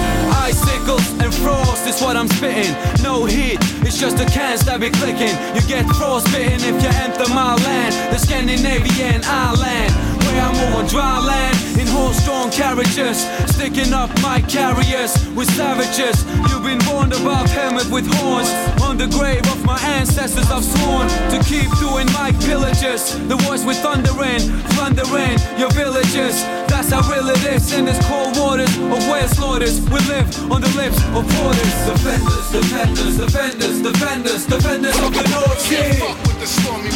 [0.51, 2.75] Icicles and frost is what I'm spitting.
[3.03, 5.35] No heat, it's just the cans that be clicking.
[5.55, 10.16] You get frostbitten if you enter my land, the Scandinavian island.
[10.37, 16.27] Where I move on dry land in horse-drawn carriages, sticking up my carriers with savages.
[16.51, 18.51] You've been warned about helmet with horns.
[18.83, 23.17] On the grave of my ancestors, I've sworn to keep doing my pillages.
[23.29, 24.45] The voice with thundering,
[24.77, 26.45] thundering your villages.
[26.77, 29.81] That's how real it is in this cold waters of whale slaughters.
[29.89, 31.73] We live on the lips of borders.
[31.89, 35.97] Defenders, defenders, defenders, defenders, defenders of the North Sea.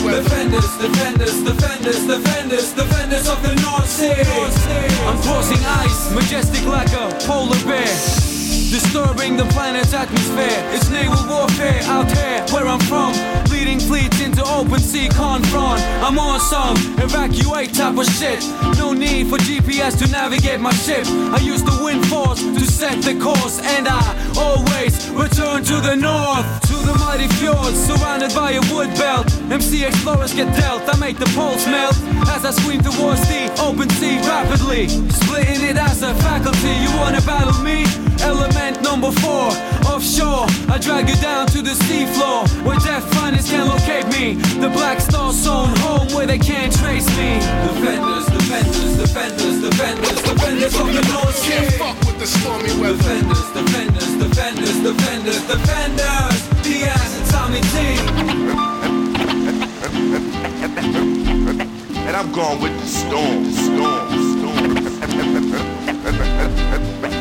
[0.04, 4.20] Defenders, defenders, defenders, defenders, defenders of the North Sea.
[5.08, 7.88] I'm crossing ice, majestic like a polar bear.
[8.68, 10.60] Disturbing the planet's atmosphere.
[10.76, 13.14] It's naval warfare out here where I'm from.
[13.60, 15.82] Leading fleets into open sea confront.
[16.00, 18.40] I'm on some evacuate type of shit.
[18.78, 21.04] No need for GPS to navigate my ship.
[21.06, 24.00] I use the wind force to set the course, and I
[24.38, 26.46] always return to the north.
[26.72, 29.28] To the mighty fjords, surrounded by a wood belt.
[29.52, 30.88] MC explorers get dealt.
[30.88, 32.00] I make the poles melt
[32.32, 34.88] as I swim towards the open sea rapidly.
[34.88, 36.72] Splitting it as a faculty.
[36.80, 37.84] You wanna battle me?
[38.22, 39.52] Element number four,
[39.84, 40.46] offshore.
[40.72, 44.34] I drag you down to the seafloor where death finders can locate me.
[44.62, 47.40] The black star zone, home where they can't trace me.
[47.66, 51.66] Defenders, defenders, defenders, defenders, defenders of the North Sea.
[51.76, 52.96] Fuck with the stormy weather.
[52.96, 56.36] Defenders, defenders, defenders, defenders, defenders.
[56.62, 57.74] Diaz and Tommy T.
[62.06, 65.49] And I'm going with the storm, storm, storm.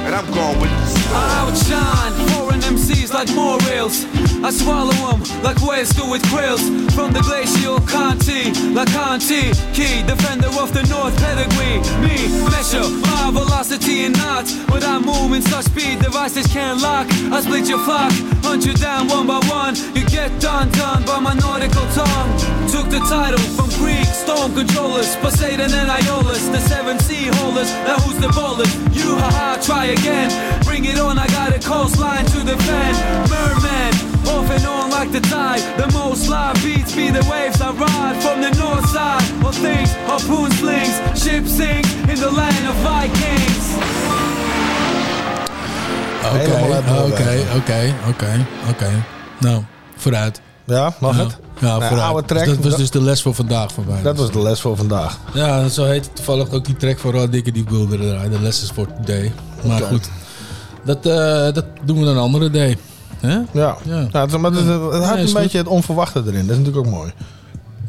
[0.10, 1.14] And I'm going with storm.
[1.14, 4.06] I outshine foreign MCs like morals.
[4.41, 6.65] I swallow them like whales do with krills.
[6.98, 11.77] From the glacial Conti, like Conti, key defender of the North pedigree.
[12.02, 17.06] Me measure my velocity in knots, but I move in such speed devices can't lock.
[17.30, 18.11] I split your flock,
[18.41, 19.76] hunt you down one by one.
[19.94, 22.31] You get done, done by my nautical tongue.
[22.65, 27.69] Took the title from Greek storm controllers, Poseidon and Iolus, the seven sea holders.
[27.86, 28.73] Now who's the boldest?
[28.98, 29.99] You, haha, try again.
[30.64, 32.96] Bring it on, I got a coastline to defend.
[33.30, 33.94] Merman,
[34.28, 35.62] off and on like the tide.
[35.78, 39.24] The most live beats be the waves I ride from the north side.
[39.46, 43.66] Of things, harpoon slings, ships sink in the land of Vikings.
[46.30, 46.52] Oké,
[47.06, 49.04] oké, oké, oké, oké.
[49.40, 49.64] Nou,
[49.98, 50.42] vooruit.
[50.70, 51.24] Ja, mag Ja.
[51.24, 51.38] het?
[51.60, 52.08] Ja, Nou, vooruit.
[52.10, 52.46] oude track.
[52.46, 54.02] Dus dat was dus de les voor vandaag voor mij.
[54.02, 55.18] Dat was de les voor vandaag.
[55.34, 58.32] Ja, zo heet toevallig ook die track van Rod Dikke die wilde draaien.
[58.32, 59.32] De lessons for today.
[59.68, 60.10] Maar goed,
[60.86, 62.78] dat, eh, dat doen we dan een andere day.
[63.20, 63.34] Hè?
[63.34, 63.78] Ja, Ja.
[63.84, 64.22] ja.
[64.22, 65.34] het, maar het, het had een goed.
[65.34, 66.48] beetje het onverwachte erin.
[66.48, 67.12] Dat is natuurlijk ook mooi.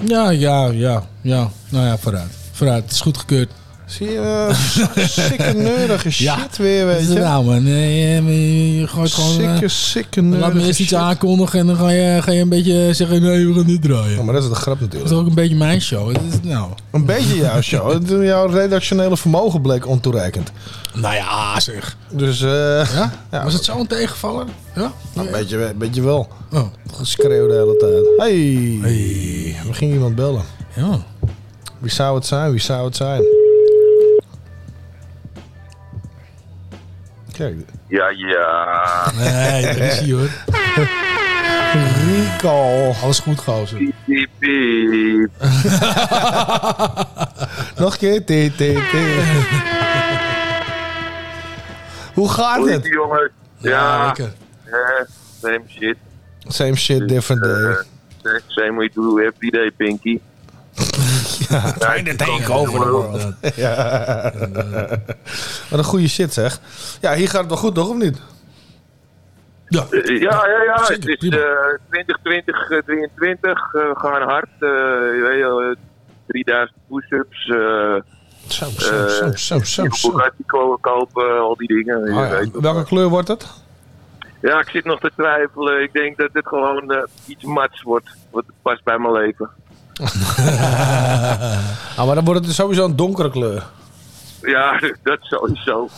[0.07, 1.49] Ja, ja, ja, ja.
[1.69, 2.31] Nou ja, vooruit.
[2.53, 3.51] Vooruit, het is goedgekeurd.
[3.91, 7.19] Zie je, uh, sikke neurige shit weer, weet je.
[7.19, 9.33] Nou man, nee, eh, je je gooit gewoon...
[9.33, 12.41] Sikke, eh, sikke Laat me neurige eerst iets aankondigen en dan ga je, ga je
[12.41, 14.17] een beetje zeggen, nee, we gaan dit draaien.
[14.17, 15.13] Ja, maar dat is de grap Dat natuurlijk.
[15.13, 16.09] is ook een beetje mijn show.
[16.09, 18.09] Het is, nou, Een beetje jouw show.
[18.25, 20.53] Jouw redactionele vermogen bleek ontoereikend.
[20.95, 21.97] nou ja, zeg.
[22.11, 22.49] Dus, eh
[22.95, 23.13] Ja?
[23.31, 23.45] Ja.
[23.45, 24.47] Was het zo een tegenvaller?
[24.75, 24.93] Ja?
[25.13, 26.29] nou, een beetje, een beetje wel.
[26.53, 26.67] Oh.
[26.93, 28.29] Geschreeuw de hele tijd.
[28.29, 28.79] Hey.
[28.81, 29.57] hey.
[29.67, 30.43] We gingen iemand bellen.
[30.77, 30.99] Ja.
[31.79, 32.51] Wie zou het zijn?
[32.51, 33.23] Wie zou het zijn?
[37.41, 37.57] Kijk.
[37.89, 39.13] Ja, ja.
[39.19, 40.29] Nee, dat is hij hoor.
[42.07, 42.93] Rico.
[43.03, 43.79] Alles goed, gozer.
[44.07, 45.31] Piep, piep.
[47.79, 48.21] Nog een keer.
[48.25, 48.27] T,
[48.57, 48.63] T, T.
[52.15, 52.85] Hoe gaat het?
[52.87, 54.33] Ja, Ja, lekker.
[54.65, 55.05] eh,
[55.43, 55.97] same shit.
[56.39, 57.71] Same shit, different day.
[58.23, 60.21] Eh, same we do every day, Pinky.
[61.79, 63.35] Fijne takeover.
[63.57, 64.33] Ja.
[65.71, 66.61] Wat een goede shit zeg.
[67.01, 68.21] Ja, hier gaat het wel goed toch, of niet?
[69.69, 69.87] Ja.
[69.91, 70.85] Eh, ja, ja, ja.
[70.85, 73.75] Zeker, het is eh 2020, eh, 23.
[73.75, 74.49] eh, we gaan hard.
[74.59, 75.77] eh, je weet wel, eh,
[76.27, 77.49] 3000 push-ups.
[77.49, 78.01] eh
[78.47, 80.79] Zo, zo, zo, zo, zo, uh, zo.
[80.81, 82.05] Kopen, al die dingen.
[82.05, 82.51] je Ah, weet.
[82.53, 83.47] Welke kleur wordt het?
[84.43, 85.83] Ja, ik zit nog te twijfelen.
[85.83, 88.11] Ik denk dat het gewoon eh, iets mats wordt.
[88.31, 89.51] Wat past bij mijn leven.
[91.97, 93.67] Ah, maar dan wordt het sowieso een donkere kleur.
[94.43, 95.89] Ja, dat sowieso.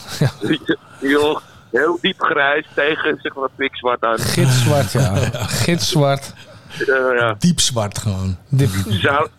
[1.01, 1.41] Joh,
[1.71, 4.19] heel diep grijs tegen zeg maar pikzwart aan.
[4.19, 5.15] Gitzwart, ja.
[5.65, 6.33] Gitzwart.
[6.79, 7.35] Eh, ja.
[7.39, 8.37] Diep zwart gewoon.
[8.89, 9.31] Zout,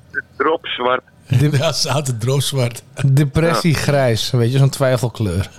[1.38, 1.64] dropzwart.
[1.64, 2.84] Ja, zout droogzwart.
[3.06, 5.50] Depressiegrijs, weet je, zo'n twijfelkleur.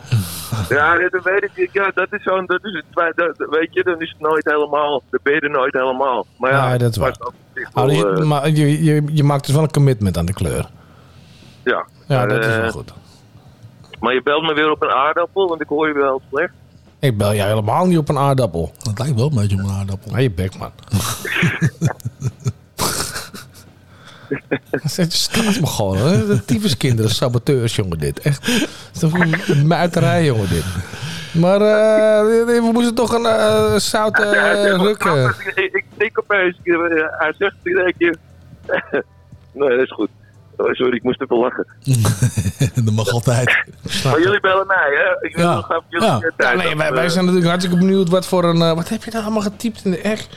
[0.69, 1.51] Ja, dat weet ik.
[1.57, 1.69] niet.
[1.73, 5.03] Ja, dat is zo'n, dat is het, weet je, dan is het nooit helemaal.
[5.11, 6.27] Dan ben je er nooit helemaal.
[6.39, 7.17] Maar ja, Ja, dat is waar.
[7.93, 10.69] je, eh, maar je, je, je maakt dus wel een commitment aan de kleur.
[11.65, 11.87] ja.
[12.09, 12.93] Ja, Maar, dat is eh, wel goed.
[14.01, 16.53] Maar je belt me weer op een aardappel, want ik hoor je wel slecht.
[16.99, 18.73] Ik bel jou helemaal niet op een aardappel.
[18.83, 20.13] Dat lijkt wel een beetje op een aardappel.
[20.15, 20.71] Hé, je bek, man.
[24.97, 26.27] Je staat me gewoon, hè?
[26.27, 28.21] De tyfuskinderen, saboteurs, jongen, dit.
[28.21, 28.47] Echt.
[28.47, 29.13] Het is toch
[29.49, 30.65] een muiterij, jongen, dit.
[31.33, 35.35] Maar eh, we moesten toch een eh zout eh, rukken.
[35.55, 36.75] Ik, denk opeens, eh,
[37.19, 38.17] hij zegt in één keer...
[39.53, 40.09] nee, dat is goed.
[40.57, 41.67] Oh, sorry, ik moest even lachen.
[42.85, 43.65] dat mag altijd.
[44.05, 45.27] Maar jullie bellen mij, hè?
[45.29, 45.55] Ik wil Ja.
[45.55, 46.21] nog even jullie Ja.
[46.21, 46.57] eh, tijd.
[46.57, 48.63] Nee, wij, eh, zijn natuurlijk hartstikke benieuwd wat voor een...
[48.63, 50.29] eh, wat heb je daar allemaal getypt in de echt?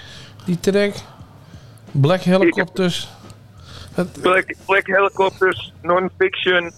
[0.45, 0.93] Die track?
[1.91, 3.09] Black Helicopters.
[4.21, 6.71] Black, Black Helicopters, non-fiction.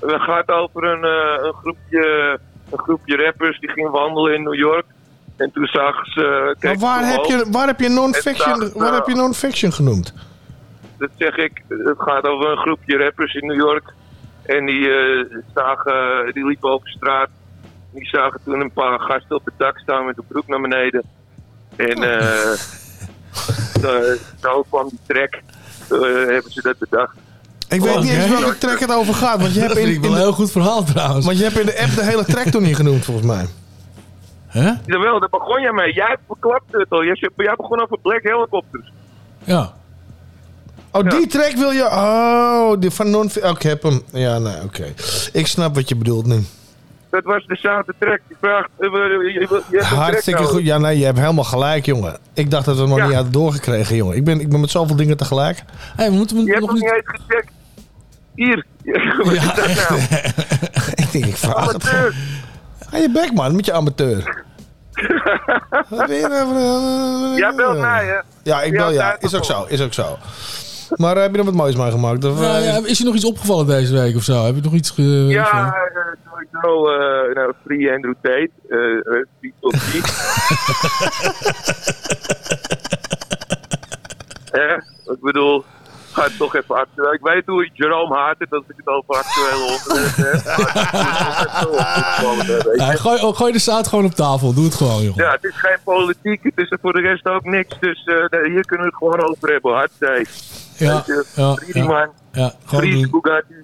[0.00, 2.38] Het gaat over een, eh, een, groepje,
[2.70, 4.84] een groepje rappers die ging wandelen in New York.
[5.36, 6.54] En toen zagen ze...
[6.60, 8.72] eh, Maar waar heb, je, waar heb je non-fiction
[9.06, 10.14] je non-fiction genoemd?
[10.98, 11.62] Dat zeg ik.
[11.68, 13.92] Het gaat over een groepje rappers in New York.
[14.42, 17.28] En die, eh, zagen, die liepen over straat.
[17.92, 21.02] Die zagen toen een paar gasten op het dak staan met de broek naar beneden.
[21.76, 22.50] En eh
[23.82, 25.40] zo- zo kwam die track.
[25.90, 27.14] Eh, hebben ze dat bedacht.
[27.68, 29.40] Ik weet niet eens welke track het over gaat.
[29.40, 31.26] Want je hebt Dat in, vind ik wel in een heel goed verhaal trouwens.
[31.26, 33.46] want je hebt in de app de hele track toen niet genoemd, volgens mij.
[34.46, 34.72] Hè?
[34.86, 35.92] Jawel, daar begon jij mee.
[35.94, 37.04] Jij verklapte het al.
[37.04, 38.92] Jij, jij begon over Black Helicopters.
[39.44, 39.72] Ja.
[40.92, 41.84] Oh, die track wil je...
[41.84, 44.02] Oh, die van non oh, ik heb hem.
[44.12, 44.94] Ja, nee, oké.
[45.32, 46.44] Ik snap wat je bedoelt nu.
[47.10, 48.20] Dat was de.
[48.28, 48.68] Die vraagt...
[48.78, 50.62] eh, je, je, je, Hartstikke goed.
[50.62, 52.16] Ja, nee, je hebt helemaal gelijk, jongen.
[52.34, 53.04] Ik dacht dat we het nog Ja.
[53.06, 54.16] niet hadden doorgekregen, jongen.
[54.16, 55.62] Ik ben, ik ben met zoveel dingen tegelijk.
[55.96, 56.82] Hey, we moeten Je hebt nog niet...
[56.82, 57.52] niet eens gecheckt.
[58.34, 58.64] Hier.
[59.24, 60.00] Wat is dat nou?
[61.04, 62.00] ik denk, ik vraag het gewoon.
[62.04, 62.14] Amateur.
[62.90, 64.44] Ga je bek, man, met je amateur.
[65.88, 68.18] Wat ben je nou een- Jij belt mij, hè?
[68.42, 69.16] Ja, ik Ja, bel ja.
[69.20, 70.18] Is ook zo, is ook zo.
[70.96, 72.24] Maar eh, heb je nog wat moois meegemaakt?
[72.24, 74.44] Of, Ja, eh, ja, is je nog iets opgevallen deze week of zo?
[74.44, 74.90] Heb je nog iets...
[74.90, 75.02] Ge...
[75.28, 75.74] Ja,
[76.52, 78.50] eh, sowieso eh nou, Free Andrew Tate.
[78.68, 79.94] eh eh, Free Top G.
[84.50, 84.76] Eh,
[85.14, 85.64] ik bedoel,
[86.12, 87.12] ga het toch even actueel.
[87.12, 90.42] Ik weet hoe Jerome haat het als ik het over actuele onderwerpen heb.
[92.76, 94.54] Ja, gooi, oh, gooi de zaad gewoon op tafel.
[94.54, 95.16] Doe het gewoon, joh.
[95.16, 97.78] Ja, het is geen politiek, het is er voor de rest ook niks.
[97.80, 99.72] Dus eh, nee, hier kunnen we het gewoon over hebben.
[99.74, 100.24] Hartstikke.
[100.76, 101.22] Ja, ja,
[101.72, 102.10] ja.
[102.32, 103.08] Ja, gewoon Free.
[103.10, 103.54] Bugatti.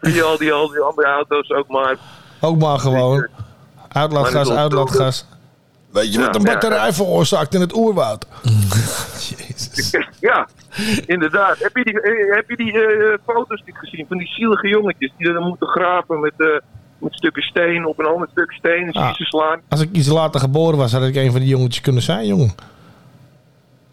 [0.00, 1.96] Free al die, al die andere auto's ook maar.
[2.40, 3.26] Ook maar gewoon.
[3.88, 5.26] Uitlaatgas, uitlaatgas.
[5.90, 8.26] Weet je wat een batterij veroorzaakt in het oerwoud?
[10.20, 10.48] Ja,
[11.06, 11.58] inderdaad.
[11.58, 15.12] Heb je die, eh, heb je die eh, foto's niet gezien van die zielige jongetjes
[15.16, 16.46] die er dan moeten graven met, eh,
[16.98, 19.14] met stukken steen op een ander stuk steen en Ah.
[19.14, 19.60] ze slaan?
[19.68, 22.54] Als ik iets later geboren was, had ik een van die jongetjes kunnen zijn, jongen.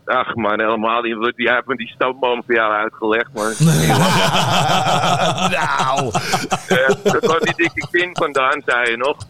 [0.05, 1.33] Ach man, helemaal niet.
[1.35, 3.53] Die heeft me die stamboom voor jou uitgelegd, man.
[5.57, 6.11] nou.
[7.03, 9.17] dat kwam die dikke kind vandaan, zei je nog.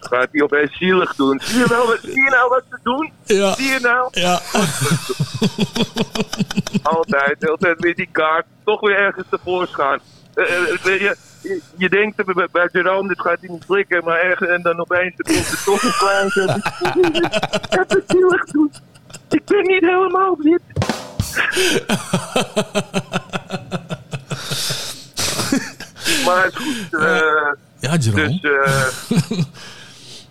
[0.00, 1.40] Gaat hij opeens zielig doen.
[1.44, 3.12] Zie je, wel, wat- zie je nou wat ze doen?
[3.24, 3.54] Ja.
[3.54, 4.08] Zie je nou?
[4.10, 4.40] Ja.
[6.82, 8.46] altijd, altijd weer die kaart.
[8.64, 10.00] Toch weer ergens tevoorschijn.
[10.34, 10.44] Eh,
[10.82, 11.16] weet je,
[11.76, 15.14] je, denkt bij, bij Jerome, dit gaat hij niet flikken, maar ergens en dan opeens
[15.16, 16.30] komt er toch een klein
[17.70, 18.72] Even zielig doen.
[19.28, 20.60] Ik ben niet helemaal wit.
[26.24, 26.88] maar goed.
[27.00, 28.38] eh, Ja, Jerome.
[28.40, 29.38] dus, eh,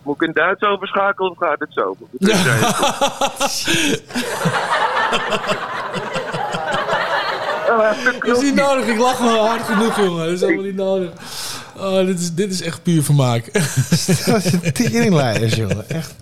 [0.04, 1.98] moet ik in Duits overschakelen of gaat het zo?
[2.20, 2.44] Dus,
[7.78, 8.88] Dat is niet nodig.
[8.88, 10.26] Ik lach wel hard genoeg, jongen.
[10.26, 11.10] Dat is allemaal niet nodig.
[11.78, 13.54] Oh, dit, is, dit is echt puur vermaak.
[14.26, 15.90] Dat is een teringlijers, jongen.
[15.90, 16.16] Echt.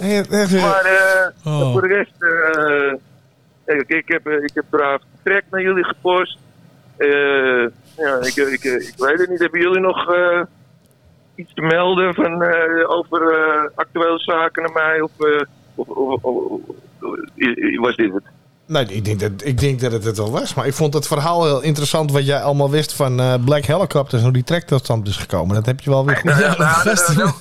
[0.00, 1.72] Echt, echt, Maar eh, Oh.
[1.72, 2.94] voor de rest, eh,
[3.64, 6.38] kijk, ik, heb, eh, ik heb braaf trek naar jullie gepost.
[6.96, 7.08] Eh,
[7.96, 10.40] ja, ik, ik, ik weet het niet, hebben jullie nog eh,
[11.34, 15.00] iets te melden van, eh, over eh, actuele zaken naar mij?
[15.00, 15.40] Of, eh,
[15.74, 16.60] of, of, of- of-
[17.80, 18.22] was dit het?
[18.70, 20.54] Nee, ik denk, dat, ik denk dat het het wel was.
[20.54, 24.22] Maar ik vond het verhaal heel interessant wat jij allemaal wist van eh, Black Helicopters.
[24.22, 25.54] Hoe die track tot stand is gekomen.
[25.54, 26.30] Dat heb je wel weer goed.
[26.30, 26.84] Ja, nou,
[27.16, 27.32] nou,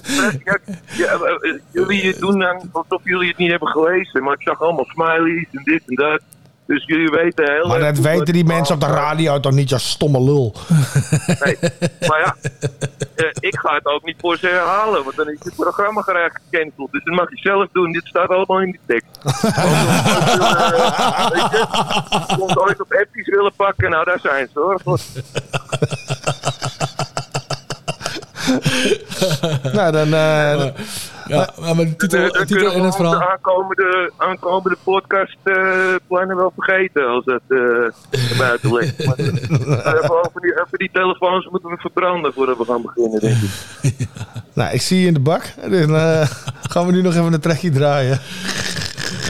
[0.97, 4.61] nou, eh, eh, jullie doen dan alsof jullie het niet hebben gelezen, maar ik zag
[4.61, 6.21] allemaal smileys en dit en dat.
[6.69, 9.73] Dus jullie weten heel Maar dat goed weten die mensen op de radio toch niet,
[9.73, 10.53] als stomme lul.
[11.43, 11.57] Nee,
[12.07, 12.35] maar ja,
[13.15, 16.41] eh, ik ga het ook niet voor ze herhalen, want dan is het programma geraakt
[16.49, 16.91] gecanceld.
[16.91, 19.23] Dus dat mag je zelf doen, dit staat allemaal in die tekst.
[21.33, 21.65] Weet je,
[22.37, 24.81] Komt ooit op appjes willen pakken, nou daar zijn ze hoor.
[29.73, 30.13] nou, dan...
[30.13, 30.73] eh, Ja,
[31.29, 33.19] maar de titel, Dan de titel we het verhaal.
[33.19, 38.97] De aankomende, aankomende podcast eh, plannen wel vergeten als dat eh naar buiten ligt.
[39.05, 43.19] Maar, eh, even, over die, even die telefoons moeten we verbranden voordat we gaan beginnen,
[43.19, 43.37] denk
[43.81, 44.07] ik.
[44.53, 45.43] Nou, ik zie je in de bak.
[45.43, 46.21] Eh,
[46.61, 48.19] gaan we nu nog even een trekje draaien.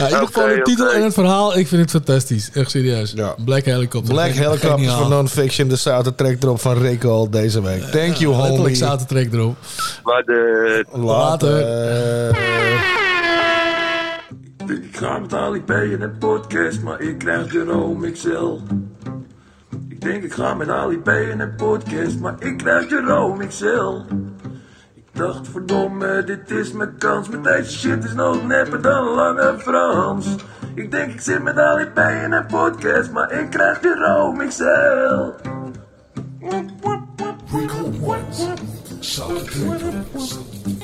[0.00, 2.50] Ja, in ieder geval de titel en het verhaal, ik vind het fantastisch.
[2.52, 3.14] Echt serieus.
[3.44, 4.14] Black Helicopter.
[4.14, 4.98] Black Helicopters Geniaal.
[4.98, 5.68] van Non-Fiction.
[5.68, 7.82] De soundtrack erop van Rico al deze week.
[7.82, 8.48] Thank you, homie.
[8.48, 9.56] Letterlijk soundtrack erop.
[10.04, 10.84] Maar de...
[10.92, 11.58] Later.
[14.66, 18.58] Ik ga met Ali P in een podcast, maar ik krijg Jerome XL.
[19.88, 23.94] Ik denk ik ga met Ali P in een podcast, maar ik krijg Jerome XL.
[25.12, 30.36] Dacht verdomme, dit is mijn kans, met deze shit is nog nepper dan Lange Frans.
[30.74, 35.48] Ik denk ik zit met Ali P in een podcast, maar ik krijg Jerome XL.
[39.20, 40.79] Had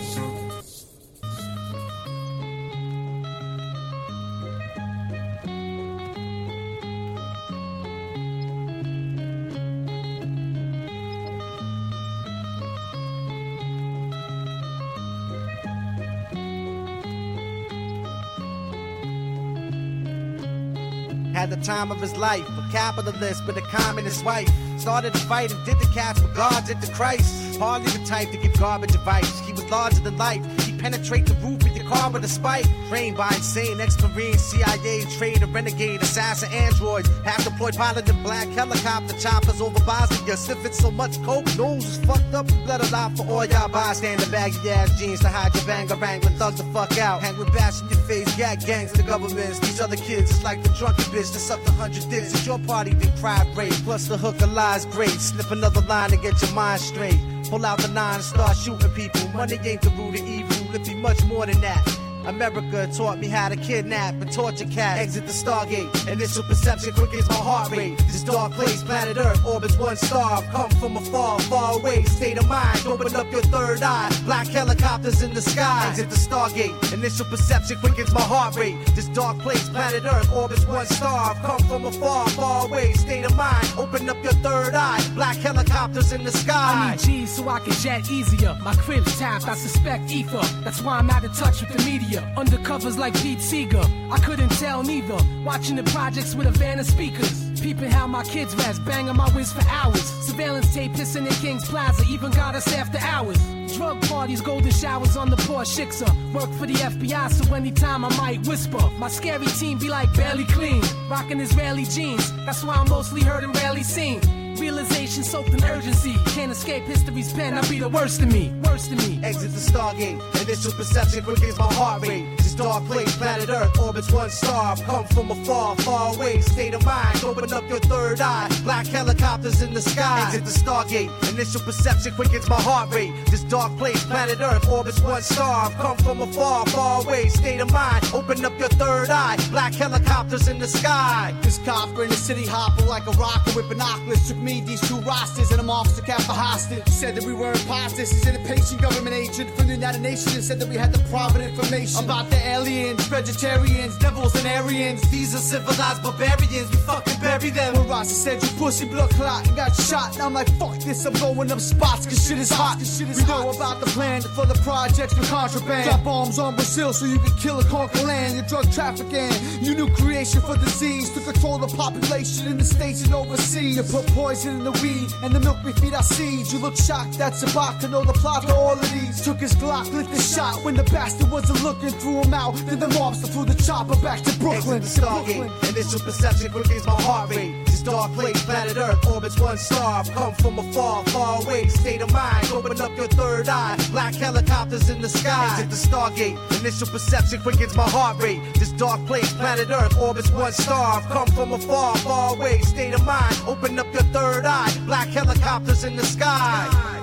[21.58, 24.48] the time of his life, a capitalist with a communist wife.
[24.78, 27.58] Started a fight and did the cats with gods into Christ.
[27.58, 29.40] Hardly the type to give garbage advice.
[29.40, 30.42] He was larger than life.
[30.86, 32.64] Penetrate the roof of your car with a spike.
[32.88, 37.08] Trained by insane ex-marine, CIA, trader, renegade, assassin, androids.
[37.24, 40.36] Half deployed pilot in black helicopter choppers over Bosnia.
[40.36, 42.46] Sniffing so much coke, nose was fucked up.
[42.68, 46.36] Let it out for all y'all bystander baggy ass jeans to hide your banger wrangling
[46.36, 47.20] thugs the fuck out.
[47.20, 49.58] Hang with bash in your face, gag gangs, the governments.
[49.58, 52.32] These other kids, it's like the drunken bitch that sucked a hundred dicks.
[52.32, 53.72] It's your party, then cry rape.
[53.82, 55.18] Plus the hooker lies great.
[55.18, 57.18] Snip another line to get your mind straight.
[57.50, 59.28] Pull out the nine start shooting people.
[59.28, 62.05] Money ain't the root of evil, it be much more than that.
[62.26, 65.00] America taught me how to kidnap and torture cats.
[65.00, 66.08] Exit the Stargate.
[66.08, 67.96] Initial perception quickens my heart rate.
[67.98, 70.42] This dark place, planet Earth, orbits one star.
[70.42, 72.02] I've Come from afar, far away.
[72.04, 74.10] State of mind, open up your third eye.
[74.24, 75.88] Black helicopters in the sky.
[75.90, 76.92] Exit the Stargate.
[76.92, 78.76] Initial perception quickens my heart rate.
[78.94, 81.34] This dark place, planet Earth, orbits one star.
[81.34, 82.92] I've Come from afar, far away.
[82.94, 85.00] State of mind, open up your third eye.
[85.14, 86.54] Black helicopters in the sky.
[86.56, 88.56] I need G's so I can jet easier.
[88.62, 90.42] My crib's tapped, I suspect ether.
[90.64, 92.15] That's why I'm out of touch with the media.
[92.36, 93.82] Undercovers like Pete Seeger.
[94.10, 95.18] I couldn't tell neither.
[95.44, 97.46] Watching the projects with a van of speakers.
[97.60, 100.02] Peeping how my kids rest, banging my whiz for hours.
[100.26, 103.38] Surveillance tape pissing in King's Plaza, even got us after hours.
[103.76, 106.10] Drug parties, golden showers on the poor Shixer.
[106.32, 108.90] Work for the FBI, so anytime I might whisper.
[108.98, 112.32] My scary team be like barely clean, rocking Israeli jeans.
[112.44, 114.20] That's why I'm mostly heard and rarely seen.
[114.58, 116.14] Realization soaked in urgency.
[116.26, 117.54] Can't escape history's pen.
[117.54, 118.52] I'll be the worst of me.
[118.64, 119.20] Worst of me.
[119.22, 120.18] Exit the Stargate.
[120.42, 122.26] Initial perception quickens my heart rate.
[122.38, 124.72] This dark place, planet Earth, orbits one star.
[124.72, 126.40] I've Come from afar, far away.
[126.40, 128.48] State of mind, open up your third eye.
[128.64, 130.24] Black helicopters in the sky.
[130.26, 131.10] Exit the Stargate.
[131.32, 133.12] Initial perception quickens my heart rate.
[133.30, 135.66] This dark place, planet Earth, orbits one star.
[135.66, 137.28] I've Come from afar, far away.
[137.28, 139.36] State of mind, open up your third eye.
[139.50, 141.34] Black helicopters in the sky.
[141.42, 144.32] This copper in the city hopper like a rocker with binoculars.
[144.46, 146.86] Me these two rosters and I'm officer kept for hostage.
[146.88, 148.10] Said that we were imposters.
[148.12, 151.02] He's an impatient government agent from the United Nations and said that we had the
[151.10, 155.02] private information about the aliens, vegetarians, devils, and Aryans.
[155.10, 156.70] These are civilized barbarians.
[156.70, 157.74] We fucking bury them.
[157.74, 161.04] When Rasta said you pussy blood clot and got shot, and I'm like fuck this.
[161.04, 162.78] I'm going up spots cause shit is hot.
[162.78, 165.90] Cause shit is we know about the plan for the projects for contraband.
[165.90, 168.36] Drop bombs on Brazil so you can kill and conquer land.
[168.36, 173.04] Your drug trafficking, you new creation for disease to control the population in the states
[173.04, 173.76] and overseas.
[173.76, 176.52] You put poison in the weed and the milk we feed our seeds.
[176.52, 179.22] You look shocked, that's about to know the plot to all of these.
[179.22, 182.54] Took his Glock, lit the shot when the bastard wasn't looking, threw him out.
[182.66, 184.82] Then the mobster flew the chopper back to Brooklyn.
[184.82, 185.68] Exit the Stargate.
[185.70, 187.75] Initial perception quickens my heart rate.
[187.86, 190.00] Dark place, planet Earth orbits one star.
[190.00, 192.48] I've Come from afar, far far away, state of mind.
[192.52, 193.76] Open up your third eye.
[193.92, 195.60] Black helicopters in the sky.
[195.60, 196.60] Exit the Stargate.
[196.60, 198.40] Initial perception quickens my heart rate.
[198.54, 200.96] This dark place, planet Earth orbits one star.
[200.96, 203.36] I've Come from afar, far away, state of mind.
[203.46, 204.72] Open up your third eye.
[204.84, 206.95] Black helicopters in the sky.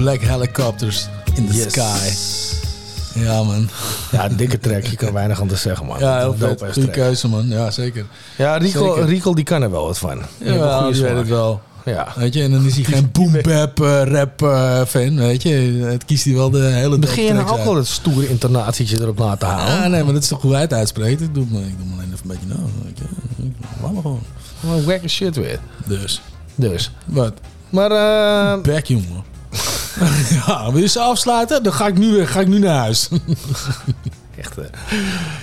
[0.00, 1.72] Black Helicopters in the Yes.
[1.72, 2.08] Sky.
[3.20, 3.68] Ja, man.
[4.10, 4.84] Ja, een dikke track.
[4.84, 5.98] Je kan weinig anders zeggen, man.
[5.98, 6.58] Ja, heel vet.
[6.58, 6.92] Goede track.
[6.92, 7.48] keuze, man.
[7.48, 8.04] Ja, zeker.
[8.36, 9.08] Ja, Rico, Zeker.
[9.08, 10.22] Rico die kan er wel wat van.
[10.38, 11.60] Die Ja, die weet het wel.
[11.84, 12.08] Ja.
[12.16, 15.50] Weet je, en dan is hij geen boom bap eh, rap eh, fan, weet je.
[15.90, 19.18] Het kiest hij wel de hele Begin je nou ook wel het stoere intonatietje erop
[19.18, 19.82] na te halen?
[19.84, 21.20] Ah, nee, maar dat is toch hoe hij het uitspreekt.
[21.20, 23.04] Ik doe, me- ik doe me alleen even een beetje nou, weet je.
[23.82, 24.22] Laat maar gewoon.
[24.60, 25.58] Gewoon shit weer.
[25.86, 26.20] Dus.
[26.54, 26.90] Dus.
[27.04, 27.32] Wat?
[27.70, 28.62] Maar eh...
[28.62, 29.28] Back, jongen.
[30.46, 31.62] ja, wil je ze afsluiten?
[31.62, 33.08] Dan ga ik nu, ga ik nu naar huis.
[34.40, 34.62] Echt, hè.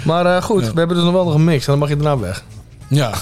[0.05, 1.59] Maar eh, goed, we hebben dus nog wel nog een mix.
[1.65, 2.43] En dan mag je daarna weg.
[2.87, 3.11] Ja.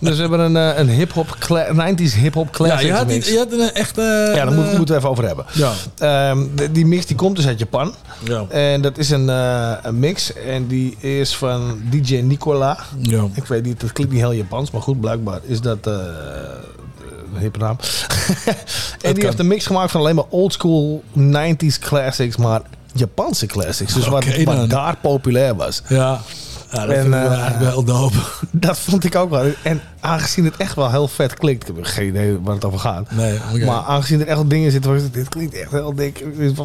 [0.00, 3.28] Dus we hebben een, eh, een hip-hop, cla- 90s hip-hop ja, classics je had, mix.
[3.28, 3.98] je had een echt...
[3.98, 5.44] eh, ja, daar moeten we het even over hebben.
[5.52, 5.72] Ja.
[5.98, 7.94] Ehm, de- die mix die komt dus uit Japan.
[8.24, 8.44] Ja.
[8.48, 10.32] En dat is een, een mix.
[10.32, 12.78] En die is van DJ Nicola.
[12.98, 13.24] Ja.
[13.34, 14.70] Ik weet niet, dat klinkt niet heel Japans.
[14.70, 15.90] Maar goed, blijkbaar is dat
[17.38, 17.76] hippe naam.
[17.78, 18.54] en
[19.00, 19.24] die kan.
[19.24, 22.36] heeft een mix gemaakt van alleen maar oldschool 90s classics.
[22.36, 22.60] Maar
[22.92, 23.94] Japanse classics.
[23.94, 24.68] Dus wat, dan.
[24.68, 25.82] daar populair was.
[25.88, 26.20] Ja.
[26.72, 28.16] Ja, dat En, eigenlijk wel dope.
[28.50, 29.52] Dat vond ik ook wel.
[29.62, 31.68] En aangezien het echt wel heel vet klinkt.
[31.68, 33.10] Ik heb geen idee waar het over gaat.
[33.10, 33.38] Nee.
[33.66, 36.24] Maar aangezien er echt wel dingen zitten waar ik dit klinkt echt heel dik.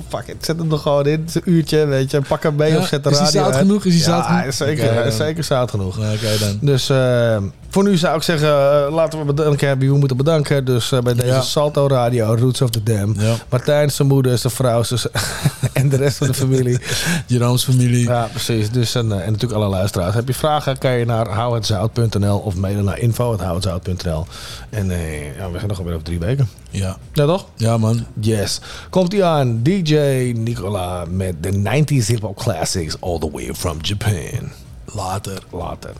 [0.09, 1.19] Fuck it, zet hem er gewoon in.
[1.19, 2.21] Het is een uurtje, weet je.
[2.27, 3.61] Pak hem mee Ja, of zet de is die radio zout uit.
[3.65, 3.85] genoeg?
[3.85, 4.39] Is die ja, zout genoeg?
[4.39, 5.97] hij is zeker, hij is zeker zout genoeg.
[6.39, 6.57] Dan.
[6.61, 7.37] Dus eh,
[7.69, 9.79] voor nu zou ik zeggen, eh, laten we bedanken hebben.
[9.85, 10.65] wie We moeten bedanken.
[10.65, 11.41] Dus eh, bij deze.
[11.41, 13.15] Salto Radio, Roots of the Dam.
[13.49, 15.01] Martijn, zijn moeder, zijn vrouw zijn-
[15.73, 16.79] en de rest van de familie.
[17.27, 18.07] Jeroens familie.
[18.07, 18.71] Ja, precies.
[18.71, 20.13] Dus, en, eh, en natuurlijk alle luisteraars.
[20.15, 22.97] Heb je vragen, kan je naar houhetzout.nl of mailen naar
[23.31, 24.25] info.houhetzout.nl.
[24.69, 26.49] En eh, ja, we gaan nog weer over drie weken.
[26.69, 26.97] Ja.
[27.13, 27.45] Ja, toch?
[27.55, 28.05] Ja, man.
[28.19, 28.61] Yes.
[28.89, 29.95] Komt ie aan, DJ
[30.35, 34.51] Nicola met de 90s hip-hop classics all the way from Japan.
[34.85, 35.39] Later.
[35.51, 35.93] Later.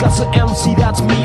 [0.00, 1.24] かす MC that's me い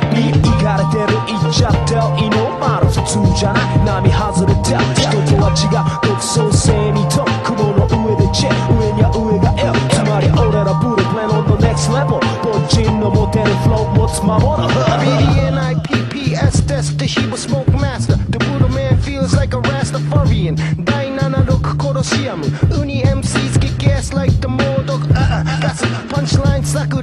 [0.62, 2.02] かれてる言っちゃってる
[2.36, 3.62] のある普通じゃな
[4.04, 18.18] い波外れて人とは違う独創性にと雲の上でチェ上には上が L つまり俺らブループレンオンの next level 凡人のモテるフロー持つ守る BDNIPPS ですで He was smoke master.
[18.30, 20.58] The Buddha man feels like a Rastafarian.
[20.84, 22.46] 第76コロシアム
[22.82, 27.02] ウニ MCs get gas like the 猛毒 Uh-uh, that's a punchline 作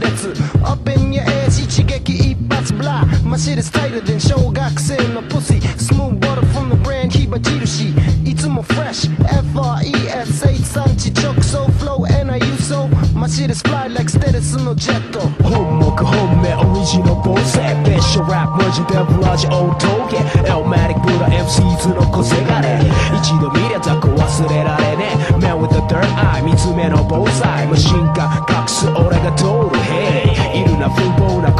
[3.42, 7.88] ブラマシでスタイルで小学生のプシスムーンボトル from the brand 火印
[8.24, 9.16] いつもフレッシュ
[9.52, 11.10] FRESH 産地。
[11.10, 12.86] 直送 flow and I use so
[13.18, 15.20] マシでスプライ like ステレスのジェット。
[15.42, 17.64] 本目本命オリジナルボスベ
[17.96, 22.80] ッショラップマジデブラジオー峠エルマティックブラ MCs の個性がね。
[23.18, 25.16] 一度見りゃ雑魚忘れられね。
[25.40, 27.66] Man with the third eye 三つ目の防災。
[27.66, 29.50] マシンガン隠す俺が通る。
[29.82, 31.51] Hey いるな風貌な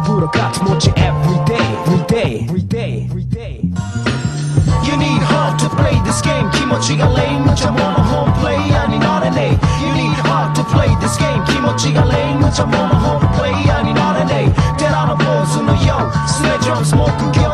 [0.00, 3.72] 불어 같은 모지 everyday everyday everyday everyday
[4.84, 6.50] You need heart to play this game.
[6.50, 8.74] 김어치가 lame 무차 뭐뭐 home play.
[8.74, 11.42] 아닌 R&A You need heart to play this game.
[11.44, 13.70] 김어치가 lame 무차 뭐뭐 home play.
[13.70, 15.96] 아닌 a 대단한 보수는 yo.
[16.26, 17.52] 스네 좀 스모크 겨우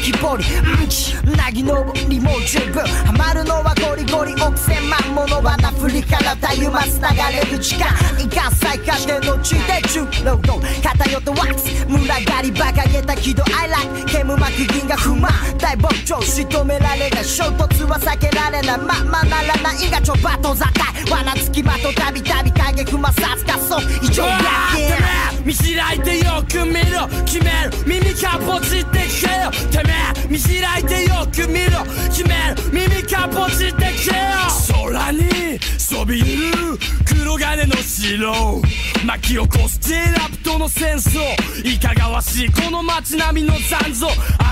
[0.00, 0.44] 浮き彫り。
[0.44, 2.82] うんちうなぎ登りも十分。
[2.82, 7.06] ハマるのはゴリゴリ億千万もの罠振りからたゆます流
[7.36, 24.38] れる時間いか最下手の地で重労働偏ったワックス群がり馬鹿げた喜怒哀楽煙幕銀が不満大牧場仕留められない衝突は避けられないままならないがちょバトザタイ罠つきまとたびたび影踏まさつかそう異常や
[24.76, 27.08] け見開いてよく見ろ。
[27.24, 29.19] 決める耳かポチって聞け
[29.50, 38.60] てめえ見開いてよく見ろ決める耳かポチってけよ空にそびえる黒金の城
[39.06, 41.20] 巻き起こす J ラプトの戦争
[41.64, 44.08] いかがわしいこの街並みの残像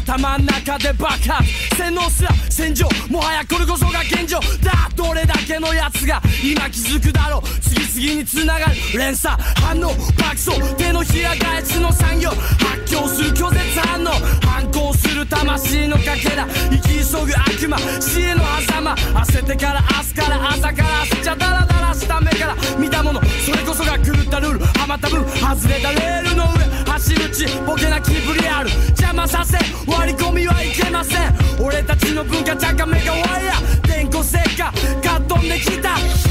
[0.09, 7.58] 頭ん中で爆発洗脳すら戦場もはやこれこそが現状だどれだけのやつが今気づくだろう
[7.99, 14.07] 次々に繋がる連鎖反応爆走手のひら返しの産業発狂する拒絶反応
[14.47, 29.59] 反抗する魂のかけら生き急ぐ悪魔死への狭間焦ってから明日から朝から焦っちゃダラダラした目から見たものそれこそが狂ったルールはまった分外れたレールの上走るちボケな気ぶりある邪魔させ
[29.91, 31.35] 割り込みはいけません。
[31.61, 34.73] 俺たちの文化茶化メガワイヤー電光石火か
[35.19, 36.28] っ飛んできた。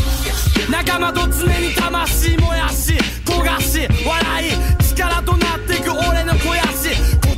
[0.70, 2.94] 仲間と常に魂燃やし
[3.26, 6.90] 焦がし笑い力となってく俺の肥やし。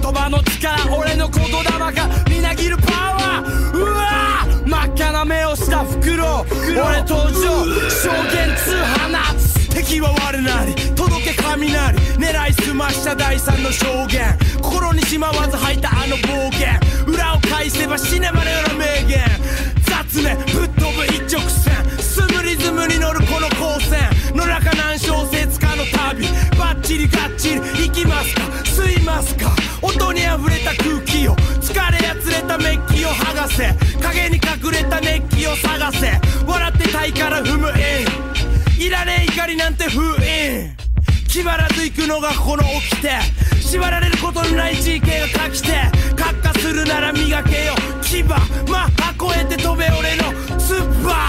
[0.02, 1.54] 言葉の力俺の言霊
[1.94, 3.78] がみなぎるパワー。
[3.78, 6.46] うわー真っ赤な目をした袋。
[6.64, 7.66] 俺登場。
[7.90, 10.74] 証言通放つ敵は我なり。
[10.96, 14.38] 届け雷狙いすました第三の証言。
[14.62, 16.80] 心にしまわず吐いたあの暴言。
[17.06, 19.20] 裏を返せば死ねばのような名言。
[19.86, 21.89] 雑念ぶっ飛ぶ一直線
[22.90, 24.10] に乗るこの光線。
[24.34, 26.28] 野中何小節かの旅。
[26.58, 27.88] バッチリガッチリ。
[27.88, 28.42] 行きますか？
[28.66, 29.52] 吸いますか？
[29.82, 31.36] 音に溢れた空気を。
[31.62, 33.74] 疲れやつれたメッキを剥がせ。
[34.02, 36.20] 影に隠れた熱気を探せ。
[36.46, 37.70] 笑ってたいから踏む
[38.80, 40.76] インいらねえ怒りなんて封印
[41.28, 43.12] 決まらず行くのがこの起きて
[43.62, 45.70] 縛られることのない地形が書きて。
[46.16, 47.76] 格下するなら磨けよ。
[48.02, 51.29] 牙まあ越えて飛べ俺のスーパー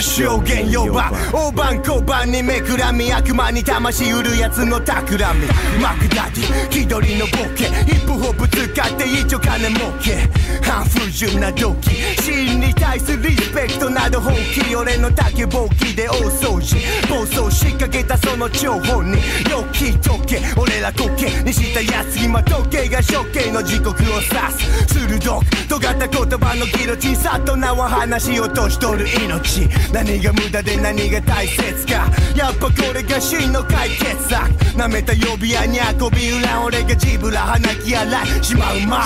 [0.00, 5.46] 証言呼ば大判小番に目くらみ悪魔に魂売るやつの企み。
[5.80, 10.28] マクダディ気取りのボケヒップホップ使って一丁金儲け。
[10.62, 11.90] 半不純な動機
[12.22, 14.74] 真に対するリスペクトなど本気。
[14.74, 16.76] 俺の竹ぼうきで大掃除。
[17.08, 19.12] 暴走しかけたその情報に
[19.50, 20.40] よき時け。
[20.56, 24.94] 俺らこけにしたやつ今時計が処刑の時刻を指す。
[24.94, 29.68] 鋭く尖った言葉のギロチンさと名は話を年取る命。
[29.92, 32.10] 何が無駄で何が大切か。
[32.36, 34.76] やっぱこれが真の解決策。
[34.76, 38.44] なめた呼び屋に運び裏俺がジブラ鼻き洗い。
[38.44, 39.00] しまうまい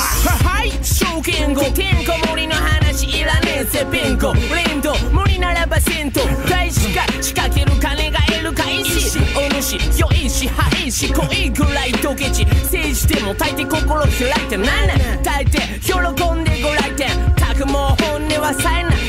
[0.44, 0.70] はい。
[0.84, 6.12] 証券後こ盛りの話いらねえぜピンコレンド無理ならば銭湯
[6.48, 9.18] 大使か仕掛ける金が得るかいし。
[9.36, 12.47] お主良いしはいし濃いぐらいドケチ。
[12.47, 15.22] 政治でも大抵心開いてなんなん。
[15.22, 15.90] 大抵喜
[16.32, 17.09] んでご来店。
[17.34, 19.06] たくもう本音はさえない。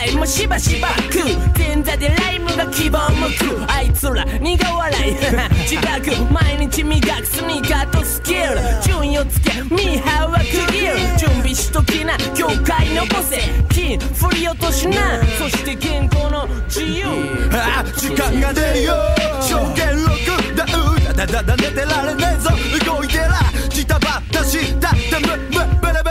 [0.00, 1.24] 笑いもしばしば食う
[1.58, 5.14] 前座でライムが希望もくあいつら苦笑い
[5.68, 8.40] 自覚毎日磨くスニーカーとスキル
[8.82, 17.06] 順位をつけミーハーは区切る準備しときな業界のボセ金振り落としなそして健康の自由
[17.52, 18.94] あ時間が出るよ
[19.42, 22.50] 証言録だうだだだダ寝てられねえぞ
[22.86, 25.36] 動いてらジタバタしただム
[25.74, 26.10] ムベッベ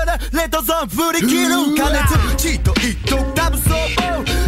[0.62, 3.78] ゾレン振り切る加熱チート一等多分そう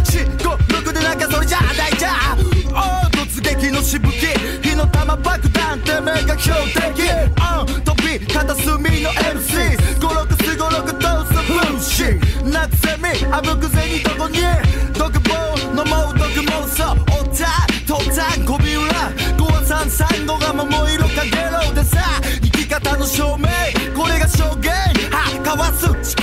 [0.03, 1.19] 四五六でなん。
[1.19, 2.09] かそれじゃないじゃ
[2.73, 4.25] あ突撃のしぶき
[4.67, 6.81] 火の玉爆弾てめが標的
[7.85, 14.39] 飛び片隅の MC 五六す五六とす風刺夏セミあぶくぜにどこに
[14.97, 15.33] 毒棒
[15.69, 18.45] 飲もう毒妄想おったとったん。
[18.45, 18.79] こびう
[19.37, 21.31] 五は三三五が桃色かゲ
[21.67, 21.99] ロでさ
[22.41, 23.45] 生き方の証明
[23.95, 24.71] これが証言
[25.51, 26.15] 交わす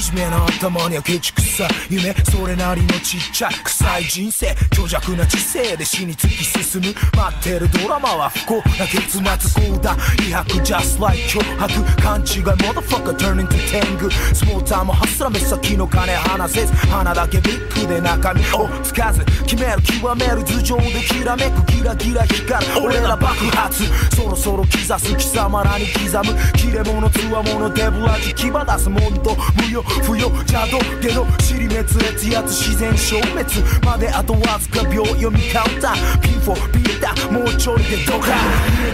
[0.00, 1.68] じめの頭にはケチくさ。
[1.90, 4.56] 夢それなりのちっちゃ臭い人生。
[4.72, 6.94] 虚弱な知性で死に突き進む。
[7.14, 9.18] 待ってるドラマは不幸な結
[9.52, 9.96] 末こうだ。
[10.26, 16.72] 威迫 just like 脅迫勘違い motherfucker turn into 天狗スポーターもハスラめ先の金離せず。
[16.86, 18.40] 花だけビッグで中身。
[18.54, 19.24] をつかず。
[19.44, 20.42] 決める極める。
[20.42, 21.66] 頭上できらめく。
[21.66, 22.72] キラキラ光る。
[22.82, 23.84] 俺ら爆発。
[24.16, 25.16] そろそろ刻す。
[25.16, 26.34] 貴様らに刻む。
[26.56, 29.89] 切れ者つわものデブラジ牙出すモント無用。
[30.04, 33.44] 不要邪道ゲロ尻滅裂やつ自然消滅
[33.84, 38.26] まであとわずか秒読みカウンター P4 ピーターもうちょいでドカ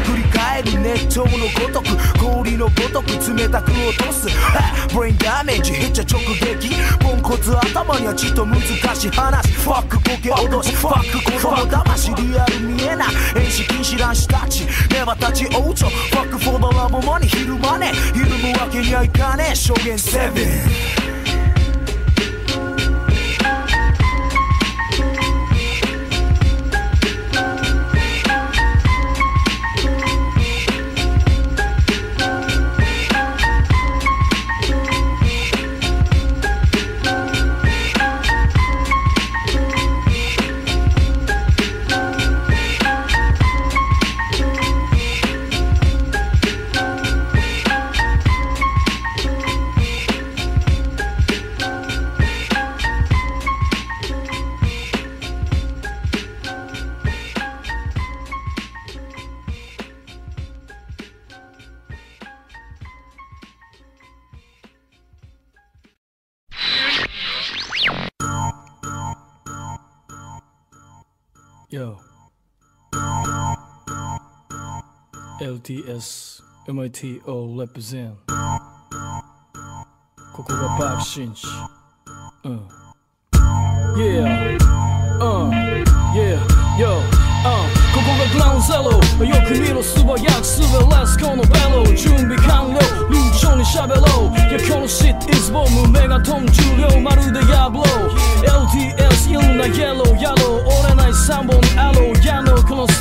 [0.05, 4.29] 繰り返る熱湯のごとく氷のごとく冷たく落とす。
[4.95, 6.71] ブレインダメージへっちゃ直撃。
[7.01, 9.49] ポンコツ頭にはちっと難しい話。
[9.53, 10.75] ファックコケ脅し。
[10.75, 13.09] ファック言葉騙しリアル見えない。
[13.37, 14.67] 遠視禁止乱子たち。
[14.93, 17.93] ネバ立ち王朝ファックフォードラボマニ昼間ね。
[18.15, 19.55] 昼むわけにはいかねえ。
[19.55, 20.86] 証言セブン。
[71.77, 71.99] Yo.
[75.43, 78.17] LTS MITO represent
[80.35, 81.47] ここが爆心地
[82.45, 82.69] うん
[83.95, 84.57] Yeah.
[85.21, 85.51] うん
[86.15, 86.41] Yeah.
[86.79, 86.97] Yo.
[86.97, 88.85] うんここがグラウンゼロ
[89.27, 92.81] よく見ろ素早く滑らすこのベロ準備完了
[93.11, 97.85] 流暢に喋ろういやこのシッ is bomb 目が飛ん重量まるでヤブロ
[98.45, 101.56] LTS いろんなイエローやろう折れないサンボ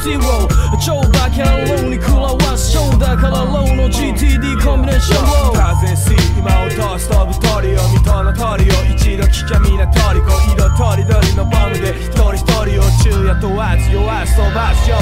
[0.05, 14.97] MC を超バキャンローに食らわすショーだからローの GTD コンビネーションを風し今を通す飛ぶリを水戸のトリオ一度聞きゃみなトリコ色とりどりのバムで一人一人を昼夜問わず弱す飛ばすよ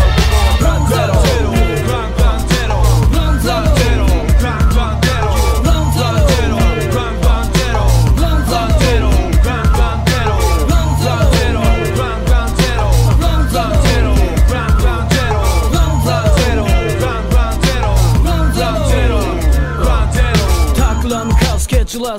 [0.62, 1.02] ランゼロ
[1.92, 2.76] ランゼロ
[3.20, 3.83] ランゼロ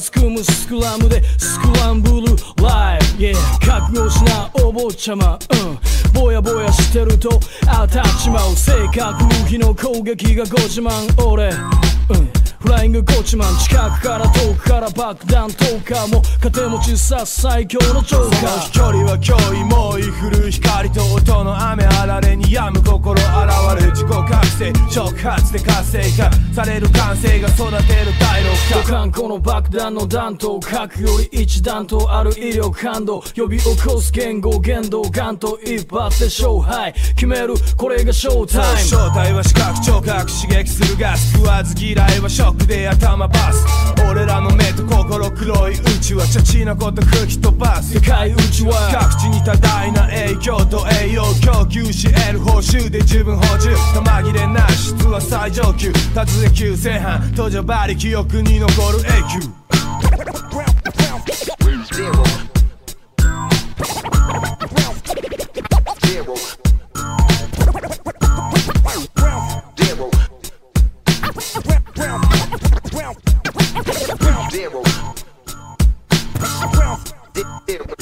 [0.00, 2.26] 組むスクラムでスクランブル
[2.62, 3.34] ライブ Yeah
[3.64, 5.38] 覚悟しなお坊ちゃま。
[5.38, 5.78] うん。
[6.12, 7.28] ぼやぼやしてると
[7.60, 8.56] 当たっちまう。
[8.56, 10.90] 性格火の攻撃がご自慢。
[11.24, 11.50] 俺。
[11.50, 12.43] うん。
[12.64, 18.60] フライングコーチマン近くから遠くから爆弾投下も家庭持ちさ最強のジョーカー。
[18.60, 23.22] 飛距離は脅威猛威降る光と音の雨あられに止む心現
[23.78, 27.76] れる自己覚醒触発で活性化される感性が育てる
[28.18, 35.02] 第六五感この爆弾の弾頭核より一段とある威力感度呼び起こす言語言動。
[35.10, 43.64] ガンと一発で勝敗決めるこれがショータイム正体は視覚聴覚刺激するガス食わず嫌いはショックで頭バス。
[44.10, 47.94] 俺らの目と心黒い宇宙はチャチなこと吹き飛ばす。
[47.94, 53.74] 世界宇宙は各地に多大な影響と栄養供給し得る報酬で十分補充。
[53.94, 55.90] 玉切れな質は最上級。
[55.90, 59.64] 突然急正反途上馬力記憶に残る永久。
[74.54, 74.82] zero.
[76.78, 77.12] Round
[77.66, 77.93] zero.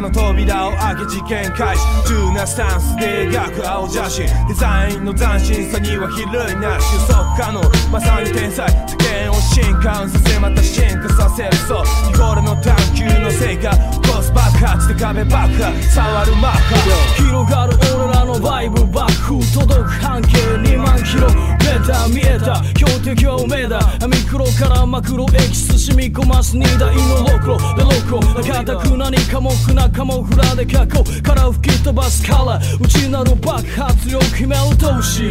[0.00, 1.98] の扉を開け事件開始。
[2.06, 7.60] 急なスタンスで描く青写真デザインの斬新さには比類なし予測可能
[7.90, 20.28] まさに天才世間を進化させまた進化させるそう日頃の探求の成果起こす爆発で壁爆破触るマッハ広がる俺らのバイブバック届く半径
[20.64, 29.40] 2万キロメーター見えた標的は梅だミクロからマクロエキス染み込ます荷台のロクロでロクロ固くなに寡
[29.78, 35.22] 黙なカモフラで過去から吹き飛ばすから内なる爆発力決め落とし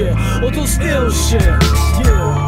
[0.42, 1.40] 落とす ill shit
[2.04, 2.47] yeah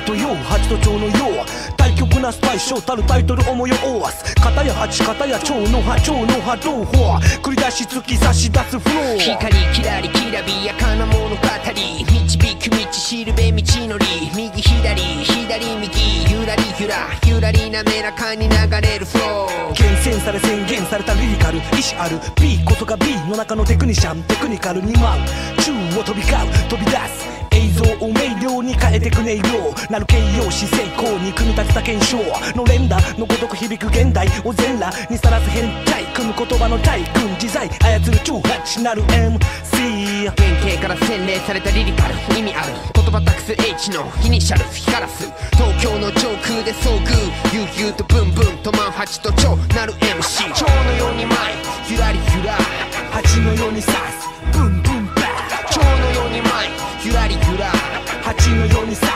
[0.00, 1.44] 象陰と陽八と蝶の陽
[1.76, 16.96] 対極なスパイショーたるタイトル思いを追わす片や八片や蝶の葉蝶の葉同胞繰り出し突き差し出すフロー光きらりきらびやかな物語導く道しるべ道のり右左左右ゆらりゆら
[17.26, 25.22] ゆらり滑らかに流れるフロー厳選され宣言されたリリカル意志ある B こそが B の中のテクニシャンテクニカルに舞う
[25.60, 29.44] 宙を飛び交う飛び出す映像を明瞭に変えてく音色
[29.90, 32.16] なる形容詞成功に組み立てた検証
[32.56, 52.56] の連打のごとく響く現代を全裸にさらす変態組む言葉の大軍自在操る98なる MC 原型から洗練されたリリカル意味ある言葉託す H のイニシャル光らす東京の上空で遭遇悠々とブンブンとマンハチと超なる MC 蝶のように舞いゆらりゆら。
[53.10, 54.29] 蜂のように刺す
[57.02, 57.66] ゆらりゆら
[58.22, 59.10] 蜂のように刺す。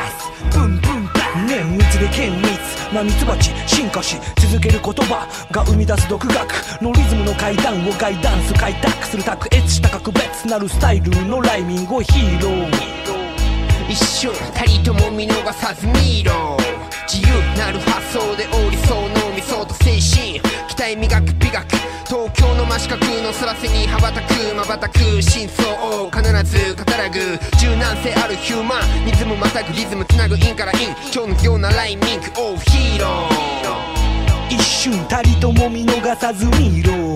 [0.59, 1.05] ブンブン。
[1.05, 2.49] バー綿密で厳密
[2.95, 6.83] なミツバチ進化し続ける言葉が生み出す独学。
[6.83, 12.71] のリズムの階段をガイダンス開拓する卓越した格別なるスタイルのライミングをヒーロー。
[13.91, 16.57] 一瞬たりとも見逃さず見ろ。
[17.07, 19.14] 自由なる発想で折りそう脳みそと
[20.01, 21.71] 精神期待磨く美学
[22.07, 24.35] 東京の真四角の空背に羽ばたく。
[24.55, 25.73] 瞬く真相
[26.03, 27.19] を必ず語らぐ
[27.59, 28.63] 柔軟性あるヒュー。
[28.63, 37.15] マンリズムまたぐリズムつなぐインからイン超のようなライミングオーヒーロー一瞬たりとも見逃さず見ろ。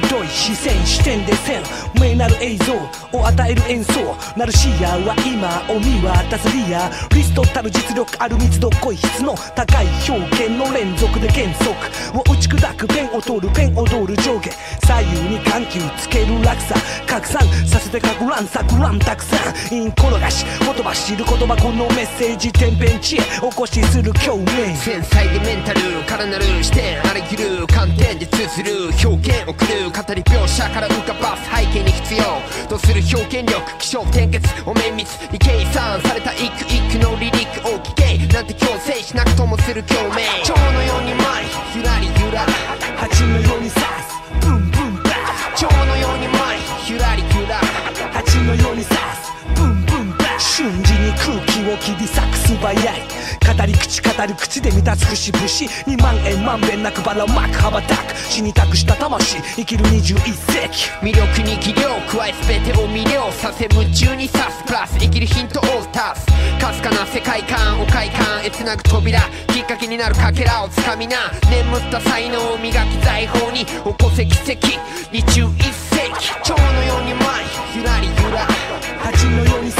[0.00, 1.62] 鋭い視線視点で線。
[2.00, 2.72] 明なる映像
[3.18, 3.92] を与える演奏。
[4.36, 6.90] ナルシアは今を見渡すリア。
[7.14, 14.50] リストたる実力ある密度濃い質の高い表現の連続で原則を打ち砕くペンを通るペン踊る上下。
[14.86, 16.74] 左右に緩急つける落差。
[17.06, 19.36] 拡散させてかく乱錯乱たくさ
[19.70, 23.20] んイン転がし言葉知る言葉このメッセージ天変地へ。
[23.20, 26.98] 起こしする共鳴繊細でメンタルからなる視点。
[27.00, 29.42] ありきる観点で通する表現。
[29.46, 32.22] 送る語り描写から浮かばす背景に必要
[32.68, 38.02] とする表現力気象転結を綿密に計算された一句一句のリリックを聞け。
[38.32, 42.46] なんて強制しなくともする共鳴蝶のように舞いゆらりゆら。
[42.96, 43.82] 蜂のように刺す。
[44.40, 45.10] ブンブンバ
[45.56, 47.56] 蝶のように舞いゆらりゆら。
[48.12, 49.21] 蜂のように刺す。
[51.12, 53.02] に空気を切り裂く素早い。
[53.56, 59.38] 語り口語る口で満たす節々2万円まんべんなくばらまく羽ばたく死に託した魂。
[59.56, 60.90] 生きる21世紀。
[61.02, 65.62] 魅力に技量加え全てを魅了させ夢中に刺すプラス生きるヒントを
[65.92, 66.26] 足す。
[66.60, 69.20] かすかな世界観を快感へつなぐ扉。
[69.48, 71.16] きっかけになるかけらをつかみな。
[71.50, 74.68] 眠った才能を磨き財宝に起こせ奇跡。
[75.12, 76.32] 21世紀。
[76.42, 77.46] 蝶のように舞い。
[77.76, 78.46] ゆらりゆら。
[79.02, 79.70] 蜂のように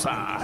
[0.00, 0.39] Bolsa.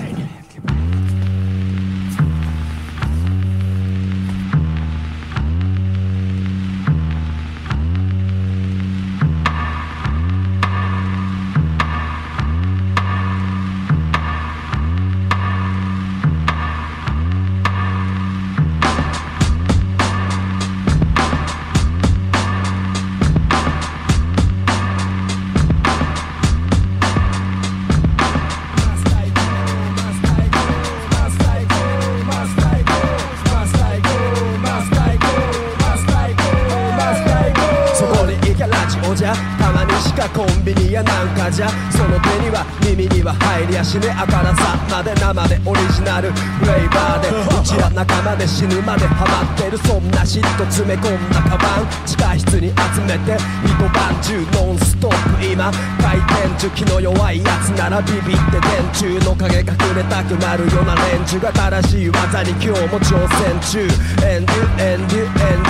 [48.47, 55.44] 死ぬまでハマってそんなシット詰め込んだカバン地下室に集めて一晩中ノンストップ。
[55.44, 55.70] 今
[56.00, 63.80] 回転樹気の弱いやつならビビって電柱の影隠れたくなるような連中が正しい技に今日も挑戦中。
[64.26, 65.68] エンデュエンデュエンデ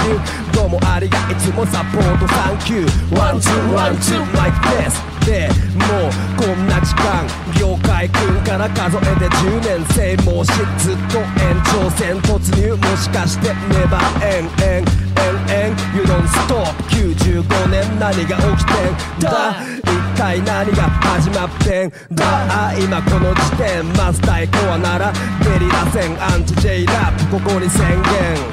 [0.53, 3.19] ュどうもありがいつもサポートサンキュー。
[3.19, 7.27] ワンツーワンツーマイクですでもうこんな時間
[7.59, 10.17] 業界くんから数えて10年生。
[10.23, 11.27] もしずっと延
[11.65, 12.77] 長戦突入。
[12.77, 16.69] もしかしてネバーエンエンエンエン You don't stop.
[16.91, 18.73] 95年何が起きて
[19.17, 19.57] んだ？
[19.85, 22.75] 一体何が始まってんだ？
[22.79, 25.13] 今この時点マスターエコアなら
[25.43, 28.03] ゲリラ戦アンチ J ラップここに宣言。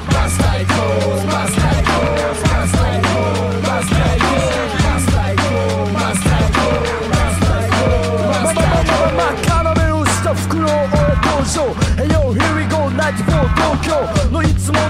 [0.08, 2.43] マスターコーマスター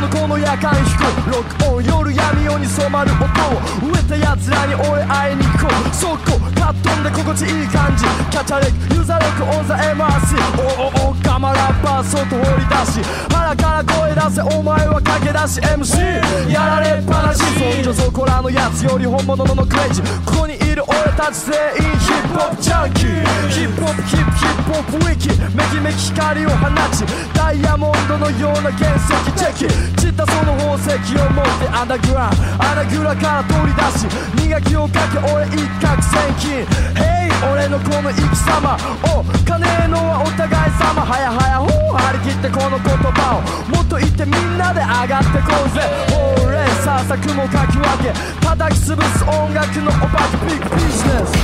[0.04, 5.94] Jakańsku, rok 夜闇夜に染まる音を植えた奴らに俺会いに行こう。
[5.94, 8.04] そこカットンで心地いい感じ。
[8.30, 9.80] キャチャレックユーザーレックオンザー
[10.26, 13.08] シーおおおガマラッパー外掘り出し。
[13.30, 15.60] 腹から声出せお前は駆け出し。
[15.60, 17.40] MC やられっぱなし。
[17.40, 23.48] そんじょそこらのやつより本物のクレイジここにいる俺たち全員ヒップホップジャンキー。
[23.48, 25.28] ヒップホップヒップヒップホップウィキ。
[25.54, 27.04] めきめき光を放ち。
[27.34, 29.08] ダイヤモンドのような原石。
[29.36, 29.68] チェキ。
[30.00, 32.30] 散ったその宝石を持ってアンダーグラン
[32.62, 34.06] 穴ぐから取り出し
[34.46, 36.62] 磨きをかけ俺一攫千金。
[36.94, 38.78] Hey 俺のこの生き様。
[39.02, 41.02] お金のはお互い様。
[41.02, 43.42] はやはやほう張り切ってこの言葉を。
[43.74, 45.82] もっと言ってみんなで上がってこうぜ。
[46.14, 48.14] ほうれんさあ作もかき分け。
[48.38, 50.46] 叩き潰す音楽のお化け。
[50.46, 51.34] ビッグビジネス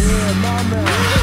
[0.00, 1.19] Yeah, my man.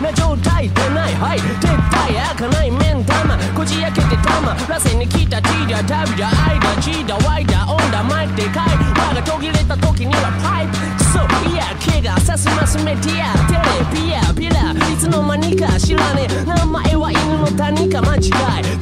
[0.00, 11.20] な状態でないはい撤退開かない目ん玉こじ開けて玉螺旋に来た T だ W だ I だ G だ Y だオンだマイクでかい輪が途切れた時にはパイプクソ
[11.50, 18.30] いや怪我さすますメディアテレビやビラいつの間にか知らねえ名前は犬の谷か間違い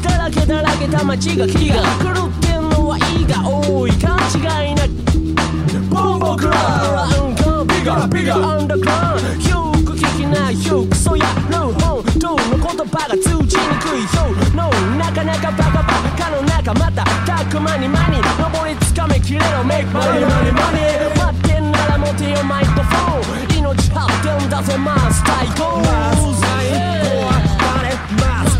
[0.02, 4.86] だらけだらけた街が気が狂ってんのは E が多い勘違いな
[5.90, 9.81] ボンボクランガンビガビガアンダーグラウンド
[10.32, 10.64] ない。
[10.66, 14.02] よクソ野郎本当の言葉が通じにくい。
[14.16, 20.72] よ No なかなかバカバカの中またたくまにまに登りつかめきれろメイクマネママ
[21.32, 28.51] 待ってんなら持てよマイクフォン命張ってんだぜマス最高マス最高はバます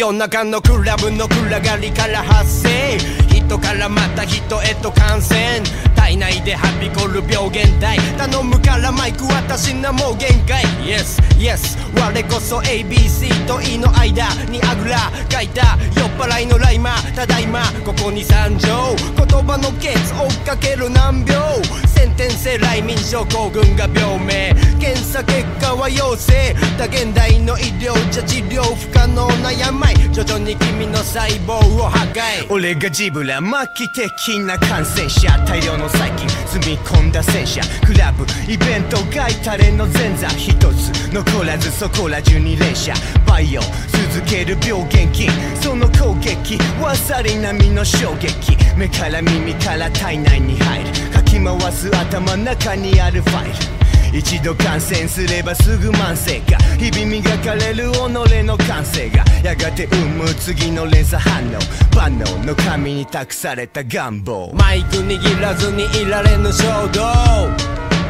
[0.00, 2.96] 夜中のクラブの暗がりから発生。
[3.28, 5.60] 人からまた人へと感染。
[5.94, 7.98] 体内ではびこる病原体。
[8.16, 10.64] 頼むからマイク私なもう限界。
[10.80, 14.96] Yes, yes 我こそ ABC と E の間にあぐら
[15.30, 15.76] かいた。
[15.94, 17.60] 酔っ払いのライマーただいま。
[17.84, 18.96] ここに参上。
[18.96, 21.89] 言葉のケツ追っかける難病。
[22.00, 24.54] 先天性来民症候群が病名。
[24.80, 26.56] 検査結果は陽性。
[26.78, 29.94] だ現代の医療じゃ治療不可能な病。
[30.10, 32.50] 徐々に君の細胞を破壊。
[32.50, 42.94] 俺がジブラ末期的な感染者大量の細菌積み込んだ戦車クラブイベント外タレの前座一つ残らずそこら中に連射
[43.26, 45.28] バイオ続ける病原菌。
[45.60, 48.59] その攻撃ワサリ並みの衝撃。
[48.80, 54.18] 目から耳から体内に入るかき回す頭の中にあるファイル。
[54.18, 57.96] 一度感染すればすぐ慢性化日々磨かれる己
[58.42, 61.58] の感性がやがて生む次の連鎖反応。
[61.94, 64.50] 万能の神に託された願望。
[64.54, 67.02] マイク握らずにいられぬ衝動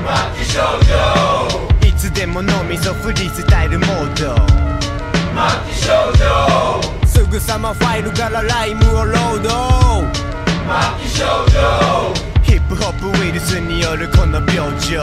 [0.06, 0.60] 末期症
[1.82, 1.88] 状。
[1.88, 4.36] いつでも脳みそフリースタイルモード。
[5.34, 7.06] 末期症状。
[7.08, 10.29] すぐさまファイルからライムをロード
[10.70, 15.00] 末期症状ヒップホップウイルスによるこの病状。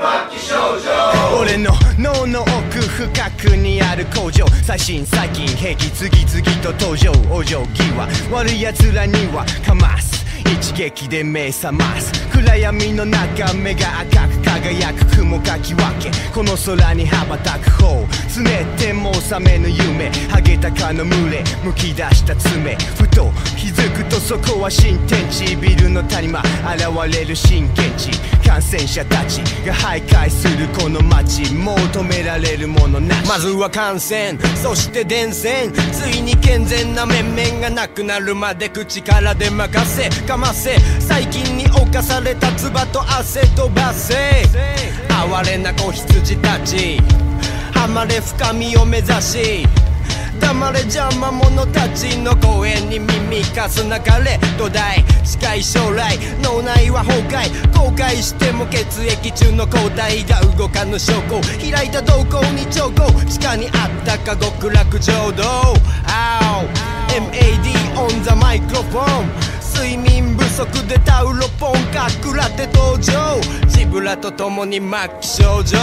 [0.00, 10.24] 末期症状俺の脳の奥深くにある工場最新最近兵器次々と登場お嬢際悪い奴らにはかます。
[10.46, 12.12] 一撃で目覚ます。
[12.30, 22.76] 暗闇の中目が赤く輝く雲かき分けこの空に羽ばたく方つねっても覚めぬ夢ハゲタカの群れむき出した爪
[23.70, 28.10] 気づくとそこは新天地ビルの谷間現れる新現地。
[28.44, 31.54] 感染者たちが徘徊するこの街。
[31.54, 34.36] 求められるものなまずは感染。
[34.56, 35.70] そして伝染。
[35.92, 40.10] ついに健全な面々がなくなるまで口からで任せ。
[40.26, 40.74] かませ。
[40.98, 44.14] 細菌に侵された唾と汗飛ばせ。
[45.08, 46.98] 哀れな子羊たち。
[47.72, 49.79] ハマれ深みを目指し。
[50.40, 65.42] 黙れ邪魔者たちの声に耳かすなかれ土台近い将来脳内は崩壊後悔しても血液中の抗体が動かぬ証拠開いた瞳孔に兆候地下にあったか極楽浄土。
[65.42, 66.66] Ow!
[67.08, 69.26] MAD on the microphone.
[69.60, 73.40] 睡眠不足でタウロポンかくらって登場。
[73.68, 74.88] ジブラと共に末
[75.20, 75.78] 期症状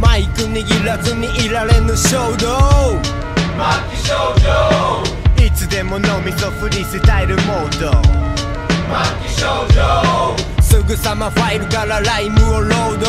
[0.00, 3.23] マイク握らずにいられぬ衝動。
[3.56, 5.44] 末期症状。
[5.44, 7.92] いつでも脳みそフリースタイルモード。
[7.92, 7.98] 末
[9.28, 10.34] 期症状。
[10.60, 13.06] すぐさまファイルからライムをロード。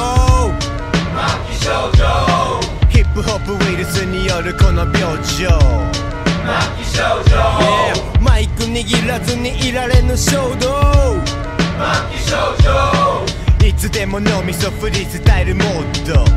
[1.12, 2.06] 末期症状。
[2.90, 5.24] ヒップホップウイルスによるこの病状。
[5.26, 5.48] 末
[6.78, 11.16] 期症状、Yeah マイク握らずにいられぬ衝動。
[11.18, 13.68] 末期症状。
[13.68, 16.24] いつでも脳みそフリースタイルモード。
[16.24, 16.36] 末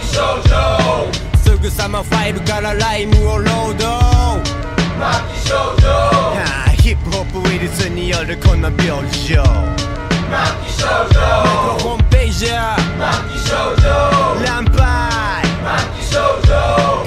[0.00, 3.88] 期症状すぐさまファイルからライムをロード
[4.44, 5.88] 末期症状
[6.76, 9.42] ヒップホップウイルスによるこの病状
[10.28, 13.88] マキ症状マイクロフォンページャーマキ症状
[14.44, 16.52] ランパイマキ症状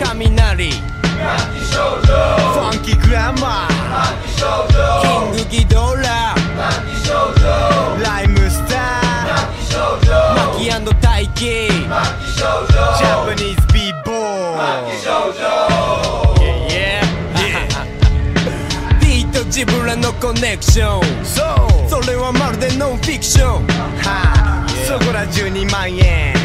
[0.06, 7.46] 雷マキ症状ファンキーグラマーマキ症状キングギドラマキ症状
[8.04, 13.61] ライムスターマキ症状マキ大輝マキ症状ジャパニーズ
[14.62, 15.42] ビーボーマキ症状
[16.70, 17.02] Yeah,
[17.34, 17.66] yeah
[19.02, 21.26] ビートジブラのコネクション。
[21.26, 23.68] そうそれはまるでノンフィクション。
[23.68, 26.36] はあそこら12万円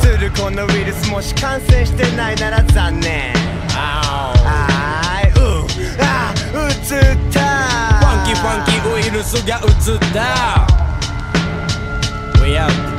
[0.00, 3.32] するこのウイルスもし感染してないなら残念。
[3.74, 5.28] あー。
[5.28, 5.64] いう
[6.00, 6.98] あうつっ
[7.32, 7.40] た。
[8.00, 10.66] ファンキーファンキーウイルスが移った。
[12.42, 12.91] We out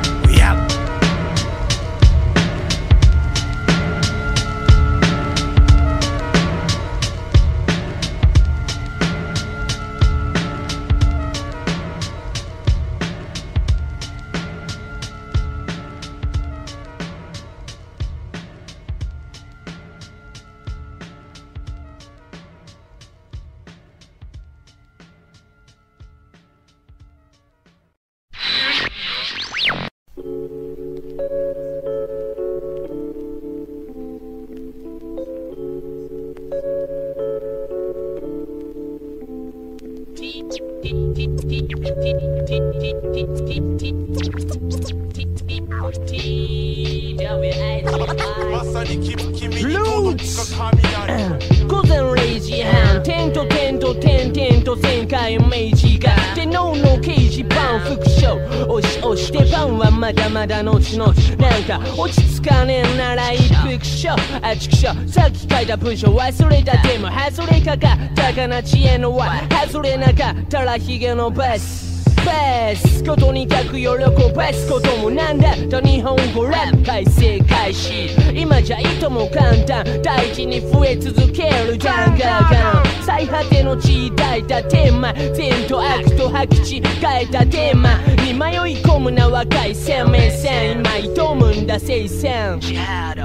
[65.73, 69.25] た文章忘れたでも外れかかったかな知恵の輪
[69.65, 87.97] 外れなかったらヒゲのベースベースことにかく喜ばすこともなんだと日本語ラップ改正開始今じゃいとも簡単大事に増え続けるガンガンガン最果ての地抱いたテーマ善と悪と白地変えたテーマ。
[88.23, 90.79] に迷い込むな若い生命線。
[90.79, 92.59] 今挑むんだ聖戦。
[92.61, 93.22] ジハード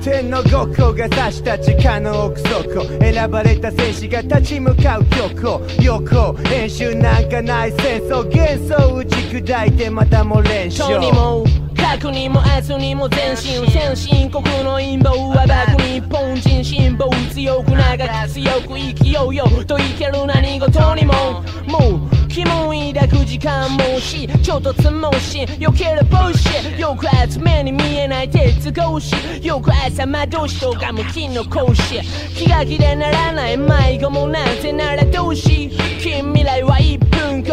[0.00, 2.84] 天の極光が指した地下の奥底。
[3.00, 8.24] 選ばれた戦士が立ち向かう曲を横演習なんかない戦争。
[8.26, 11.44] 幻想打ち砕いてまたも練習とにも
[11.76, 19.44] かくにも明日にも前進先進国の陰謀はバク日本人辛抱強く長く強く生きようよ。
[19.66, 21.42] といける何事にも。
[21.66, 32.00] もう疑問抱く時間もしちょっとつもしよければしよく集めに見えない鉄格子よく朝窓しとがむきの格子
[32.36, 37.09] 気が気でならない迷子もなんてならどうし近未来は一歩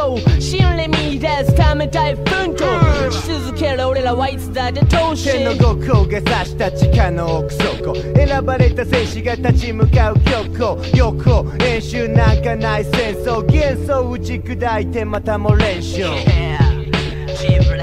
[0.08, 16.04] 後心理見出すため大奮闘し続ける俺らはいつだって投資天の極光が指した地下の奥底選ばれた戦士が立ち向かう曲を横演習なんかない戦争幻想打ち砕いてまたも練習
[17.38, 17.77] Check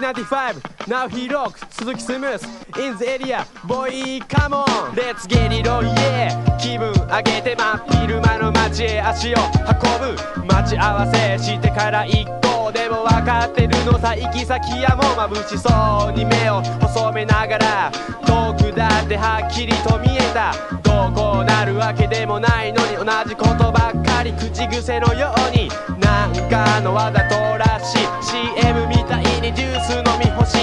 [0.00, 2.46] 1995, now he rock, 鈴木スムース
[2.78, 4.64] In the area, boy, come on.
[4.94, 6.56] Let's get it on, yeah.
[6.56, 17.92] 気分上げて真っ昼間の街へ足を運ぶ待ち合わせしてから一行でも分かってるのさ行き先やも眩しそうに目を細めながら
[18.24, 20.54] 遠くだってはっきりと見えた。
[20.82, 25.68] どうこうなるわけでもないのに同じことばっかり口癖のように。
[26.00, 27.98] なんかのわざとらしい。
[28.22, 29.29] CM みたい。
[29.40, 30.58] にジュース飲み欲し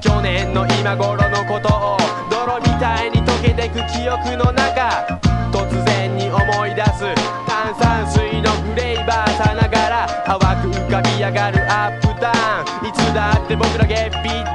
[0.00, 1.96] 去年の今頃のことを
[2.28, 5.20] 泥みたいに溶けてく記憶の中
[5.52, 7.04] 突然に思い出す
[7.46, 10.38] 炭酸水のフレーバーさながら淡
[10.70, 12.88] く浮かび上がるアップダウン。
[12.88, 14.45] いつだって僕らゲッピー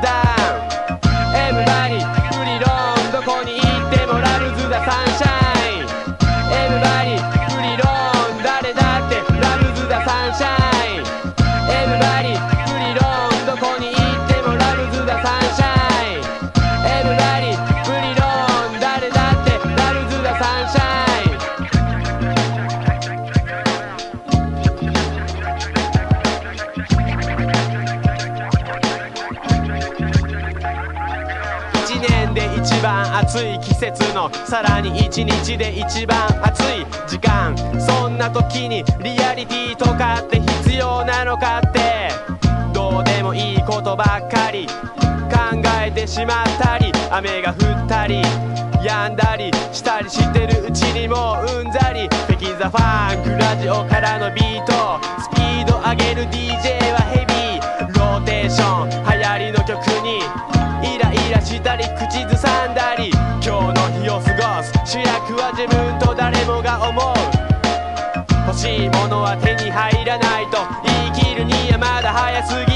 [33.82, 37.56] 節のさらに一日で一番暑い時間。
[37.80, 42.12] そんな時にリアリティとかって必要なのかって。
[42.74, 44.68] どうでもいいことばっかり。
[44.68, 48.22] 考えてしまったり雨が降ったり
[48.84, 52.08] 止んだりしたりしてるうちにもううんざり。
[52.28, 55.02] フェキザファンクラジオからのビート。
[55.20, 58.00] スピード上げる DJ はヘビー。
[58.00, 60.20] ローテーション流行りの曲に
[60.96, 63.11] イライラしたり口ずさんだり。
[64.16, 67.14] を過ごす主役は自分と誰もが思う。
[68.48, 72.71] 欲しいものは手に入らないと言い切るにはまだ早すぎ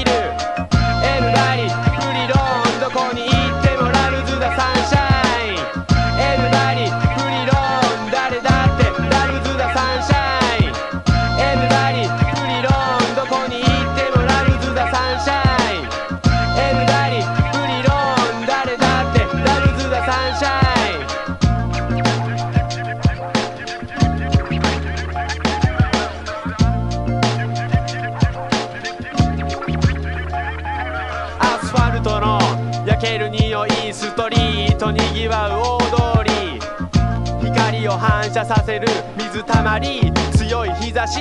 [38.06, 38.86] 反射させる。
[39.16, 41.20] 水たまり強い日差し。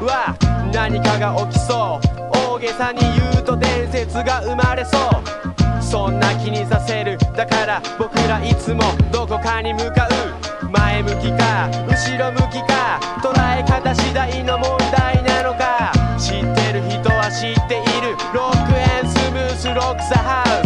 [0.00, 0.36] は
[0.72, 2.06] 何かが起きそう。
[2.54, 5.82] 大げさに言うと伝説が生まれそう。
[5.82, 7.16] そんな気にさせる。
[7.34, 10.68] だから僕らいつもどこかに向かう。
[10.68, 15.92] 前向きか後ろ向きか捉え方次第の問題なのか。
[16.18, 18.16] 知ってる人は知っている。
[18.34, 20.65] ロックエンスムースロックザハウ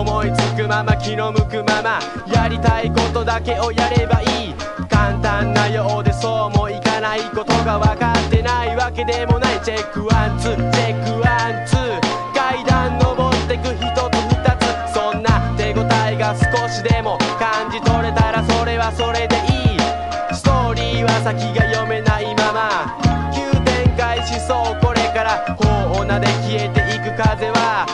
[0.00, 4.54] 思いつくまま気の向くままやりたいことだけをやればいい。
[4.88, 9.60] 簡単なようでそうもいかないことが分かってないわけでもない。
[9.62, 12.00] チェックワンツーチェックワンツー。
[12.34, 14.56] 階段登ってく一つ二
[14.88, 20.34] つそんな手応えが少しでも感じ取れたらそれはそれでいい。
[20.34, 22.98] ストーリーは先が読めないまま。
[23.34, 24.80] 急展開しそう。
[24.80, 27.84] これから頬なで消えていく風は